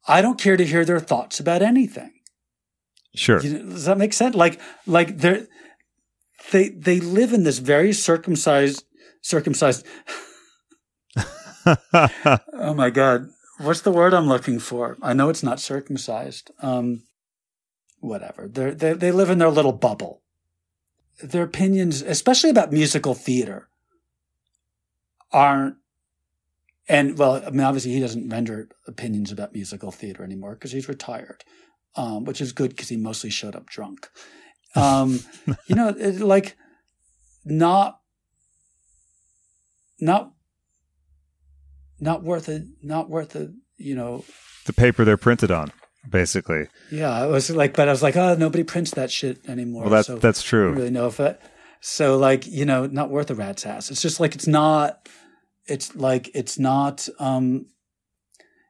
[0.08, 2.10] I don't care to hear their thoughts about anything.
[3.14, 3.40] Sure.
[3.42, 4.34] You know, does that make sense?
[4.34, 5.46] Like, like they're
[6.50, 8.84] they they live in this very circumcised
[9.20, 9.86] circumcised.
[11.66, 13.26] oh my god,
[13.58, 14.96] what's the word I'm looking for?
[15.02, 16.50] I know it's not circumcised.
[16.62, 17.02] Um,
[18.00, 18.48] whatever.
[18.48, 20.21] They're, they they live in their little bubble.
[21.22, 23.68] Their opinions, especially about musical theater,
[25.32, 25.76] aren't.
[26.88, 30.88] And well, I mean, obviously, he doesn't render opinions about musical theater anymore because he's
[30.88, 31.44] retired
[31.96, 34.08] um, which is good because he mostly showed up drunk.
[34.74, 35.20] Um,
[35.66, 36.56] you know, it, like
[37.44, 38.00] not,
[40.00, 40.32] not,
[42.00, 42.64] not worth it.
[42.82, 43.50] Not worth it.
[43.76, 44.24] You know,
[44.66, 45.72] the paper they're printed on,
[46.08, 46.66] basically.
[46.90, 47.10] yeah.
[47.10, 49.82] I was like, but I was like, oh, nobody prints that shit anymore.
[49.82, 50.68] Well, that, so that's true.
[50.68, 51.40] don't really know if it.
[51.80, 53.90] So like, you know, not worth a rat's ass.
[53.90, 55.08] It's just like it's not.
[55.66, 57.08] It's like it's not.
[57.18, 57.66] um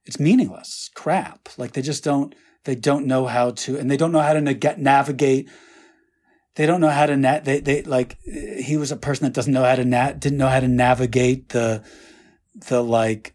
[0.04, 1.48] It's meaningless crap.
[1.56, 2.34] Like they just don't.
[2.64, 5.48] They don't know how to, and they don't know how to na- navigate.
[6.54, 9.52] They don't know how to na- they they like he was a person that doesn't
[9.52, 11.82] know how to na- didn't know how to navigate the
[12.68, 13.34] the like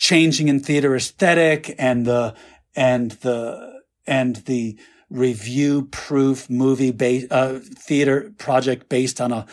[0.00, 2.34] changing in theater aesthetic and the
[2.74, 4.78] and the and the
[5.10, 9.46] review proof movie based uh, theater project based on a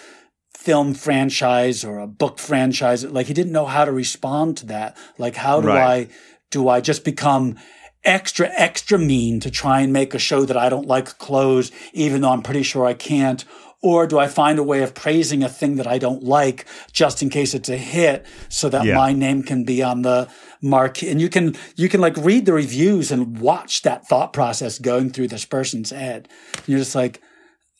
[0.56, 3.04] film franchise or a book franchise.
[3.04, 4.96] Like he didn't know how to respond to that.
[5.18, 6.08] Like how do Right.
[6.10, 6.14] i
[6.50, 7.58] do i just become
[8.06, 12.22] extra extra mean to try and make a show that i don't like close even
[12.22, 13.44] though i'm pretty sure i can't
[13.84, 17.22] Or do I find a way of praising a thing that I don't like just
[17.22, 18.96] in case it's a hit so that Yeah.
[18.96, 20.28] my name can be on the
[20.62, 21.04] mark?
[21.04, 25.12] And you can, you can like read the reviews and watch that thought process going
[25.12, 26.28] through this person's head.
[26.56, 27.22] And you're just like,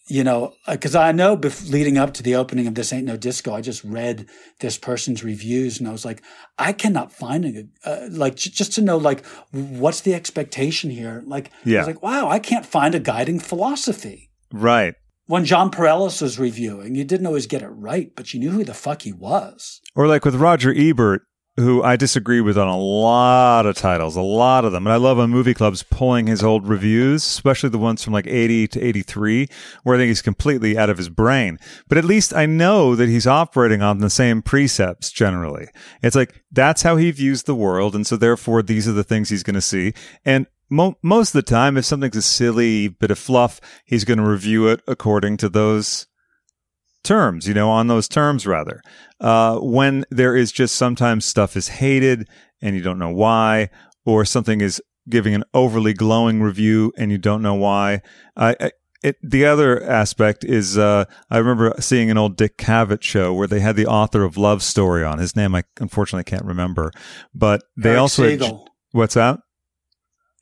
[0.10, 3.18] you know, because I know bef- leading up to the opening of This Ain't No
[3.18, 4.28] Disco, I just read
[4.62, 6.22] this person's reviews and I was like,
[6.60, 11.24] I cannot find a, uh, like, j- just to know, like, what's the expectation here?
[11.26, 11.78] Like, I Yeah.
[11.80, 14.30] was like, wow, I can't find a guiding philosophy.
[14.54, 14.94] Right.
[15.28, 18.64] When John Perellis was reviewing, you didn't always get it right, but you knew who
[18.64, 19.82] the fuck he was.
[19.94, 21.24] Or like with Roger Ebert,
[21.58, 24.88] who I disagree with on a lot of titles, a lot of them.
[24.88, 28.26] And I love on movie clubs pulling his old reviews, especially the ones from like
[28.26, 29.50] 80 to 83,
[29.84, 31.60] where I think he's completely out of his brain.
[31.90, 35.68] But at least I know that he's operating on the same precepts generally.
[36.02, 37.96] It's like that's how he views the world.
[37.96, 39.94] And so therefore, these are the things he's going to see.
[40.24, 44.20] And mo- most of the time, if something's a silly bit of fluff, he's going
[44.20, 46.08] to review it according to those
[47.04, 48.82] terms, you know, on those terms rather.
[49.20, 52.28] Uh, when there is just sometimes stuff is hated
[52.62, 53.70] and you don't know why,
[54.06, 58.02] or something is giving an overly glowing review and you don't know why.
[58.36, 58.72] I, I
[59.04, 63.48] it, the other aspect is uh, I remember seeing an old Dick Cavett show where
[63.48, 65.20] they had the author of Love Story on.
[65.20, 66.92] His name I unfortunately can't remember,
[67.34, 68.66] but they Erich also Segal.
[68.92, 69.40] what's that?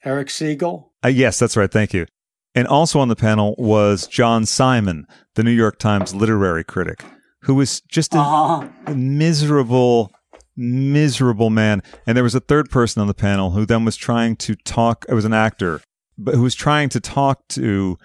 [0.06, 0.90] Erich Segal.
[1.04, 1.72] Uh, yes, that's right.
[1.72, 2.06] Thank you.
[2.54, 7.04] And also on the panel was John Simon, the New York Times literary critic,
[7.42, 8.94] who was just a Uh-huh.
[8.94, 10.12] miserable,
[10.56, 11.84] miserable man.
[12.08, 15.06] And there was a third person on the panel who then was trying to talk.
[15.10, 15.82] It was an actor,
[16.18, 17.98] but who was trying to talk to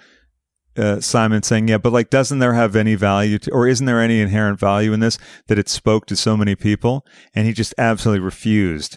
[0.76, 4.00] uh, Simon, saying, "Yeah, but like, doesn't there have any value, to, or isn't there
[4.00, 5.18] any inherent value in this
[5.48, 7.04] that it spoke to so many people?"
[7.34, 8.96] And he just absolutely refused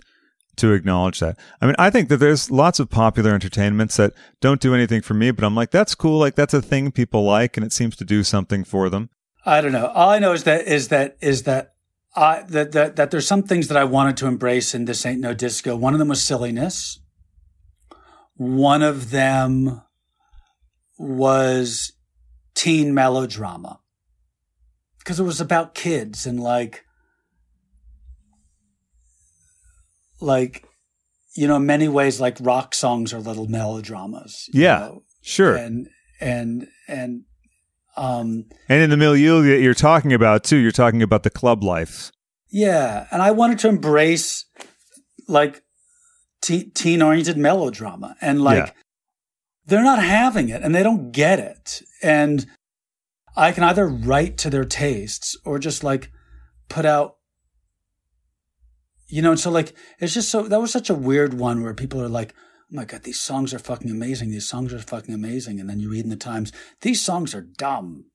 [0.58, 1.38] to acknowledge that.
[1.62, 5.14] I mean, I think that there's lots of popular entertainments that don't do anything for
[5.14, 6.20] me, but I'm like, that's cool.
[6.20, 9.10] Like that's a thing people like, and it seems to do something for them.
[9.46, 9.88] I don't know.
[9.88, 11.74] All I know is that is that is that
[12.16, 15.20] I that that that there's some things that I wanted to embrace in this ain't
[15.20, 15.76] no disco.
[15.76, 17.00] One of them was silliness.
[18.36, 19.82] One of them
[20.98, 21.94] was
[22.56, 23.80] teen melodrama
[25.00, 26.83] because it was about kids and like
[30.24, 30.66] like
[31.36, 35.04] you know in many ways like rock songs are little melodramas Yeah, know?
[35.22, 35.56] Sure.
[35.56, 35.88] and
[36.22, 37.24] and and
[37.98, 41.64] um And in the milieu that you're talking about too, you're talking about the club
[41.64, 42.12] life.
[42.50, 44.46] Yeah, and I wanted to embrace
[45.28, 45.64] like
[46.42, 48.72] te- teen-oriented melodrama, and like Yeah.
[49.66, 52.46] they're not having it, and they don't get it, and
[53.36, 56.12] I can either write to their tastes or just like
[56.70, 57.16] put out,
[59.14, 59.32] you know.
[59.32, 62.10] And so like it's just so that was such a weird one where people are
[62.10, 62.34] like.
[62.72, 64.32] Oh my god, these songs are fucking amazing.
[64.32, 65.60] These songs are fucking amazing.
[65.60, 68.06] And then you read in the Times, these songs are dumb.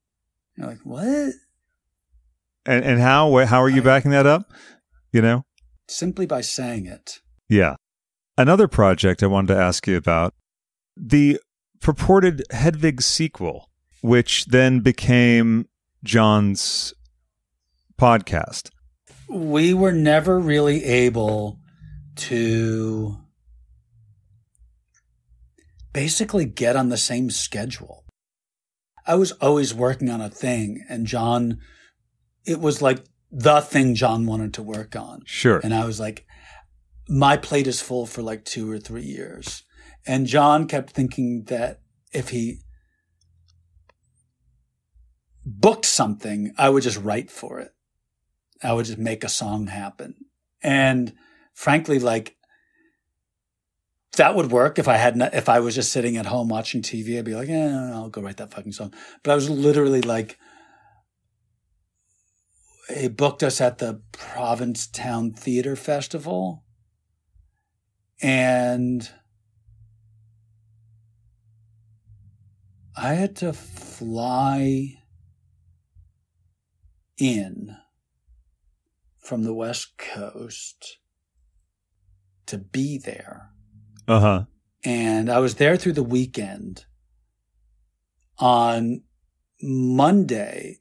[0.56, 1.34] You're like, what?
[2.66, 4.52] And and how how are you backing that up?
[5.12, 5.44] You know?
[5.86, 7.20] Simply by saying it.
[7.48, 7.76] Yeah.
[8.36, 10.34] Another project I wanted to ask you about
[10.96, 11.38] the
[11.80, 13.70] purported Hedwig sequel,
[14.00, 15.68] which then became
[16.02, 16.94] John's
[17.96, 18.70] podcast.
[19.28, 21.59] We were never really able
[22.16, 23.18] to
[25.92, 28.05] basically get on the same schedule.
[29.06, 31.59] I was always working on a thing, and John,
[32.46, 35.22] it was like the thing John wanted to work on.
[35.26, 35.60] Sure.
[35.62, 36.26] And I was like,
[37.09, 39.64] my plate is full for like two or three years.
[40.06, 41.80] And John kept thinking that
[42.12, 42.60] if he
[45.44, 47.72] booked something, I would just write for it.
[48.62, 50.14] I would just make a song happen.
[50.62, 51.12] And
[51.55, 52.36] frankly, like
[54.16, 56.82] that would work if I had not, if I was just sitting at home watching
[56.82, 57.18] TV.
[57.18, 58.93] I'd be like, yeah, I'll go write that fucking song.
[59.22, 60.39] But I was literally like,
[62.94, 66.64] he booked us at the Provincetown Theater Festival.
[68.20, 69.09] And
[72.97, 74.94] I had to fly
[77.18, 77.76] in
[79.28, 80.96] from the West Coast
[82.46, 83.50] to be there.
[84.09, 84.44] Uh huh.
[84.82, 86.86] And I was there through the weekend.
[88.38, 89.02] On
[89.60, 90.78] Monday,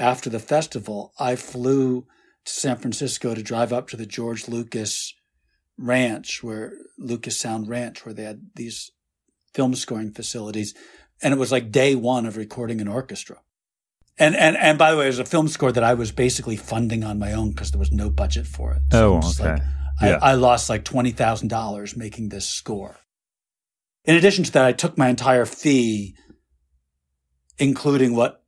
[0.00, 2.06] after the festival, I flew
[2.44, 5.14] to San Francisco to drive up to the George Lucas
[5.78, 8.90] Ranch, where Lucas Sound Ranch, where they had these
[9.54, 10.74] film scoring facilities.
[11.22, 13.36] And it was like day one of recording an orchestra.
[14.18, 16.56] And, and, and by the way, it was a film score that I was basically
[16.56, 18.82] funding on my own because there was no budget for it.
[18.92, 19.52] Oh, I'm okay.
[19.52, 19.62] like,
[20.00, 20.18] Yeah.
[20.22, 22.96] I, I lost like $20,000 making this score.
[24.04, 26.14] In addition to that, I took my entire fee,
[27.58, 28.44] including what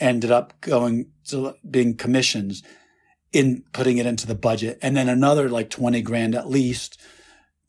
[0.00, 2.62] ended up going to being commissions
[3.32, 7.00] in putting it into the budget and then another like 20 grand at least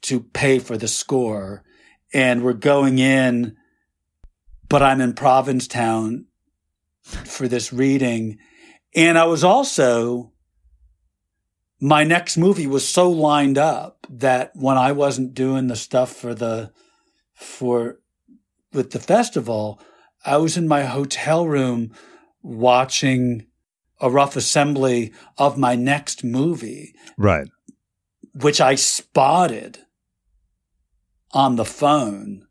[0.02, 1.64] to pay for the score.
[2.14, 3.56] And we're going in,
[4.70, 6.26] but I'm in Provincetown
[7.06, 8.38] for this reading.
[8.96, 10.32] And I was also,
[11.80, 16.34] my next movie was so lined up that when I wasn't doing the stuff for
[16.34, 16.72] the,
[17.34, 18.00] for,
[18.74, 19.80] with the festival,
[20.26, 21.94] I was in my hotel room
[22.42, 23.46] watching
[24.02, 26.94] a rough assembly of my next movie.
[27.18, 27.48] Right.
[28.34, 29.80] Which I spotted
[31.32, 32.48] on the phone.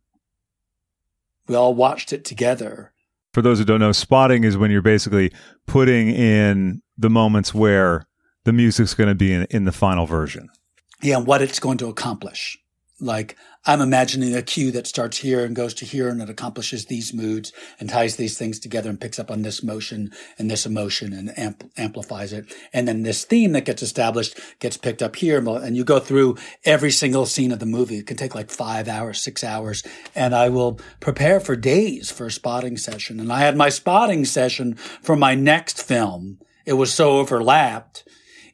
[1.47, 2.93] We all watched it together.
[3.35, 5.32] For those who don't know, spotting is when you're basically
[5.66, 8.06] putting in the moments where
[8.44, 10.48] the music's going to be in, in the final version.
[11.02, 12.56] Yeah, and what it's going to accomplish.
[13.05, 13.36] Like
[13.66, 17.14] I'm imagining a cue that starts here and goes to here and it accomplishes these
[17.14, 21.12] moods and ties these things together and picks up on this motion and this emotion
[21.12, 22.47] and amp- amplifies it.
[22.72, 26.36] And then this theme that gets established gets picked up here and you go through
[26.64, 27.98] every single scene of the movie.
[27.98, 29.82] It can take like five hours, six hours.
[30.14, 33.20] And I will prepare for days for a spotting session.
[33.20, 36.39] And I had my spotting session for my next film.
[36.66, 38.05] It was so overlapped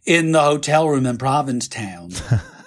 [0.04, 2.10] in the hotel room in Provincetown.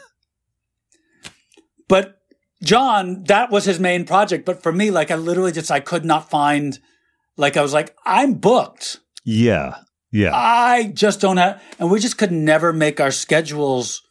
[1.88, 2.19] But
[2.64, 4.45] John, that was his main project.
[4.45, 6.80] But for me, like I literally just I could not find
[7.38, 8.99] like I was like, I'm booked.
[9.23, 9.77] Yeah.
[10.11, 10.31] Yeah.
[10.34, 14.03] I just don't have and we just could never make our schedules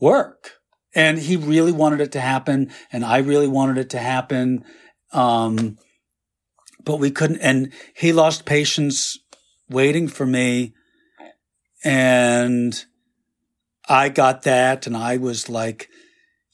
[0.00, 0.52] work.
[0.94, 4.64] And he really wanted it to happen, and I really wanted it to happen.
[5.12, 5.76] Um,
[6.82, 9.18] but we couldn't and he lost patience
[9.68, 10.72] waiting for me.
[11.84, 12.82] And
[13.88, 15.90] I got that, and I was like,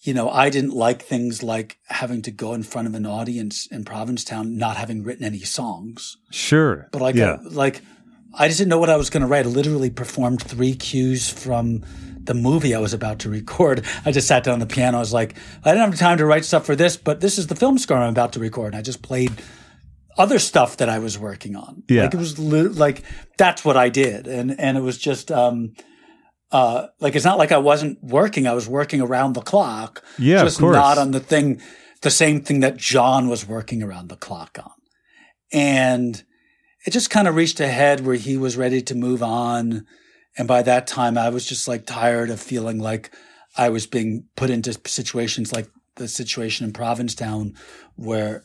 [0.02, 3.66] you know, I didn't like things like having to go in front of an audience
[3.66, 6.16] in Provincetown, not having written any songs.
[6.30, 6.88] Sure.
[6.90, 7.36] But like, yeah.
[7.40, 7.82] I, like,
[8.34, 9.46] I just didn't know what I was going to write.
[9.46, 11.84] I literally performed three cues from
[12.24, 13.84] the movie I was about to record.
[14.04, 14.96] I just sat down on the piano.
[14.96, 17.46] I was like, I didn't have time to write stuff for this, but this is
[17.46, 18.74] the film score I'm about to record.
[18.74, 19.32] And I just played
[20.18, 21.84] other stuff that I was working on.
[21.88, 22.04] Yeah.
[22.04, 23.02] Like it was li- like,
[23.38, 24.26] that's what I did.
[24.26, 25.74] And, and it was just, um,
[26.52, 28.46] uh, like it's not like I wasn't working.
[28.46, 30.04] I was working around the clock.
[30.18, 30.76] Yeah, just of course.
[30.76, 31.60] not on the thing,
[32.02, 34.72] the same thing that John was working around the clock on.
[35.52, 36.22] And
[36.86, 39.86] it just kind of reached a head where he was ready to move on.
[40.36, 43.14] And by that time, I was just like tired of feeling like
[43.56, 47.54] I was being put into situations like the situation in Provincetown
[47.96, 48.44] where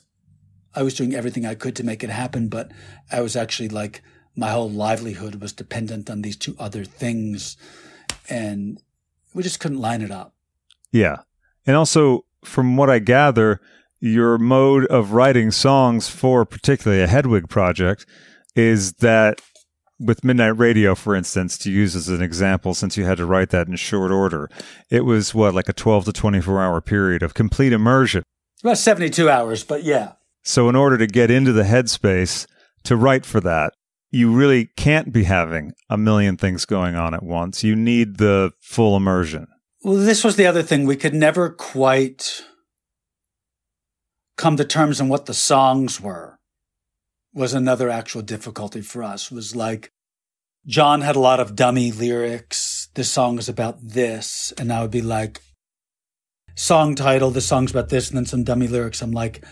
[0.75, 2.71] I was doing everything I could to make it happen, but
[3.11, 4.01] I was actually like
[4.35, 7.57] my whole livelihood was dependent on these two other things
[8.29, 8.81] and
[9.33, 10.33] we just couldn't line it up.
[10.91, 11.17] Yeah.
[11.65, 13.59] And also, from what I gather,
[13.99, 18.05] your mode of writing songs for particularly a Hedwig project
[18.55, 19.41] is that
[19.99, 23.49] with Midnight Radio, for instance, to use as an example, since you had to write
[23.49, 24.49] that in short order,
[24.89, 28.23] it was what, like a 12 to 24 hour period of complete immersion.
[28.63, 30.13] About 72 hours, but yeah.
[30.43, 32.47] So, in order to get into the headspace
[32.83, 33.73] to write for that,
[34.11, 37.63] you really can't be having a million things going on at once.
[37.63, 39.47] You need the full immersion.
[39.83, 40.85] Well, this was the other thing.
[40.85, 42.43] We could never quite
[44.37, 46.37] come to terms on what the songs were
[47.33, 49.91] was another actual difficulty for us was like
[50.65, 52.89] John had a lot of dummy lyrics.
[52.95, 54.51] This song is about this.
[54.57, 55.39] And I would be like,
[56.55, 59.01] song title, the song's about this, and then some dummy lyrics.
[59.01, 59.45] I'm like,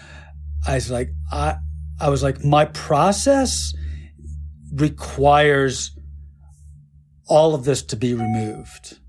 [0.67, 1.55] I was like, I,
[2.01, 3.73] I was like, my process
[4.75, 5.91] requires
[7.27, 8.99] all of this to be removed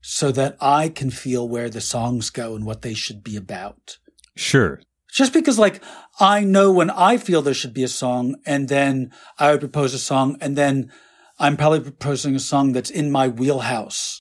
[0.00, 3.98] so that I can feel where the songs go and what they should be about.
[4.36, 4.80] Sure.
[5.12, 5.82] Just because, like,
[6.20, 9.94] I know when I feel there should be a song, and then I would propose
[9.94, 10.90] a song, and then
[11.38, 14.20] I'm probably proposing a song that's in my wheelhouse.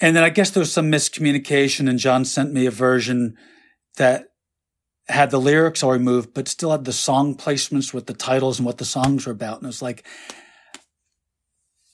[0.00, 3.36] And then I guess there was some miscommunication, and John sent me a version
[3.96, 4.26] that
[5.08, 8.66] had the lyrics all removed, but still had the song placements with the titles and
[8.66, 9.58] what the songs were about.
[9.58, 10.06] And it was like,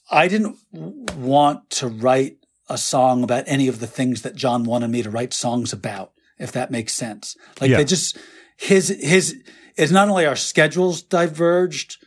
[0.09, 2.37] I didn't want to write
[2.69, 6.11] a song about any of the things that John wanted me to write songs about,
[6.39, 7.35] if that makes sense.
[7.61, 7.77] Like Yeah.
[7.77, 8.17] they just,
[8.57, 9.35] his, his,
[9.75, 11.97] it's not only our schedules diverged,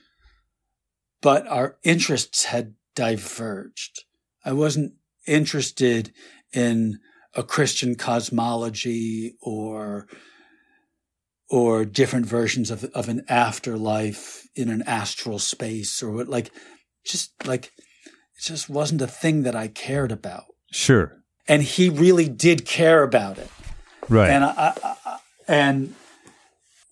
[1.20, 4.05] but our interests had diverged.
[4.45, 4.95] I wasn't
[5.27, 6.12] interested
[6.53, 7.01] in
[7.35, 10.07] a Christian cosmology or
[11.48, 16.51] or different versions of of an afterlife in an astral space or what like
[17.05, 17.73] just like
[18.06, 20.44] it just wasn't a thing that I cared about.
[20.73, 21.23] Sure.
[21.48, 23.51] And he really did care about it.
[24.09, 24.31] Right.
[24.31, 25.94] And I, I, I and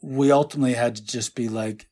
[0.00, 1.88] we ultimately had to just be like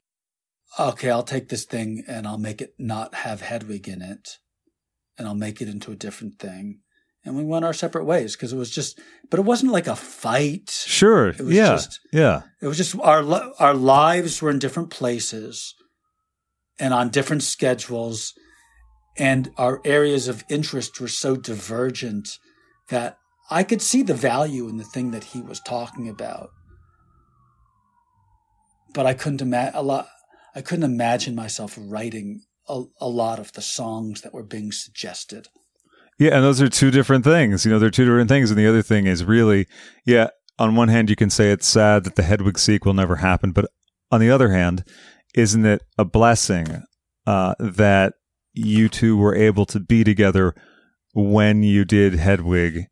[0.78, 4.38] okay, I'll take this thing and I'll make it not have Hedwig in it
[5.18, 6.80] and I'll make it into a different thing.
[7.24, 8.98] And we went our separate ways because it was just,
[9.30, 10.70] but it wasn't like a fight.
[10.70, 11.28] Sure.
[11.28, 11.70] It was yeah.
[11.70, 12.42] just- yeah.
[12.60, 13.22] It was just our
[13.58, 15.74] our lives were in different places
[16.80, 18.32] and on different schedules,
[19.16, 22.38] and our areas of interest were so divergent
[22.88, 23.18] that
[23.50, 26.50] I could see the value in the thing that he was talking about,
[28.94, 30.08] but I couldn't imagine a lot.
[30.54, 35.48] I couldn't imagine myself writing a, a lot of the songs that were being suggested.
[36.22, 37.64] Yeah, and those are two different things.
[37.64, 38.48] You know, they're two different things.
[38.48, 39.66] And the other thing is really,
[40.06, 43.54] yeah, on one hand, you can say it's sad that the Hedwig sequel never happened,
[43.54, 43.66] but
[44.12, 44.84] on the other hand,
[45.34, 46.84] isn't it a blessing
[47.26, 48.14] uh, that
[48.52, 50.54] you two were able to be together
[51.12, 52.84] when you did Hedwig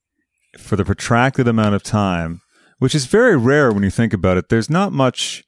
[0.59, 2.40] for the protracted amount of time,
[2.78, 4.48] which is very rare when you think about it.
[4.48, 5.44] There's not much,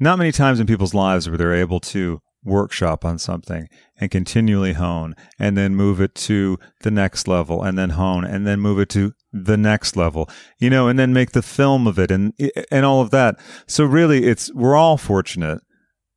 [0.00, 3.68] not many times in people's lives where they're able to workshop on something
[4.00, 8.46] and continually hone and then move it to the next level and then hone and
[8.46, 10.28] then move it to the next level
[10.58, 12.32] you know and then make the film of it and
[12.70, 13.36] and all of that
[13.66, 15.60] so really it's we're all fortunate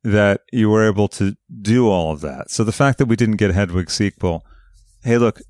[0.04, 3.36] that you were able to do all of that so the fact that we didn't
[3.36, 4.44] get a hedwig sequel
[5.04, 5.40] hey look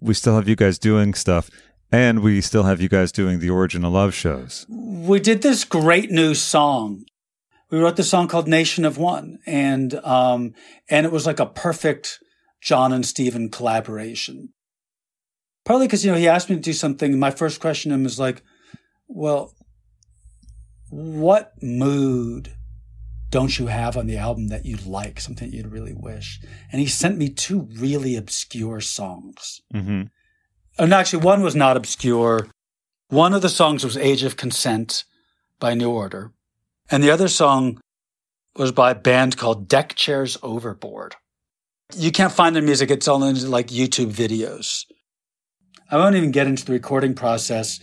[0.00, 1.50] we still have you guys doing stuff
[1.92, 4.64] and we still have you guys doing the origin of love shows
[5.00, 7.04] we did this great new song.
[7.70, 10.54] We wrote the song called Nation of One and, um,
[10.88, 12.18] and it was like a perfect
[12.60, 14.52] John and Stephen collaboration.
[15.64, 17.18] Partly because, you know, he asked me to do something.
[17.18, 18.42] My first question to him was like,
[19.06, 19.54] well,
[20.90, 22.52] what mood
[23.30, 26.40] don't you have on the album that you'd like, something you'd really wish?
[26.72, 29.60] And he sent me two really obscure songs.
[29.72, 30.02] mm-hmm.
[30.78, 32.48] And actually, one was not obscure.
[33.08, 35.04] One of the songs was Age of Consent
[35.58, 36.32] by New Order.
[36.90, 37.78] And the other song
[38.56, 41.14] was by a band called Deck Chairs Overboard.
[41.94, 44.84] You can't find their music, it's all in like YouTube videos.
[45.90, 47.80] I won't even get into the recording process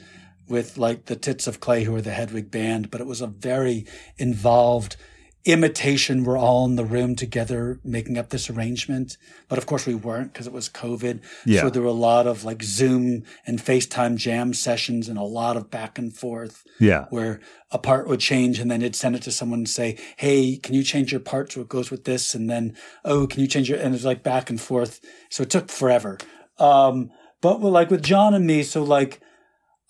[0.47, 3.27] with like the Tits of Clay, who are the Hedwig band, but it was a
[3.27, 3.85] very
[4.17, 4.97] involved
[5.45, 6.23] imitation.
[6.23, 9.17] We're all in the room together making up this arrangement.
[9.47, 11.21] But of course we weren't because it was COVID.
[11.45, 11.61] Yeah.
[11.61, 15.55] So there were a lot of like Zoom and FaceTime jam sessions and a lot
[15.55, 17.39] of back and forth yeah where
[17.71, 20.75] a part would change and then it'd send it to someone and say, Hey, can
[20.75, 22.35] you change your part so it goes with this?
[22.35, 24.99] And then, Oh, can you change your, and it's like back and forth.
[25.29, 26.17] So it took forever.
[26.59, 27.09] Um,
[27.41, 29.21] but like with John and me, so like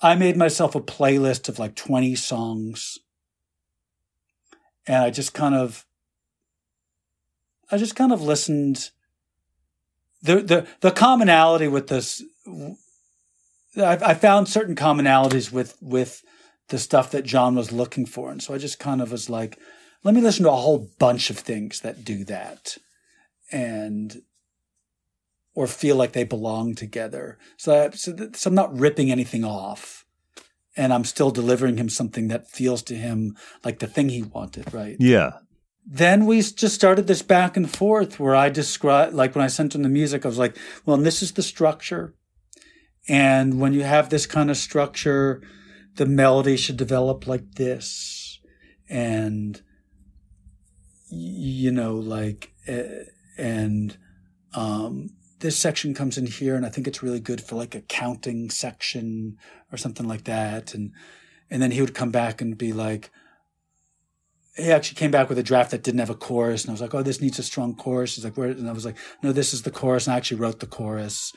[0.01, 2.99] I made myself a playlist of like 20 songs
[4.87, 5.85] and I just kind of,
[7.71, 8.91] I just kind of listened.
[10.23, 12.23] The, the, the commonality with this,
[13.77, 16.23] I, I found certain commonalities with, with,
[16.69, 18.31] the stuff that John was looking for.
[18.31, 19.57] And so I just kind of was like,
[20.03, 22.77] let me listen to a whole bunch of things that do that
[23.51, 24.21] and
[25.53, 27.37] or feel like they belong together.
[27.57, 30.05] So, so, that, so I'm not ripping anything off
[30.77, 33.35] and I'm still delivering him something that feels to him
[33.65, 34.95] like the thing he wanted, right?
[34.99, 35.31] yeah
[35.89, 39.73] then we just started this back and forth where I described, like when I sent
[39.73, 42.13] him the music, I was like, well, and this is the structure.
[43.07, 45.41] And when you have this kind of structure,
[45.95, 48.39] the melody should develop like this.
[48.89, 49.61] And,
[51.09, 53.05] you know, like, uh,
[53.37, 53.97] and,
[54.53, 57.81] um, this section comes in here and I think it's really good for like a
[57.81, 59.37] counting section
[59.71, 60.73] or something like that.
[60.73, 60.93] And,
[61.49, 63.11] and then he would come back and be like,
[64.57, 66.81] he actually came back with a draft that didn't have a chorus, and I was
[66.81, 69.31] like, "Oh, this needs a strong chorus." He's like, "Where?" And I was like, "No,
[69.31, 71.31] this is the chorus." And I actually wrote the chorus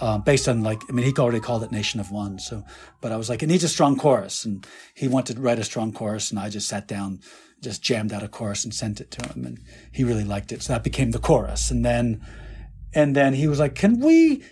[0.00, 2.64] um, based on like, I mean, he already called it "Nation of One," so,
[3.00, 5.64] but I was like, "It needs a strong chorus," and he wanted to write a
[5.64, 7.20] strong chorus, and I just sat down,
[7.60, 9.58] just jammed out a chorus and sent it to him, and
[9.92, 12.24] he really liked it, so that became the chorus, and then,
[12.94, 14.42] and then he was like, "Can we?"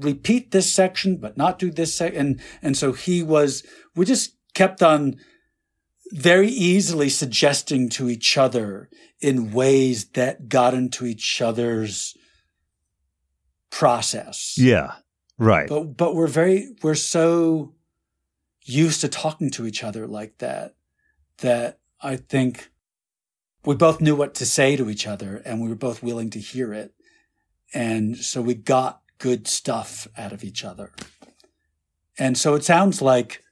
[0.00, 2.20] repeat this section but not do this section?
[2.20, 3.64] and and so he was
[3.96, 5.16] we just kept on
[6.12, 8.88] very easily suggesting to each other
[9.20, 12.16] in ways that got into each other's
[13.70, 14.54] process.
[14.56, 14.92] yeah
[15.36, 17.74] right But but we're very we're so
[18.64, 20.74] used to talking to each other like that
[21.38, 22.70] that I think
[23.64, 26.38] we both knew what to say to each other and we were both willing to
[26.38, 26.94] hear it.
[27.74, 30.92] And so we got good stuff out of each other.
[32.18, 33.42] And so it sounds like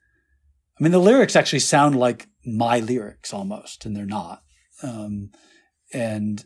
[0.78, 4.42] I mean the lyrics actually sound like my lyrics almost and they're not.
[4.82, 5.30] Um
[5.92, 6.44] and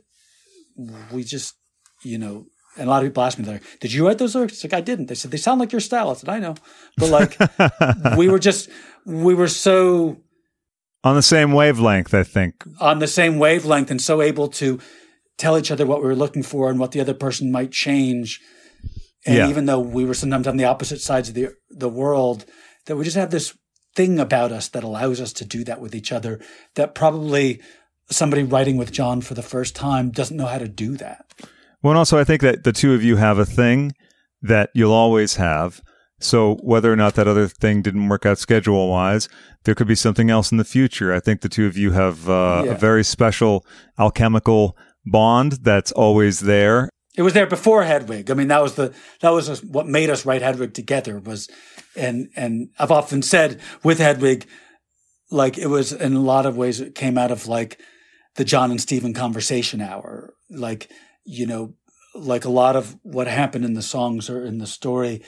[1.12, 1.56] we just
[2.02, 4.54] you know and a lot of people ask me, like, did you write those lyrics?
[4.54, 5.06] It's like, I didn't.
[5.06, 6.08] They said, they sound like your style.
[6.08, 6.54] I said, I know.
[6.96, 8.70] But like, we were just,
[9.04, 10.18] we were so
[11.02, 14.78] on the same wavelength i think on the same wavelength and so able to
[15.40, 18.40] tell each other what we were looking for and what the other person might change.
[19.26, 19.48] And Yeah.
[19.48, 21.48] even though we were sometimes on the opposite sides of the
[21.84, 22.44] the world,
[22.86, 23.54] that we just have this
[23.96, 26.40] thing about us that allows us to do that with each other.
[26.74, 27.60] That probably
[28.10, 31.24] somebody writing with John for the first time doesn't know how to do that.
[31.82, 33.92] Well, and also, I think that the two of you have a thing
[34.42, 35.80] that you'll always have.
[36.22, 39.28] So whether or not that other thing didn't work out schedule wise,
[39.64, 41.14] there could be something else in the future.
[41.14, 42.72] I think the two of you have uh, Yeah.
[42.72, 43.64] a very special
[43.98, 46.88] alchemical bond that's always there.
[47.16, 48.30] It was there before Hedwig.
[48.30, 51.18] I mean, that was the that was what made us write Hedwig together.
[51.18, 51.48] Was
[51.96, 54.46] and and I've often said with Hedwig,
[55.30, 57.80] like it was in a lot of ways it came out of like
[58.36, 60.34] the John and Stephen conversation hour.
[60.48, 60.90] Like
[61.24, 61.74] you know,
[62.14, 65.22] like a lot of what happened in the songs or in the story,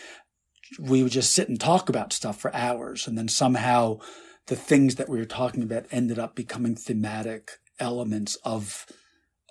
[0.79, 3.99] we would just sit and talk about stuff for hours, and then somehow
[4.47, 8.87] the things that we were talking about ended up becoming thematic elements of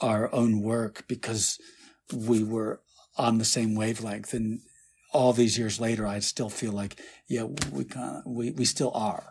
[0.01, 1.57] our own work because
[2.13, 2.81] we were
[3.17, 4.59] on the same wavelength and
[5.13, 8.91] all these years later i still feel like yeah we kind of we, we still
[8.93, 9.25] are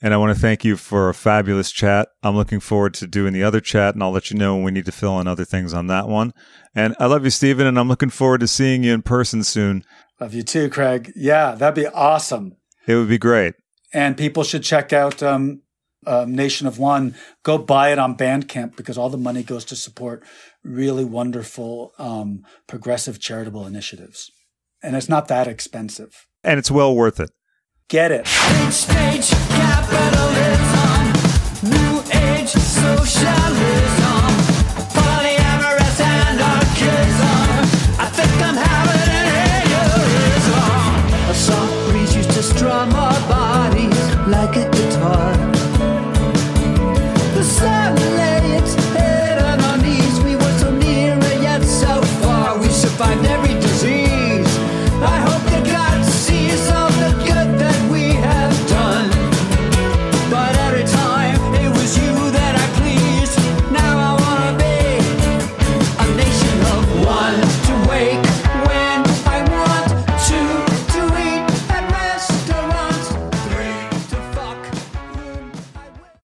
[0.00, 2.06] And I want to thank you for a fabulous chat.
[2.22, 4.70] I'm looking forward to doing the other chat, and I'll let you know when we
[4.70, 6.30] need to fill in other things on that one.
[6.72, 9.82] And I love you, Stephen, and I'm looking forward to seeing you in person soon.
[10.20, 12.56] love you too craig yeah that'd be awesome
[12.86, 13.54] It would be great.
[13.92, 15.62] and people should check out um,
[16.06, 19.76] um, nation of one go buy it on bandcamp because all the money goes to
[19.76, 20.22] support
[20.62, 24.30] really wonderful um, progressive charitable initiatives.
[24.82, 26.26] And it's not that expensive.
[26.44, 27.30] And it's well worth it.
[27.88, 28.26] get it.
[28.70, 31.12] Stage capitalism,
[31.70, 34.07] new age socialism,